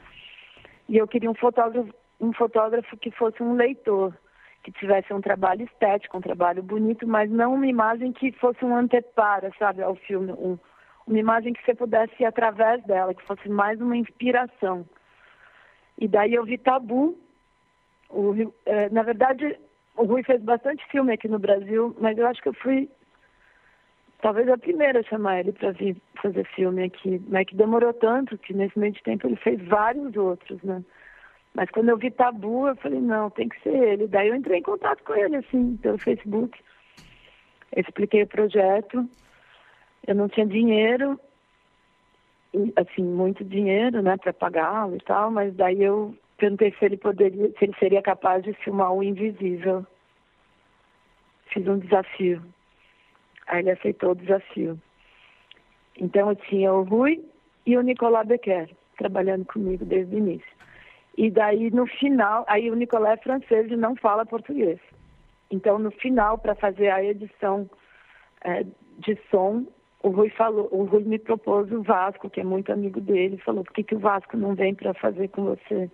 E 0.88 0.98
eu 0.98 1.08
queria 1.08 1.32
um 1.32 1.36
fotógrafo, 1.36 1.92
um 2.22 2.32
fotógrafo 2.32 2.96
que 2.98 3.10
fosse 3.10 3.42
um 3.42 3.56
leitor, 3.56 4.14
que 4.64 4.72
tivesse 4.72 5.14
um 5.14 5.22
trabalho 5.22 5.64
estético, 5.64 6.18
um 6.18 6.22
trabalho 6.22 6.64
bonito, 6.64 7.06
mas 7.06 7.30
não 7.30 7.54
uma 7.54 7.68
imagem 7.68 8.14
que 8.14 8.32
fosse 8.32 8.64
um 8.64 8.76
antepara, 8.76 9.52
sabe, 9.60 9.84
ao 9.84 9.96
filme, 9.96 10.32
um, 10.32 10.58
uma 11.06 11.20
imagem 11.20 11.54
que 11.54 11.64
você 11.64 11.76
pudesse 11.76 12.14
ir 12.20 12.26
através 12.26 12.82
dela, 12.86 13.14
que 13.14 13.24
fosse 13.24 13.48
mais 13.50 13.80
uma 13.82 13.98
inspiração. 13.98 14.86
E 16.00 16.08
daí 16.08 16.34
eu 16.34 16.46
vi 16.46 16.58
Tabu. 16.58 17.18
O, 18.10 18.34
é, 18.66 18.90
na 18.90 19.04
verdade, 19.04 19.60
o 19.98 20.06
Rui 20.06 20.24
fez 20.24 20.42
bastante 20.42 20.86
filme 20.88 21.12
aqui 21.14 21.28
no 21.28 21.40
Brasil, 21.40 21.96
mas 22.00 22.18
eu 22.18 22.26
acho 22.26 22.42
que 22.42 22.50
eu 22.50 22.54
fui 22.54 22.90
talvez 24.22 24.48
a 24.48 24.58
primeira 24.58 25.02
a 25.02 25.04
chamar 25.04 25.42
ele 25.42 25.52
para 25.52 25.72
vir 25.72 25.98
fazer 26.22 26.46
filme 26.56 26.84
aqui. 26.84 27.22
Mas 27.28 27.48
que 27.48 27.56
demorou 27.56 27.94
tanto 27.94 28.38
que 28.38 28.54
nesse 28.54 28.80
meio 28.80 28.94
de 28.94 29.04
tempo 29.04 29.28
ele 29.28 29.36
fez 29.36 29.62
vários 29.68 30.16
outros, 30.16 30.62
né? 30.64 30.82
Mas 31.54 31.70
quando 31.70 31.90
eu 31.90 31.98
vi 31.98 32.10
Tabu, 32.10 32.68
eu 32.68 32.76
falei, 32.78 33.00
não, 33.00 33.30
tem 33.30 33.48
que 33.48 33.62
ser 33.62 33.76
ele. 33.76 34.08
Daí 34.08 34.30
eu 34.30 34.36
entrei 34.36 34.60
em 34.60 34.64
contato 34.64 35.04
com 35.04 35.14
ele, 35.14 35.38
assim, 35.38 35.78
pelo 35.78 35.98
Facebook. 36.00 36.60
expliquei 37.76 38.24
o 38.24 38.28
projeto. 38.28 39.08
Eu 40.06 40.16
não 40.16 40.28
tinha 40.28 40.46
dinheiro, 40.46 41.20
assim, 42.76 43.04
muito 43.04 43.44
dinheiro, 43.44 44.02
né, 44.02 44.18
para 44.18 44.34
pagá-lo 44.34 44.96
e 44.96 45.00
tal, 45.00 45.32
mas 45.32 45.56
daí 45.56 45.82
eu 45.82 46.16
perguntei 46.38 46.74
se 46.78 46.86
ele 46.86 46.98
poderia, 46.98 47.50
se 47.52 47.66
ele 47.66 47.76
seria 47.80 48.02
capaz 48.02 48.44
de 48.44 48.54
filmar 48.54 48.92
o 48.92 49.04
invisível. 49.04 49.86
Fiz 51.48 51.68
um 51.68 51.78
desafio. 51.78 52.44
Aí 53.48 53.60
ele 53.60 53.72
aceitou 53.72 54.12
o 54.12 54.16
desafio. 54.16 54.80
Então 56.00 56.30
eu 56.30 56.36
tinha 56.36 56.74
o 56.74 56.84
Rui 56.84 57.24
e 57.66 57.78
o 57.78 57.82
Nicolas 57.82 58.28
Becker 58.28 58.70
trabalhando 58.98 59.46
comigo 59.46 59.86
desde 59.86 60.16
o 60.16 60.18
início. 60.18 60.63
E 61.18 61.30
daí 61.30 61.70
no 61.72 61.86
final, 61.86 62.44
aí 62.48 62.70
o 62.72 62.76
Nicolé 62.76 63.14
é 63.14 63.18
francês 63.18 63.72
e 63.72 63.76
não 63.76 63.96
fala 63.96 64.26
português. 64.26 64.80
Então 65.52 65.78
no 65.78 65.92
final, 65.92 66.38
para 66.38 66.56
fazer 66.56 66.90
a 66.90 67.04
edição 67.04 67.70
é, 68.44 68.66
de 69.00 69.18
som, 69.30 69.66
o 70.02 70.10
Rui 70.10 70.30
falou, 70.30 70.68
o 70.72 70.84
Rui 70.84 71.04
me 71.04 71.20
propôs 71.20 71.72
o 71.72 71.82
Vasco, 71.82 72.30
que 72.30 72.42
é 72.42 72.44
muito 72.44 72.72
amigo 72.72 73.00
dele, 73.00 73.38
falou, 73.38 73.64
por 73.64 73.74
que, 73.74 73.84
que 73.84 73.96
o 73.96 74.00
Vasco 74.00 74.36
não 74.36 74.54
vem 74.54 74.76
para 74.76 74.94
fazer 74.94 75.30
com 75.30 75.44
você, 75.46 75.90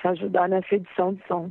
te 0.00 0.08
ajudar 0.08 0.48
nessa 0.48 0.74
edição 0.74 1.14
de 1.14 1.22
som? 1.26 1.50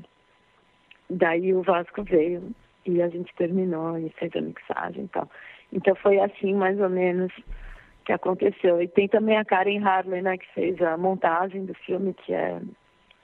Daí 1.10 1.54
o 1.54 1.62
Vasco 1.62 2.04
veio 2.04 2.52
e 2.86 3.02
a 3.02 3.10
gente 3.10 3.34
terminou 3.36 3.98
e 4.00 4.10
fez 4.12 4.36
a 4.36 4.42
mixagem 4.42 5.06
e 5.06 5.08
tal. 5.10 5.30
Então 5.72 5.96
foi 5.96 6.20
assim 6.20 6.54
mais 6.54 6.80
ou 6.80 6.90
menos 6.90 7.32
que 8.06 8.12
aconteceu. 8.12 8.82
E 8.82 8.88
tem 8.88 9.08
também 9.08 9.38
a 9.38 9.46
Karen 9.46 9.84
Harley, 9.84 10.22
né, 10.22 10.38
que 10.38 10.54
fez 10.54 10.82
a 10.82 10.98
montagem 10.98 11.66
do 11.66 11.74
filme, 11.74 12.14
que 12.14 12.34
é 12.34 12.62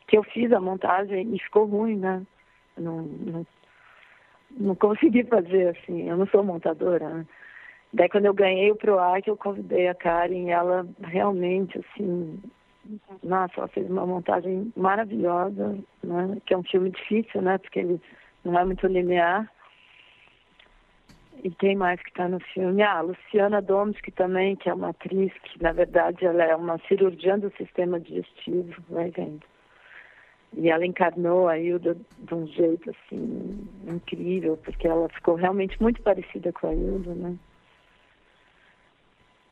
que 0.08 0.18
eu 0.18 0.24
fiz 0.24 0.52
a 0.52 0.60
montagem 0.60 1.36
e 1.36 1.40
ficou 1.40 1.66
ruim, 1.66 1.96
né? 1.96 2.26
Não, 2.76 3.04
não, 3.04 3.48
não 4.58 4.76
consegui 4.76 5.24
fazer 5.24 5.70
assim, 5.70 6.10
eu 6.10 6.18
não 6.18 6.26
sou 6.28 6.44
montadora. 6.44 7.08
Né? 7.08 7.26
Daí 7.94 8.10
quando 8.10 8.26
eu 8.26 8.34
ganhei 8.34 8.72
o 8.72 8.76
PROAC, 8.76 9.28
eu 9.28 9.38
convidei 9.38 9.88
a 9.88 9.94
Karen 9.94 10.48
e 10.48 10.50
ela 10.50 10.88
realmente, 11.04 11.78
assim, 11.78 12.40
nossa, 13.24 13.54
ela 13.58 13.68
fez 13.68 13.90
uma 13.90 14.06
montagem 14.06 14.74
maravilhosa, 14.76 15.78
né? 16.04 16.38
Que 16.46 16.56
é 16.56 16.58
um 16.58 16.64
filme 16.64 16.90
difícil, 16.90 17.42
né? 17.42 17.58
Porque 17.60 17.80
ele 17.80 18.02
não 18.44 18.58
é 18.58 18.66
muito 18.66 18.88
linear. 18.88 19.50
E 21.42 21.50
quem 21.52 21.76
mais 21.76 22.02
que 22.02 22.10
está 22.10 22.28
no 22.28 22.40
filme? 22.40 22.82
Ah, 22.82 23.02
Luciana 23.02 23.62
Domes, 23.62 24.00
que 24.02 24.12
também, 24.12 24.56
que 24.56 24.70
é 24.70 24.74
uma 24.74 24.90
atriz, 24.90 25.32
que 25.44 25.62
na 25.64 25.72
verdade 25.72 26.26
ela 26.26 26.44
é 26.44 26.56
uma 26.56 26.78
cirurgiã 26.80 27.40
do 27.40 27.50
sistema 27.56 28.00
digestivo, 28.00 28.82
vai 28.90 29.10
vendo. 29.10 29.42
E 30.58 30.70
ela 30.70 30.86
encarnou 30.86 31.48
a 31.48 31.58
Hilda 31.58 31.96
de 32.18 32.34
um 32.34 32.46
jeito, 32.48 32.90
assim, 32.90 33.68
incrível, 33.88 34.58
porque 34.58 34.88
ela 34.88 35.08
ficou 35.10 35.36
realmente 35.36 35.82
muito 35.82 36.02
parecida 36.02 36.52
com 36.52 36.68
a 36.68 36.74
Hilda, 36.74 37.14
né? 37.14 37.38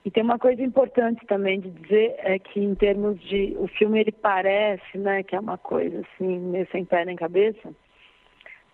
E 0.04 0.12
tem 0.12 0.24
uma 0.24 0.40
coisa 0.40 0.62
importante 0.62 1.26
também 1.26 1.60
de 1.60 1.70
dizer, 1.70 2.16
é 2.20 2.40
que 2.40 2.60
em 2.60 2.76
termos 2.76 3.20
de... 3.22 3.56
O 3.60 3.68
filme, 3.68 4.00
ele 4.00 4.12
parece, 4.12 4.98
né, 4.98 5.22
que 5.22 5.36
é 5.36 5.40
uma 5.40 5.58
coisa, 5.58 6.00
assim, 6.02 6.40
meio 6.40 6.68
sem 6.72 6.86
pé 6.86 7.06
nem 7.06 7.16
cabeça, 7.16 7.74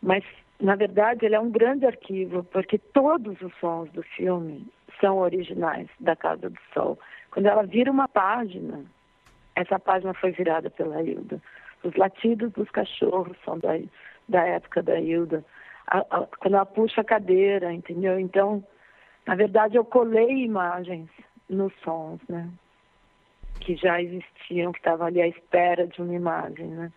mas 0.02 0.24
na 0.64 0.78
verdade, 0.78 1.26
ele 1.26 1.36
é 1.36 1.40
um 1.40 1.52
grande 1.52 1.86
arquivo, 1.86 2.42
porque 2.46 2.78
todos 2.78 3.40
os 3.42 3.54
sons 3.60 3.92
do 3.92 4.02
filme 4.02 4.66
são 5.02 5.18
originais 5.18 5.90
da 6.00 6.16
Casa 6.16 6.50
do 6.50 6.60
Sol. 6.74 6.98
Quando 7.32 7.48
ela 7.48 7.64
vira 7.64 7.92
uma 7.92 8.08
página, 8.08 8.86
essa 9.58 9.78
página 9.78 10.14
foi 10.14 10.32
virada 10.32 10.70
pela 10.70 11.04
Hilda. 11.04 11.42
Os 11.84 11.94
latidos 11.96 12.54
dos 12.54 12.70
cachorros 12.70 13.36
são 13.44 13.60
da, 13.60 13.78
da 14.30 14.42
época 14.46 14.82
da 14.82 14.98
Hilda. 14.98 15.44
A, 15.88 15.98
a, 16.00 16.28
quando 16.40 16.54
ela 16.54 16.66
puxa 16.66 17.02
a 17.02 17.04
cadeira, 17.04 17.74
entendeu? 17.74 18.18
Então, 18.18 18.64
na 19.28 19.36
verdade, 19.36 19.76
eu 19.76 19.84
colei 19.84 20.46
imagens 20.46 21.10
nos 21.50 21.74
sons, 21.84 22.22
né? 22.30 22.50
Que 23.60 23.76
já 23.76 24.02
existiam, 24.02 24.72
que 24.72 24.80
estavam 24.80 25.08
ali 25.08 25.22
à 25.22 25.28
espera 25.28 25.86
de 25.86 26.02
uma 26.02 26.14
imagem, 26.14 26.68
né? 26.68 26.90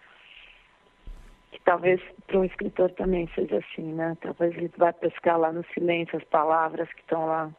Que 1.57 1.63
talvez 1.65 2.01
para 2.27 2.39
um 2.39 2.45
escritor 2.45 2.91
também 2.93 3.27
seja 3.35 3.57
assim, 3.57 3.95
né? 3.95 4.17
Talvez 4.21 4.55
ele 4.55 4.71
vá 4.77 4.93
pescar 4.93 5.39
lá 5.39 5.51
no 5.51 5.65
silêncio 5.73 6.19
as 6.19 6.25
palavras 6.25 6.87
que 6.93 7.01
estão 7.01 7.27
lá 7.27 7.51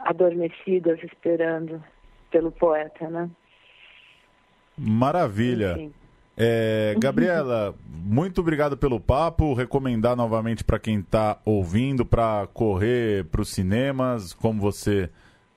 adormecidas 0.00 1.02
esperando 1.02 1.82
pelo 2.30 2.52
poeta, 2.52 3.08
né? 3.08 3.30
Maravilha. 4.76 5.90
É, 6.36 6.94
Gabriela, 6.98 7.74
muito 7.88 8.42
obrigado 8.42 8.76
pelo 8.76 9.00
papo. 9.00 9.54
Recomendar 9.54 10.14
novamente 10.14 10.62
para 10.62 10.78
quem 10.78 11.00
está 11.00 11.40
ouvindo 11.46 12.04
para 12.04 12.46
correr 12.52 13.24
para 13.24 13.40
os 13.40 13.48
cinemas, 13.48 14.34
como 14.34 14.60
você 14.60 15.08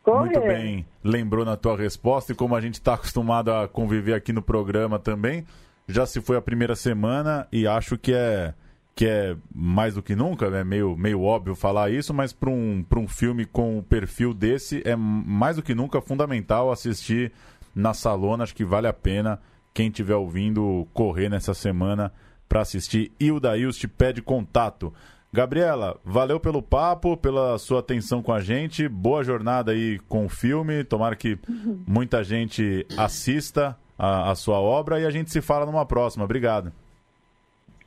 correr. 0.01 0.19
muito 0.19 0.39
bem 0.39 0.85
lembrou 1.03 1.43
na 1.43 1.57
tua 1.57 1.75
resposta 1.75 2.31
e 2.31 2.35
como 2.35 2.55
a 2.55 2.61
gente 2.61 2.75
está 2.75 2.93
acostumado 2.93 3.51
a 3.51 3.67
conviver 3.67 4.13
aqui 4.13 4.31
no 4.31 4.41
programa 4.41 4.97
também 4.97 5.45
já 5.91 6.05
se 6.05 6.21
foi 6.21 6.37
a 6.37 6.41
primeira 6.41 6.75
semana 6.75 7.47
e 7.51 7.67
acho 7.67 7.97
que 7.97 8.13
é 8.13 8.53
que 8.93 9.05
é 9.05 9.35
mais 9.53 9.95
do 9.95 10.03
que 10.03 10.15
nunca, 10.15 10.47
é 10.47 10.49
né? 10.49 10.63
meio, 10.63 10.97
meio 10.97 11.21
óbvio 11.21 11.55
falar 11.55 11.89
isso, 11.89 12.13
mas 12.13 12.33
para 12.33 12.49
um, 12.49 12.85
um 12.97 13.07
filme 13.07 13.45
com 13.45 13.79
o 13.79 13.83
perfil 13.83 14.33
desse 14.33 14.81
é 14.85 14.95
mais 14.95 15.55
do 15.55 15.63
que 15.63 15.73
nunca 15.73 16.01
fundamental 16.01 16.71
assistir 16.71 17.31
na 17.73 17.93
salona. 17.93 18.43
Acho 18.43 18.53
que 18.53 18.65
vale 18.65 18.87
a 18.87 18.93
pena 18.93 19.39
quem 19.73 19.87
estiver 19.87 20.15
ouvindo 20.15 20.87
correr 20.93 21.29
nessa 21.29 21.53
semana 21.53 22.11
para 22.47 22.61
assistir. 22.61 23.11
E 23.19 23.31
o 23.31 23.39
Daíus 23.39 23.77
te 23.77 23.87
pede 23.87 24.21
contato. 24.21 24.93
Gabriela, 25.33 25.97
valeu 26.03 26.39
pelo 26.41 26.61
papo, 26.61 27.15
pela 27.15 27.57
sua 27.57 27.79
atenção 27.79 28.21
com 28.21 28.33
a 28.33 28.41
gente. 28.41 28.89
Boa 28.89 29.23
jornada 29.23 29.71
aí 29.71 29.97
com 30.09 30.25
o 30.25 30.29
filme. 30.29 30.83
Tomara 30.83 31.15
que 31.15 31.39
muita 31.87 32.21
gente 32.23 32.85
assista 32.97 33.77
a, 34.01 34.31
a 34.31 34.35
sua 34.35 34.59
obra 34.59 34.99
e 34.99 35.05
a 35.05 35.11
gente 35.11 35.29
se 35.29 35.41
fala 35.41 35.63
numa 35.63 35.85
próxima. 35.85 36.25
Obrigado. 36.25 36.73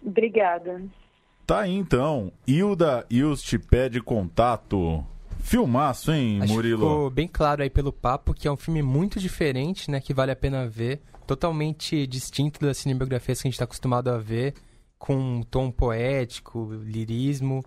Obrigada. 0.01 0.81
Tá 1.45 1.63
aí 1.63 1.75
então. 1.75 2.33
Hilda 2.47 3.05
Ilst 3.11 3.59
pede 3.69 4.01
contato. 4.01 5.05
Filmaço, 5.41 6.13
hein, 6.13 6.41
Acho 6.41 6.53
Murilo? 6.53 6.79
Que 6.79 6.85
ficou 6.85 7.11
bem 7.11 7.29
claro 7.29 7.63
aí 7.63 7.69
pelo 7.69 7.93
papo 7.93 8.33
que 8.33 8.47
é 8.47 8.53
um 8.53 8.57
filme 8.57 8.81
muito 8.81 9.19
diferente, 9.19 9.91
né? 9.91 10.01
Que 10.01 10.15
vale 10.15 10.31
a 10.31 10.37
pena 10.37 10.69
ver. 10.69 11.03
Totalmente 11.27 12.07
distinto 12.07 12.61
das 12.61 12.79
cinebiografias 12.79 13.43
que 13.43 13.49
a 13.49 13.51
gente 13.51 13.57
está 13.57 13.65
acostumado 13.65 14.09
a 14.09 14.17
ver. 14.17 14.55
Com 14.97 15.17
um 15.17 15.43
tom 15.43 15.71
poético, 15.71 16.73
lirismo. 16.85 17.63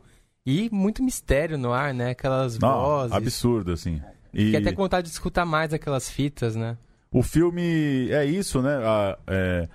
E 0.45 0.69
muito 0.71 1.03
mistério 1.03 1.57
no 1.57 1.73
ar, 1.73 1.93
né? 1.93 2.11
Aquelas 2.11 2.57
Não, 2.57 2.69
vozes. 2.69 3.11
Absurdo, 3.11 3.73
assim. 3.73 4.01
E... 4.33 4.55
até 4.55 4.71
com 4.71 4.81
vontade 4.83 5.07
de 5.07 5.13
escutar 5.13 5.45
mais 5.45 5.73
aquelas 5.73 6.09
fitas, 6.09 6.55
né? 6.55 6.77
O 7.11 7.23
filme 7.23 8.09
é 8.11 8.25
isso, 8.25 8.61
né? 8.61 8.75
A, 8.83 9.17
é, 9.27 9.67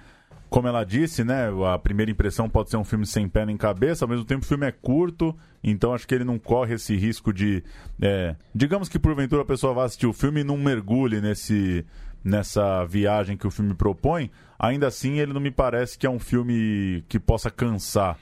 como 0.52 0.68
ela 0.68 0.84
disse, 0.84 1.24
né? 1.24 1.48
A 1.72 1.78
primeira 1.78 2.10
impressão 2.10 2.48
pode 2.48 2.68
ser 2.68 2.76
um 2.76 2.84
filme 2.84 3.06
sem 3.06 3.26
pé 3.26 3.46
nem 3.46 3.56
cabeça, 3.56 4.04
ao 4.04 4.08
mesmo 4.08 4.24
tempo 4.24 4.44
o 4.44 4.46
filme 4.46 4.66
é 4.66 4.70
curto, 4.70 5.34
então 5.64 5.94
acho 5.94 6.06
que 6.06 6.14
ele 6.14 6.24
não 6.24 6.38
corre 6.38 6.74
esse 6.74 6.94
risco 6.94 7.32
de. 7.32 7.64
É, 8.00 8.36
digamos 8.54 8.88
que 8.88 8.98
porventura 8.98 9.42
a 9.42 9.46
pessoa 9.46 9.72
vá 9.72 9.84
assistir 9.84 10.06
o 10.06 10.12
filme 10.12 10.42
e 10.42 10.44
não 10.44 10.58
mergulhe 10.58 11.20
nesse, 11.22 11.86
nessa 12.22 12.84
viagem 12.84 13.36
que 13.36 13.46
o 13.46 13.50
filme 13.50 13.74
propõe. 13.74 14.30
Ainda 14.58 14.86
assim, 14.86 15.18
ele 15.18 15.32
não 15.32 15.40
me 15.40 15.50
parece 15.50 15.98
que 15.98 16.06
é 16.06 16.10
um 16.10 16.20
filme 16.20 17.02
que 17.08 17.18
possa 17.18 17.50
cansar. 17.50 18.18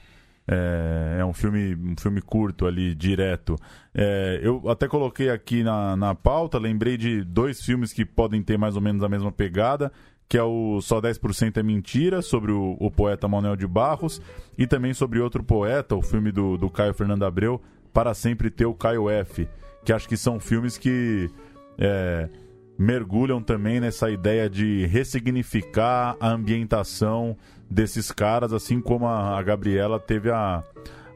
É, 0.47 1.17
é, 1.19 1.25
um 1.25 1.33
filme 1.33 1.75
um 1.75 1.95
filme 1.97 2.21
curto 2.21 2.65
ali, 2.65 2.95
direto. 2.95 3.55
É, 3.93 4.39
eu 4.43 4.67
até 4.69 4.87
coloquei 4.87 5.29
aqui 5.29 5.63
na, 5.63 5.95
na 5.95 6.15
pauta, 6.15 6.57
lembrei 6.57 6.97
de 6.97 7.23
dois 7.23 7.61
filmes 7.61 7.93
que 7.93 8.03
podem 8.03 8.41
ter 8.41 8.57
mais 8.57 8.75
ou 8.75 8.81
menos 8.81 9.03
a 9.03 9.09
mesma 9.09 9.31
pegada, 9.31 9.91
que 10.27 10.37
é 10.37 10.43
o 10.43 10.81
Só 10.81 11.01
10% 11.01 11.57
é 11.57 11.63
Mentira, 11.63 12.21
sobre 12.21 12.51
o, 12.51 12.75
o, 12.79 12.89
poeta 12.89 13.27
Manuel 13.27 13.55
de 13.55 13.67
Barros, 13.67 14.21
e 14.57 14.65
também 14.65 14.93
sobre 14.93 15.19
outro 15.19 15.43
poeta, 15.43 15.95
o 15.95 16.01
filme 16.01 16.31
do, 16.31 16.57
do 16.57 16.69
Caio 16.69 16.93
Fernando 16.93 17.23
Abreu, 17.23 17.61
Para 17.93 18.13
Sempre 18.13 18.49
Ter 18.49 18.65
o 18.65 18.73
Caio 18.73 19.09
F., 19.09 19.47
que 19.83 19.91
acho 19.91 20.07
que 20.07 20.15
são 20.15 20.39
filmes 20.39 20.77
que 20.77 21.29
é, 21.77 22.29
mergulham 22.77 23.41
também 23.41 23.79
nessa 23.79 24.09
ideia 24.09 24.49
de 24.49 24.85
ressignificar 24.85 26.15
a 26.19 26.29
ambientação 26.29 27.37
desses 27.71 28.11
caras, 28.11 28.51
assim 28.51 28.81
como 28.81 29.07
a, 29.07 29.41
Gabriela 29.41 29.97
teve 29.97 30.29
a, 30.29 30.61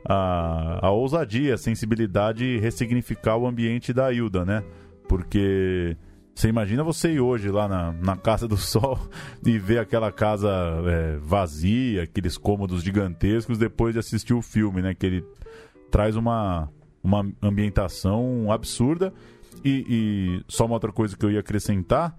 a, 0.07 0.87
a 0.87 0.89
ousadia, 0.89 1.55
a 1.55 1.57
sensibilidade 1.57 2.39
de 2.39 2.57
ressignificar 2.59 3.35
o 3.35 3.45
ambiente 3.45 3.91
da 3.91 4.11
Hilda, 4.11 4.45
né? 4.45 4.63
Porque 5.07 5.97
Você 6.33 6.47
imagina 6.47 6.81
você 6.81 7.11
ir 7.11 7.19
hoje 7.19 7.51
lá 7.51 7.67
na, 7.67 7.91
na 7.91 8.15
Casa 8.15 8.47
do 8.47 8.55
Sol 8.55 8.97
e 9.45 9.59
ver 9.59 9.79
aquela 9.79 10.11
casa 10.13 10.49
é, 10.87 11.17
vazia, 11.17 12.03
aqueles 12.03 12.37
cômodos 12.37 12.81
gigantescos, 12.81 13.57
depois 13.57 13.93
de 13.93 13.99
assistir 13.99 14.33
o 14.33 14.41
filme, 14.41 14.81
né? 14.81 14.95
Que 14.95 15.05
ele 15.05 15.25
traz 15.91 16.15
uma, 16.15 16.71
uma 17.03 17.29
ambientação 17.43 18.49
absurda. 18.49 19.13
E, 19.63 19.85
e 19.89 20.43
só 20.47 20.65
uma 20.65 20.75
outra 20.75 20.91
coisa 20.91 21.17
que 21.17 21.25
eu 21.25 21.31
ia 21.31 21.39
acrescentar 21.39 22.15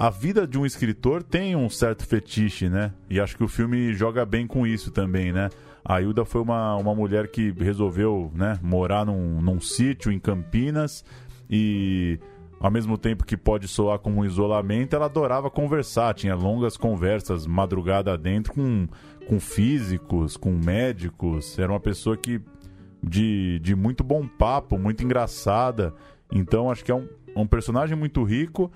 a 0.00 0.08
vida 0.08 0.46
de 0.46 0.58
um 0.58 0.64
escritor 0.64 1.22
tem 1.22 1.54
um 1.54 1.68
certo 1.68 2.06
fetiche, 2.06 2.70
né? 2.70 2.90
E 3.10 3.20
acho 3.20 3.36
que 3.36 3.44
o 3.44 3.48
filme 3.48 3.92
joga 3.92 4.24
bem 4.24 4.46
com 4.46 4.66
isso 4.66 4.90
também, 4.90 5.30
né? 5.30 5.50
A 5.84 6.00
Hilda 6.00 6.24
foi 6.24 6.40
uma, 6.40 6.74
uma 6.76 6.94
mulher 6.94 7.28
que 7.28 7.50
resolveu 7.50 8.32
né, 8.34 8.58
morar 8.62 9.04
num, 9.04 9.42
num 9.42 9.60
sítio 9.60 10.10
em 10.10 10.18
Campinas 10.18 11.04
e 11.50 12.18
ao 12.58 12.70
mesmo 12.70 12.96
tempo 12.96 13.26
que 13.26 13.36
pode 13.36 13.68
soar 13.68 13.98
como 13.98 14.22
um 14.22 14.24
isolamento, 14.24 14.96
ela 14.96 15.04
adorava 15.04 15.50
conversar, 15.50 16.14
tinha 16.14 16.34
longas 16.34 16.78
conversas 16.78 17.46
madrugada 17.46 18.16
dentro 18.16 18.54
com, 18.54 18.88
com 19.28 19.38
físicos, 19.38 20.34
com 20.34 20.52
médicos. 20.52 21.58
Era 21.58 21.72
uma 21.72 21.80
pessoa 21.80 22.16
que 22.16 22.40
de, 23.02 23.58
de 23.62 23.76
muito 23.76 24.02
bom 24.02 24.26
papo, 24.26 24.78
muito 24.78 25.04
engraçada. 25.04 25.92
Então 26.32 26.70
acho 26.70 26.82
que 26.82 26.90
é 26.90 26.94
um, 26.94 27.06
um 27.36 27.46
personagem 27.46 27.94
muito 27.94 28.24
rico 28.24 28.72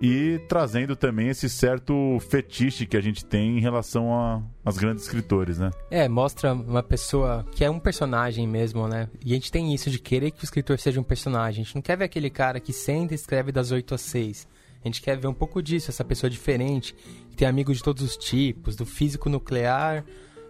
e 0.00 0.38
trazendo 0.48 0.94
também 0.94 1.28
esse 1.28 1.48
certo 1.48 2.18
fetiche 2.28 2.86
que 2.86 2.96
a 2.96 3.00
gente 3.00 3.24
tem 3.24 3.58
em 3.58 3.60
relação 3.60 4.46
às 4.64 4.76
grandes 4.76 5.04
escritores, 5.04 5.58
né? 5.58 5.70
É, 5.90 6.08
mostra 6.08 6.52
uma 6.52 6.82
pessoa 6.82 7.46
que 7.52 7.64
é 7.64 7.70
um 7.70 7.78
personagem 7.78 8.46
mesmo, 8.46 8.86
né? 8.86 9.08
E 9.24 9.32
a 9.32 9.34
gente 9.34 9.50
tem 9.50 9.74
isso 9.74 9.90
de 9.90 9.98
querer 9.98 10.30
que 10.30 10.42
o 10.42 10.44
escritor 10.44 10.78
seja 10.78 11.00
um 11.00 11.04
personagem. 11.04 11.62
A 11.62 11.64
gente 11.64 11.74
não 11.74 11.82
quer 11.82 11.96
ver 11.96 12.04
aquele 12.04 12.28
cara 12.28 12.60
que 12.60 12.72
senta 12.72 13.14
e 13.14 13.16
escreve 13.16 13.50
das 13.50 13.70
8 13.70 13.94
às 13.94 14.00
6. 14.02 14.46
A 14.84 14.88
gente 14.88 15.02
quer 15.02 15.18
ver 15.18 15.26
um 15.26 15.34
pouco 15.34 15.62
disso, 15.62 15.90
essa 15.90 16.04
pessoa 16.04 16.30
diferente, 16.30 16.94
que 17.30 17.36
tem 17.36 17.48
amigos 17.48 17.78
de 17.78 17.82
todos 17.82 18.02
os 18.02 18.16
tipos, 18.16 18.76
do 18.76 18.86
físico 18.86 19.28
nuclear 19.28 20.04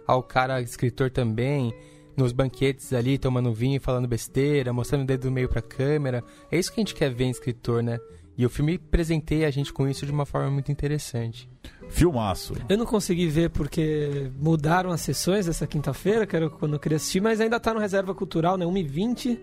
ao 0.05 0.21
cara 0.21 0.61
escritor 0.61 1.09
também, 1.09 1.73
nos 2.15 2.31
banquetes 2.31 2.93
ali, 2.93 3.17
tomando 3.17 3.53
vinho, 3.53 3.81
falando 3.81 4.07
besteira, 4.07 4.73
mostrando 4.73 5.03
o 5.03 5.05
dedo 5.05 5.23
do 5.23 5.31
meio 5.31 5.49
pra 5.49 5.61
câmera. 5.61 6.23
É 6.51 6.57
isso 6.57 6.71
que 6.71 6.79
a 6.79 6.81
gente 6.81 6.95
quer 6.95 7.13
ver 7.13 7.25
em 7.25 7.29
escritor, 7.29 7.81
né? 7.81 7.99
E 8.37 8.45
o 8.45 8.49
filme 8.49 8.77
presenteia 8.77 9.47
a 9.47 9.51
gente 9.51 9.73
com 9.73 9.87
isso 9.87 10.05
de 10.05 10.11
uma 10.11 10.25
forma 10.25 10.51
muito 10.51 10.71
interessante. 10.71 11.49
Filmaço. 11.89 12.53
Eu 12.69 12.77
não 12.77 12.85
consegui 12.85 13.27
ver 13.27 13.49
porque 13.49 14.29
mudaram 14.39 14.91
as 14.91 15.01
sessões 15.01 15.47
dessa 15.47 15.65
quinta-feira, 15.65 16.27
que 16.27 16.35
era 16.35 16.49
quando 16.49 16.73
eu 16.73 16.79
queria 16.79 16.97
assistir, 16.97 17.19
mas 17.19 17.41
ainda 17.41 17.59
tá 17.59 17.73
no 17.73 17.79
Reserva 17.79 18.13
Cultural, 18.13 18.55
né? 18.55 18.65
1h20 18.65 19.39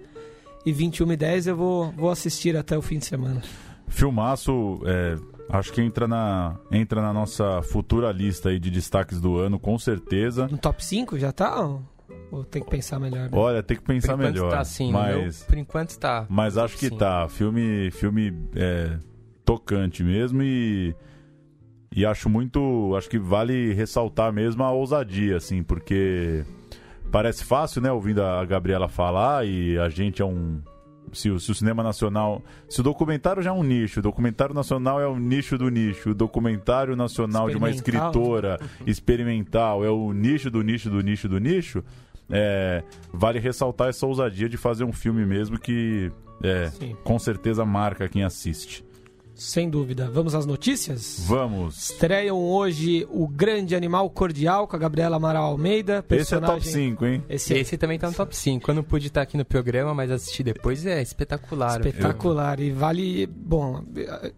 e 0.64 0.72
21h10 0.72 1.49
eu 1.49 1.57
vou, 1.57 1.92
vou 1.92 2.11
assistir 2.11 2.57
até 2.57 2.78
o 2.78 2.82
fim 2.82 2.99
de 2.99 3.07
semana. 3.07 3.42
Filmaço, 3.88 4.80
é, 4.86 5.16
acho 5.51 5.72
que 5.72 5.82
entra 5.82 6.07
na, 6.07 6.57
entra 6.70 7.03
na 7.03 7.12
nossa 7.12 7.62
futura 7.62 8.12
lista 8.12 8.51
aí 8.51 8.61
de 8.61 8.70
destaques 8.70 9.20
do 9.20 9.36
ano, 9.36 9.59
com 9.59 9.76
certeza. 9.78 10.47
No 10.47 10.57
top 10.57 10.84
5 10.84 11.18
já 11.18 11.32
tá? 11.32 11.78
Ou 12.35 12.45
tem 12.45 12.62
que 12.62 12.68
pensar 12.68 12.99
melhor? 12.99 13.30
Né? 13.30 13.39
Olha, 13.39 13.62
tem 13.62 13.76
que 13.76 13.85
pensar 13.85 14.16
por 14.16 14.24
melhor. 14.24 14.51
Tá 14.51 14.64
sim, 14.64 14.91
mas 14.91 15.39
meu, 15.41 15.47
por 15.47 15.59
enquanto 15.59 15.91
está. 15.91 16.26
Mas 16.28 16.59
acho 16.59 16.76
que 16.76 16.89
sim. 16.89 16.97
tá. 16.99 17.28
Filme, 17.28 17.93
filme 17.93 18.32
é, 18.57 18.99
tocante 19.45 20.03
mesmo 20.03 20.43
e 20.43 20.95
e 21.97 22.05
acho 22.05 22.28
muito, 22.28 22.93
acho 22.99 23.09
que 23.09 23.20
vale 23.20 23.72
ressaltar 23.72 24.32
mesmo 24.32 24.64
a 24.64 24.72
ousadia, 24.72 25.37
assim, 25.37 25.62
porque 25.62 26.45
parece 27.12 27.45
fácil, 27.45 27.80
né, 27.80 27.93
ouvindo 27.93 28.20
a 28.20 28.45
Gabriela 28.45 28.89
falar 28.89 29.47
e 29.47 29.78
a 29.78 29.89
gente 29.89 30.20
é 30.20 30.24
um 30.24 30.61
se 31.12 31.30
o, 31.30 31.39
se 31.39 31.53
o, 31.53 31.55
cinema 31.55 31.85
nacional. 31.85 32.43
Se 32.68 32.80
o 32.80 32.82
documentário 32.82 33.41
já 33.41 33.51
é 33.51 33.53
um 33.53 33.62
nicho, 33.62 34.01
o 34.01 34.03
documentário 34.03 34.53
nacional 34.53 35.01
é 35.01 35.07
o 35.07 35.16
nicho 35.16 35.57
do 35.57 35.68
nicho, 35.68 36.11
o 36.11 36.14
documentário 36.14 36.97
nacional 36.97 37.49
de 37.49 37.57
uma 37.57 37.70
escritora 37.70 38.59
experimental 38.85 39.85
é 39.85 39.91
o 39.91 40.12
nicho 40.12 40.51
do 40.51 40.62
nicho 40.62 40.91
do 40.91 41.01
nicho 41.01 41.28
do 41.28 41.39
nicho, 41.39 41.85
é, 42.31 42.83
vale 43.12 43.39
ressaltar 43.39 43.89
essa 43.89 44.07
ousadia 44.07 44.49
de 44.49 44.57
fazer 44.57 44.85
um 44.85 44.93
filme 44.93 45.25
mesmo 45.25 45.59
que 45.59 46.11
é, 46.43 46.70
com 47.03 47.18
certeza 47.18 47.64
marca 47.64 48.09
quem 48.09 48.25
assiste. 48.25 48.85
Sem 49.35 49.68
dúvida. 49.68 50.09
Vamos 50.11 50.35
às 50.35 50.47
notícias? 50.47 51.24
Vamos. 51.26 51.91
Estreiam 51.91 52.39
hoje 52.39 53.07
o 53.11 53.26
Grande 53.26 53.74
Animal 53.74 54.09
Cordial 54.11 54.68
com 54.68 54.76
a 54.76 54.78
Gabriela 54.78 55.16
Amaral 55.16 55.45
Almeida. 55.45 56.03
Personagem... 56.03 56.59
Esse 56.59 56.68
é 56.68 56.72
top 56.72 56.89
5, 57.01 57.07
hein? 57.07 57.24
Esse, 57.28 57.55
Esse 57.55 57.76
também 57.76 57.99
tá 57.99 58.09
no 58.09 58.14
top 58.14 58.35
5. 58.35 58.70
Eu 58.70 58.74
não 58.74 58.82
pude 58.82 59.09
estar 59.09 59.22
aqui 59.22 59.37
no 59.37 59.45
programa, 59.45 59.93
mas 59.93 60.11
assistir 60.11 60.45
depois 60.45 60.87
é 60.87 61.03
espetacular. 61.03 61.80
Espetacular. 61.80 62.61
Eu... 62.61 62.66
E 62.66 62.70
vale. 62.70 63.26
Bom, 63.26 63.82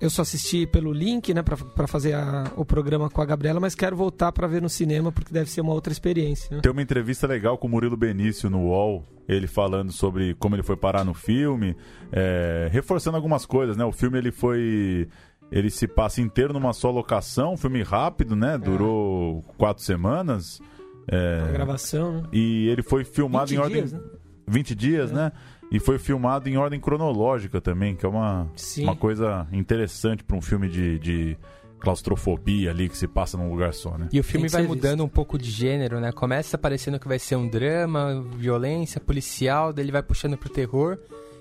eu 0.00 0.08
só 0.08 0.22
assisti 0.22 0.66
pelo 0.66 0.92
link, 0.92 1.32
né, 1.34 1.42
pra, 1.42 1.56
pra 1.56 1.86
fazer 1.86 2.14
a, 2.14 2.50
o 2.56 2.64
programa 2.64 3.10
com 3.10 3.20
a 3.20 3.24
Gabriela, 3.24 3.60
mas 3.60 3.74
quero 3.74 3.96
voltar 3.96 4.32
para 4.32 4.46
ver 4.46 4.62
no 4.62 4.68
cinema 4.68 5.12
porque 5.12 5.32
deve 5.32 5.50
ser 5.50 5.60
uma 5.60 5.72
outra 5.72 5.92
experiência. 5.92 6.56
Né? 6.56 6.62
Tem 6.62 6.72
uma 6.72 6.82
entrevista 6.82 7.26
legal 7.26 7.58
com 7.58 7.66
o 7.66 7.70
Murilo 7.70 7.96
Benício 7.96 8.48
no 8.48 8.68
UOL 8.68 9.15
ele 9.28 9.46
falando 9.46 9.92
sobre 9.92 10.34
como 10.34 10.54
ele 10.54 10.62
foi 10.62 10.76
parar 10.76 11.04
no 11.04 11.14
filme, 11.14 11.76
é, 12.12 12.68
reforçando 12.70 13.16
algumas 13.16 13.44
coisas, 13.44 13.76
né? 13.76 13.84
O 13.84 13.92
filme 13.92 14.18
ele 14.18 14.30
foi 14.30 15.08
ele 15.50 15.70
se 15.70 15.86
passa 15.86 16.20
inteiro 16.20 16.52
numa 16.52 16.72
só 16.72 16.90
locação, 16.90 17.56
filme 17.56 17.82
rápido, 17.82 18.34
né? 18.34 18.58
Durou 18.58 19.44
é. 19.48 19.52
quatro 19.56 19.82
semanas. 19.82 20.60
É, 21.08 21.42
a 21.48 21.52
gravação, 21.52 22.22
né? 22.22 22.28
E 22.32 22.68
ele 22.68 22.82
foi 22.82 23.04
filmado 23.04 23.52
em 23.52 23.58
ordem. 23.58 23.84
Dias, 23.84 23.92
né? 23.92 24.00
20 24.48 24.74
dias, 24.74 25.10
é. 25.10 25.14
né? 25.14 25.32
E 25.70 25.80
foi 25.80 25.98
filmado 25.98 26.48
em 26.48 26.56
ordem 26.56 26.80
cronológica 26.80 27.60
também, 27.60 27.96
que 27.96 28.06
é 28.06 28.08
uma, 28.08 28.48
uma 28.78 28.96
coisa 28.96 29.46
interessante 29.52 30.22
para 30.22 30.36
um 30.36 30.40
filme 30.40 30.68
de, 30.68 30.98
de 30.98 31.36
claustrofobia 31.80 32.70
ali 32.70 32.88
que 32.88 32.96
se 32.96 33.06
passa 33.06 33.36
num 33.36 33.50
lugar 33.50 33.72
só, 33.74 33.96
né? 33.96 34.08
E 34.12 34.20
o 34.20 34.24
filme 34.24 34.48
vai 34.48 34.62
mudando 34.62 35.00
visto. 35.00 35.04
um 35.04 35.08
pouco 35.08 35.38
de 35.38 35.50
gênero, 35.50 36.00
né? 36.00 36.12
Começa 36.12 36.56
parecendo 36.56 36.98
que 36.98 37.08
vai 37.08 37.18
ser 37.18 37.36
um 37.36 37.48
drama, 37.48 38.24
violência, 38.36 39.00
policial, 39.00 39.72
daí 39.72 39.84
ele 39.84 39.92
vai 39.92 40.02
puxando 40.02 40.36
pro 40.36 40.48
terror. 40.48 40.98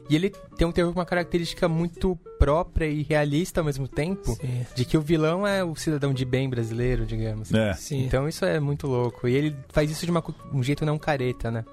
E 0.08 0.16
ele 0.16 0.32
tem 0.56 0.68
um 0.68 0.72
terror 0.72 0.94
com 0.94 1.00
uma 1.00 1.06
característica 1.06 1.68
muito 1.68 2.16
própria 2.38 2.86
e 2.86 3.02
realista 3.02 3.62
ao 3.62 3.66
mesmo 3.66 3.88
tempo, 3.88 4.36
Sim. 4.36 4.66
de 4.76 4.86
que 4.86 4.96
o 4.98 5.02
vilão 5.02 5.48
é 5.48 5.64
o 5.64 5.76
cidadão 5.76 6.14
de 6.14 6.24
bem 6.24 6.48
brasileiro, 6.48 7.06
digamos. 7.08 7.52
É. 7.52 7.76
Então 7.92 8.28
isso 8.30 8.46
é 8.46 8.60
muito 8.60 8.86
louco. 8.86 9.28
E 9.28 9.34
ele 9.34 9.56
faz 9.70 9.90
isso 9.90 10.06
de 10.06 10.12
uma, 10.12 10.24
um 10.54 10.62
jeito 10.62 10.86
não 10.86 11.00
careta, 11.00 11.50
né? 11.50 11.66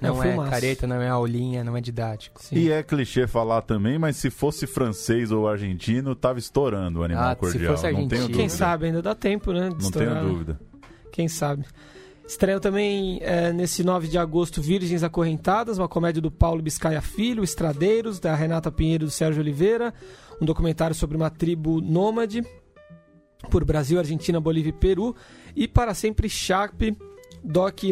Não 0.00 0.22
é, 0.22 0.34
é 0.34 0.50
careta, 0.50 0.86
não 0.86 0.96
é 0.96 1.08
aulinha, 1.08 1.62
não 1.62 1.76
é 1.76 1.80
didático. 1.80 2.42
Sim. 2.42 2.56
E 2.56 2.70
é 2.70 2.82
clichê 2.82 3.26
falar 3.26 3.62
também, 3.62 3.98
mas 3.98 4.16
se 4.16 4.30
fosse 4.30 4.66
francês 4.66 5.30
ou 5.30 5.46
argentino, 5.46 6.14
tava 6.14 6.38
estourando 6.38 7.00
o 7.00 7.02
animal 7.02 7.30
ah, 7.30 7.36
cordial. 7.36 7.60
Se 7.60 7.68
fosse 7.68 7.86
argentino. 7.86 8.02
Não 8.02 8.08
tenho 8.08 8.22
dúvida. 8.22 8.38
Quem 8.38 8.48
sabe, 8.48 8.86
ainda 8.86 9.02
dá 9.02 9.14
tempo, 9.14 9.52
né? 9.52 9.68
não 9.68 9.78
estourar. 9.78 10.20
tenho 10.20 10.28
dúvida. 10.28 10.60
Quem 11.12 11.28
sabe. 11.28 11.64
Estreia 12.26 12.60
também 12.60 13.18
é, 13.22 13.52
nesse 13.52 13.82
9 13.82 14.06
de 14.06 14.16
agosto 14.16 14.62
Virgens 14.62 15.02
Acorrentadas, 15.02 15.78
uma 15.78 15.88
comédia 15.88 16.22
do 16.22 16.30
Paulo 16.30 16.62
Biscaia 16.62 17.02
Filho, 17.02 17.42
Estradeiros, 17.42 18.20
da 18.20 18.34
Renata 18.36 18.70
Pinheiro 18.70 19.04
e 19.04 19.06
do 19.06 19.10
Sérgio 19.10 19.42
Oliveira, 19.42 19.92
um 20.40 20.46
documentário 20.46 20.94
sobre 20.94 21.16
uma 21.16 21.28
tribo 21.28 21.80
nômade 21.80 22.44
por 23.50 23.64
Brasil, 23.64 23.98
Argentina, 23.98 24.40
Bolívia 24.40 24.70
e 24.70 24.72
Peru, 24.72 25.16
e 25.56 25.66
Para 25.66 25.92
Sempre 25.92 26.28
Chape, 26.28 26.96
Doc 27.42 27.82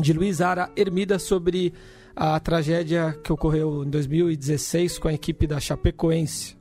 de 0.00 0.12
Luiz 0.12 0.40
Ara 0.40 0.70
Ermida 0.76 1.18
sobre 1.18 1.72
a 2.14 2.38
tragédia 2.38 3.18
que 3.22 3.32
ocorreu 3.32 3.84
em 3.84 3.90
2016 3.90 4.98
com 4.98 5.08
a 5.08 5.12
equipe 5.12 5.46
da 5.46 5.58
Chapecoense. 5.58 6.56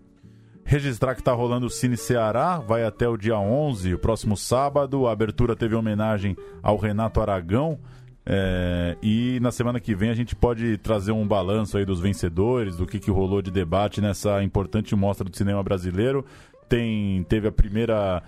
Registrar 0.63 1.15
que 1.15 1.21
está 1.21 1.33
rolando 1.33 1.65
o 1.65 1.69
Cine 1.69 1.97
Ceará, 1.97 2.59
vai 2.59 2.83
até 2.85 3.07
o 3.07 3.17
dia 3.17 3.37
11, 3.37 3.95
o 3.95 3.99
próximo 3.99 4.37
sábado. 4.37 5.07
A 5.07 5.11
abertura 5.11 5.55
teve 5.55 5.75
homenagem 5.75 6.37
ao 6.61 6.77
Renato 6.77 7.19
Aragão. 7.19 7.79
É, 8.25 8.95
e 9.01 9.39
na 9.41 9.51
semana 9.51 9.79
que 9.79 9.95
vem 9.95 10.11
a 10.11 10.13
gente 10.13 10.35
pode 10.35 10.77
trazer 10.77 11.11
um 11.11 11.27
balanço 11.27 11.77
aí 11.77 11.83
dos 11.83 11.99
vencedores, 11.99 12.77
do 12.77 12.85
que, 12.85 12.99
que 12.99 13.09
rolou 13.09 13.41
de 13.41 13.49
debate 13.49 13.99
nessa 13.99 14.43
importante 14.43 14.95
mostra 14.95 15.27
do 15.27 15.35
cinema 15.35 15.61
brasileiro. 15.63 16.23
Tem, 16.69 17.23
teve 17.23 17.47
a 17.47 17.51
primeira 17.51 18.23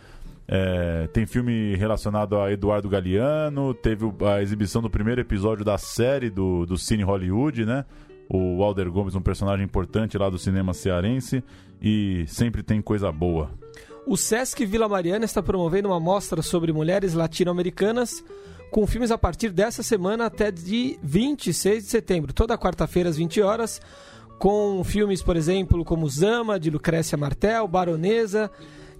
é, 0.48 1.08
tem 1.14 1.26
filme 1.26 1.76
relacionado 1.76 2.38
a 2.38 2.52
Eduardo 2.52 2.90
Galeano, 2.90 3.74
teve 3.74 4.06
a 4.28 4.42
exibição 4.42 4.82
do 4.82 4.90
primeiro 4.90 5.22
episódio 5.22 5.64
da 5.64 5.78
série 5.78 6.30
do, 6.30 6.66
do 6.66 6.78
Cine 6.78 7.04
Hollywood, 7.04 7.66
né? 7.66 7.86
O 8.30 8.58
Walder 8.58 8.90
Gomes, 8.92 9.16
um 9.16 9.22
personagem 9.22 9.66
importante 9.66 10.18
lá 10.18 10.30
do 10.30 10.38
cinema 10.38 10.74
cearense, 10.74 11.44
e 11.82 12.26
sempre 12.28 12.64
tem 12.64 12.82
coisa 12.82 13.12
boa. 13.12 13.52
O 14.06 14.18
Sesc 14.18 14.66
Vila 14.66 14.90
Mariana 14.90 15.24
está 15.24 15.42
promovendo 15.42 15.90
uma 15.90 16.00
mostra 16.00 16.42
sobre 16.42 16.74
mulheres 16.74 17.14
latino-americanas 17.14 18.24
com 18.70 18.88
filmes 18.88 19.12
a 19.12 19.18
partir 19.18 19.50
dessa 19.50 19.84
semana 19.84 20.26
até 20.26 20.52
de 20.52 20.98
26 21.04 21.84
de 21.84 21.90
setembro, 21.90 22.34
toda 22.34 22.58
quarta-feira 22.58 23.08
às 23.08 23.18
20 23.18 23.40
horas, 23.42 23.80
com 24.40 24.84
filmes, 24.84 25.22
por 25.22 25.38
exemplo, 25.38 25.86
como 25.86 26.10
Zama, 26.10 26.60
de 26.60 26.72
Lucrécia 26.72 27.16
Martel, 27.16 27.68
Baronesa, 27.68 28.50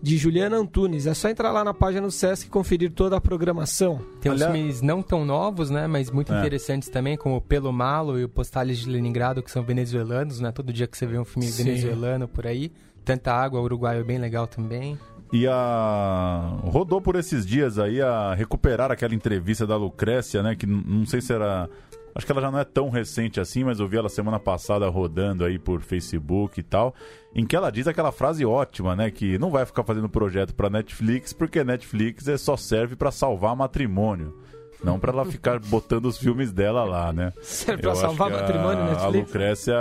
de 0.04 0.18
Juliana 0.18 0.58
Antunes. 0.58 1.08
É 1.08 1.14
só 1.14 1.30
entrar 1.30 1.50
lá 1.54 1.64
na 1.64 1.74
página 1.74 2.06
do 2.06 2.12
Sesc 2.12 2.46
e 2.46 2.50
conferir 2.50 2.92
toda 2.92 3.16
a 3.16 3.22
programação. 3.22 4.02
Tem 4.20 4.30
uns 4.30 4.44
filmes 4.44 4.82
não 4.82 5.02
tão 5.02 5.24
novos, 5.24 5.70
né? 5.70 5.88
Mas 5.88 6.12
muito 6.12 6.34
é. 6.34 6.40
interessantes 6.40 6.90
também, 6.90 7.16
como 7.16 7.40
Pelo 7.40 7.72
Malo 7.72 8.20
e 8.20 8.26
o 8.26 8.30
Postales 8.30 8.80
de 8.80 8.90
Leningrado, 8.90 9.42
que 9.42 9.50
são 9.50 9.64
venezuelanos, 9.64 10.42
né? 10.42 10.52
Todo 10.52 10.74
dia 10.74 10.88
que 10.88 10.98
você 10.98 11.06
vê 11.06 11.18
um 11.18 11.24
filme 11.24 11.48
Sim. 11.48 11.64
venezuelano 11.64 12.28
por 12.28 12.46
aí. 12.46 12.70
Tanta 13.06 13.32
Água, 13.32 13.62
Uruguai 13.62 13.98
é 13.98 14.04
bem 14.04 14.18
legal 14.18 14.46
também. 14.46 15.00
E 15.32 15.48
a. 15.48 16.60
Rodou 16.64 17.02
por 17.02 17.16
esses 17.16 17.46
dias 17.46 17.80
aí 17.80 18.02
a 18.02 18.34
recuperar 18.34 18.92
aquela 18.92 19.16
entrevista 19.16 19.66
da 19.66 19.78
Lucrécia, 19.78 20.44
né? 20.44 20.54
Que 20.54 20.66
não 20.68 21.06
sei 21.06 21.22
se 21.22 21.32
era. 21.32 21.70
Acho 22.16 22.26
que 22.26 22.32
ela 22.32 22.42
já 22.42 22.52
não 22.52 22.60
é 22.60 22.64
tão 22.64 22.90
recente 22.90 23.40
assim, 23.40 23.64
mas 23.64 23.80
eu 23.80 23.88
vi 23.88 23.98
ela 23.98 24.10
semana 24.10 24.40
passada 24.40 24.88
rodando 24.88 25.44
aí 25.44 25.58
por 25.58 25.82
Facebook 25.82 26.60
e 26.60 26.64
tal. 26.64 26.94
Em 27.34 27.46
que 27.46 27.56
ela 27.56 27.72
diz 27.72 27.88
aquela 27.88 28.12
frase 28.12 28.46
ótima, 28.46 28.96
né? 28.96 29.10
Que 29.10 29.40
não 29.40 29.50
vai 29.50 29.66
ficar 29.66 29.84
fazendo 29.84 30.08
projeto 30.08 30.54
pra 30.54 30.70
Netflix, 30.70 31.34
porque 31.34 31.64
Netflix 31.64 32.28
é, 32.28 32.38
só 32.38 32.56
serve 32.56 32.96
pra 32.96 33.12
salvar 33.12 33.56
matrimônio. 33.56 34.38
Não 34.84 35.00
pra 35.00 35.12
ela 35.14 35.24
ficar 35.26 35.60
botando 35.68 36.06
os 36.06 36.18
filmes 36.18 36.52
dela 36.52 36.84
lá, 36.84 37.14
né? 37.14 37.32
Serve 37.42 37.82
pra 37.82 37.92
Eu 37.92 37.94
acho 37.94 38.02
salvar 38.02 38.30
que 38.32 38.38
matrimônio 38.38 39.00
a? 39.00 39.08
Lucrécia 39.08 39.74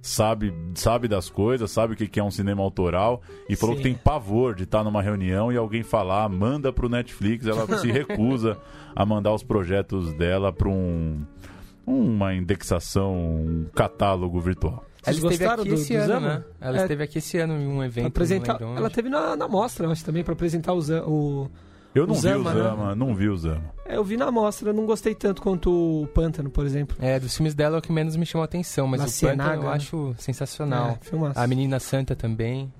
sabe, 0.00 0.54
sabe 0.74 1.08
das 1.08 1.28
coisas, 1.28 1.70
sabe 1.70 1.94
o 1.94 1.96
que 1.96 2.20
é 2.20 2.22
um 2.22 2.30
cinema 2.30 2.62
autoral 2.62 3.20
e 3.48 3.56
falou 3.56 3.74
Sim. 3.74 3.82
que 3.82 3.88
tem 3.88 3.94
pavor 3.98 4.54
de 4.54 4.62
estar 4.64 4.84
numa 4.84 5.02
reunião 5.02 5.52
e 5.52 5.56
alguém 5.56 5.82
falar, 5.82 6.28
manda 6.28 6.72
pro 6.72 6.88
Netflix, 6.88 7.46
ela 7.46 7.66
se 7.78 7.90
recusa 7.90 8.56
a 8.94 9.04
mandar 9.04 9.34
os 9.34 9.42
projetos 9.42 10.12
dela 10.14 10.52
para 10.52 10.68
um 10.68 11.24
uma 11.88 12.34
indexação, 12.34 13.14
um 13.14 13.66
catálogo 13.72 14.40
virtual. 14.40 14.84
Vocês 15.04 15.22
ela 15.22 15.32
esteve 15.32 15.50
aqui 15.52 15.68
do- 15.68 15.74
esse 15.74 15.94
ano, 15.94 16.06
Zama? 16.06 16.28
né? 16.28 16.44
Ela 16.60 16.78
É. 16.78 16.82
esteve 16.82 17.04
aqui 17.04 17.18
esse 17.18 17.38
ano 17.38 17.54
em 17.54 17.66
um 17.68 17.76
Pra 17.76 17.86
evento. 17.86 18.06
apresentar, 18.08 18.60
ela 18.60 18.80
onde. 18.86 18.90
teve 18.94 19.08
na, 19.08 19.36
na 19.36 19.46
mostra, 19.46 19.88
acho 19.88 20.04
também, 20.04 20.24
pra 20.24 20.32
apresentar 20.32 20.72
o, 20.72 20.80
Zam- 20.80 21.04
o. 21.06 21.48
Eu 21.96 22.06
não 22.06 22.12
O 22.12 22.16
vi 22.16 22.20
Zama, 22.20 22.50
o 22.50 22.54
né? 22.54 22.62
Zama, 22.62 22.94
não 22.94 23.14
vi 23.14 23.28
o 23.30 23.36
Zama. 23.38 23.74
É, 23.86 23.96
eu 23.96 24.04
vi 24.04 24.18
na 24.18 24.30
mostra, 24.30 24.68
eu 24.68 24.74
não 24.74 24.84
gostei 24.84 25.14
tanto 25.14 25.40
quanto 25.40 25.70
o 25.70 26.06
Pântano, 26.08 26.50
por 26.50 26.66
exemplo. 26.66 26.94
É, 27.00 27.18
dos 27.18 27.34
filmes 27.34 27.54
dela 27.54 27.76
é 27.76 27.78
o 27.78 27.82
que 27.82 27.90
menos 27.90 28.16
me 28.16 28.26
chamou 28.26 28.42
a 28.42 28.44
atenção, 28.44 28.86
mas 28.86 29.00
La 29.00 29.06
o 29.06 29.10
Pântano 29.10 29.62
eu 29.62 29.62
né? 29.62 29.68
acho 29.70 30.14
sensacional. 30.18 30.98
É. 31.00 31.32
A 31.34 31.46
Menina 31.46 31.80
Santa 31.80 32.14
também. 32.14 32.70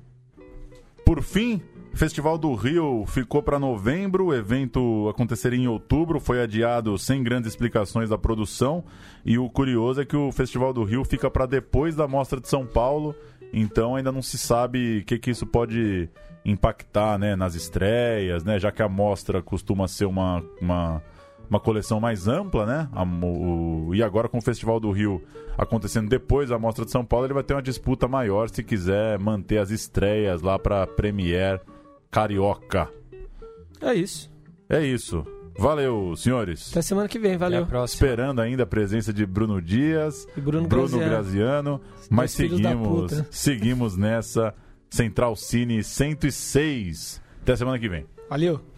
Por 1.03 1.23
fim, 1.23 1.62
o 1.95 1.97
Festival 1.97 2.37
do 2.37 2.55
Rio 2.55 3.07
ficou 3.07 3.43
para 3.43 3.59
novembro, 3.59 4.27
o 4.27 4.35
evento 4.35 5.09
aconteceria 5.09 5.59
em 5.59 5.67
outubro, 5.67 6.21
foi 6.21 6.43
adiado 6.43 6.99
sem 6.99 7.23
grandes 7.23 7.49
explicações 7.49 8.11
da 8.11 8.19
produção. 8.19 8.85
E 9.25 9.39
o 9.39 9.49
curioso 9.49 10.03
é 10.03 10.05
que 10.05 10.17
o 10.17 10.31
Festival 10.31 10.75
do 10.75 10.85
Rio 10.85 11.03
fica 11.07 11.31
para 11.31 11.47
depois 11.47 11.97
da 11.97 12.07
Mostra 12.07 12.39
de 12.39 12.49
São 12.49 12.67
Paulo, 12.67 13.14
então 13.51 13.97
ainda 13.97 14.12
não 14.12 14.21
se 14.21 14.37
sabe 14.37 14.99
o 14.99 15.05
que, 15.07 15.19
que 15.19 15.31
isso 15.31 15.47
pode 15.47 16.11
impactar 16.51 17.19
né, 17.19 17.35
nas 17.35 17.55
estreias, 17.55 18.45
né, 18.45 18.59
já 18.59 18.71
que 18.71 18.83
a 18.83 18.89
mostra 18.89 19.43
costuma 19.43 19.89
ser 19.89 20.05
uma, 20.07 20.43
uma, 20.61 21.03
uma 21.51 21.59
coleção 21.61 21.99
mais 21.99 22.29
ampla, 22.29 22.65
né? 22.65 22.89
A- 22.93 23.03
o- 23.05 23.93
e 23.95 24.03
agora 24.03 24.29
com 24.29 24.39
o 24.39 24.43
Festival 24.43 24.79
do 24.79 24.91
Rio 24.91 25.23
acontecendo 25.59 26.09
depois 26.09 26.51
da 26.51 26.59
Mostra 26.59 26.85
de 26.85 26.91
São 26.91 27.05
Paulo, 27.05 27.27
ele 27.27 27.35
vai 27.35 27.43
ter 27.43 27.55
uma 27.55 27.63
disputa 27.63 28.07
maior 28.07 28.49
se 28.51 28.63
quiser 28.63 29.19
manter 29.19 29.59
as 29.59 29.71
estreias 29.71 30.41
lá 30.43 30.59
para 30.59 30.87
Premiere 30.87 31.61
Carioca. 32.11 32.89
É 33.81 33.95
isso. 33.95 34.31
É 34.69 34.85
isso. 34.85 35.25
Valeu, 35.59 36.15
senhores. 36.17 36.71
Até 36.71 36.83
semana 36.83 37.09
que 37.09 37.19
vem, 37.19 37.31
Até 37.33 37.39
valeu. 37.39 37.63
a 37.63 37.67
próxima. 37.67 37.97
Esperando 38.07 38.41
ainda 38.43 38.65
a 38.65 38.67
presença 38.67 39.11
de 39.13 39.25
Bruno 39.25 39.61
Dias, 39.63 40.27
E 40.37 40.41
Bruno, 40.41 40.69
Bruno 40.69 40.99
Graziano. 40.99 41.11
Graziano, 41.11 41.81
mas 42.11 42.31
seguimos, 42.33 43.13
seguimos 43.31 43.97
nessa 43.97 44.55
Central 44.91 45.37
Cine 45.37 45.82
106. 45.82 47.20
Até 47.43 47.57
semana 47.57 47.78
que 47.78 47.89
vem. 47.89 48.07
Valeu. 48.28 48.76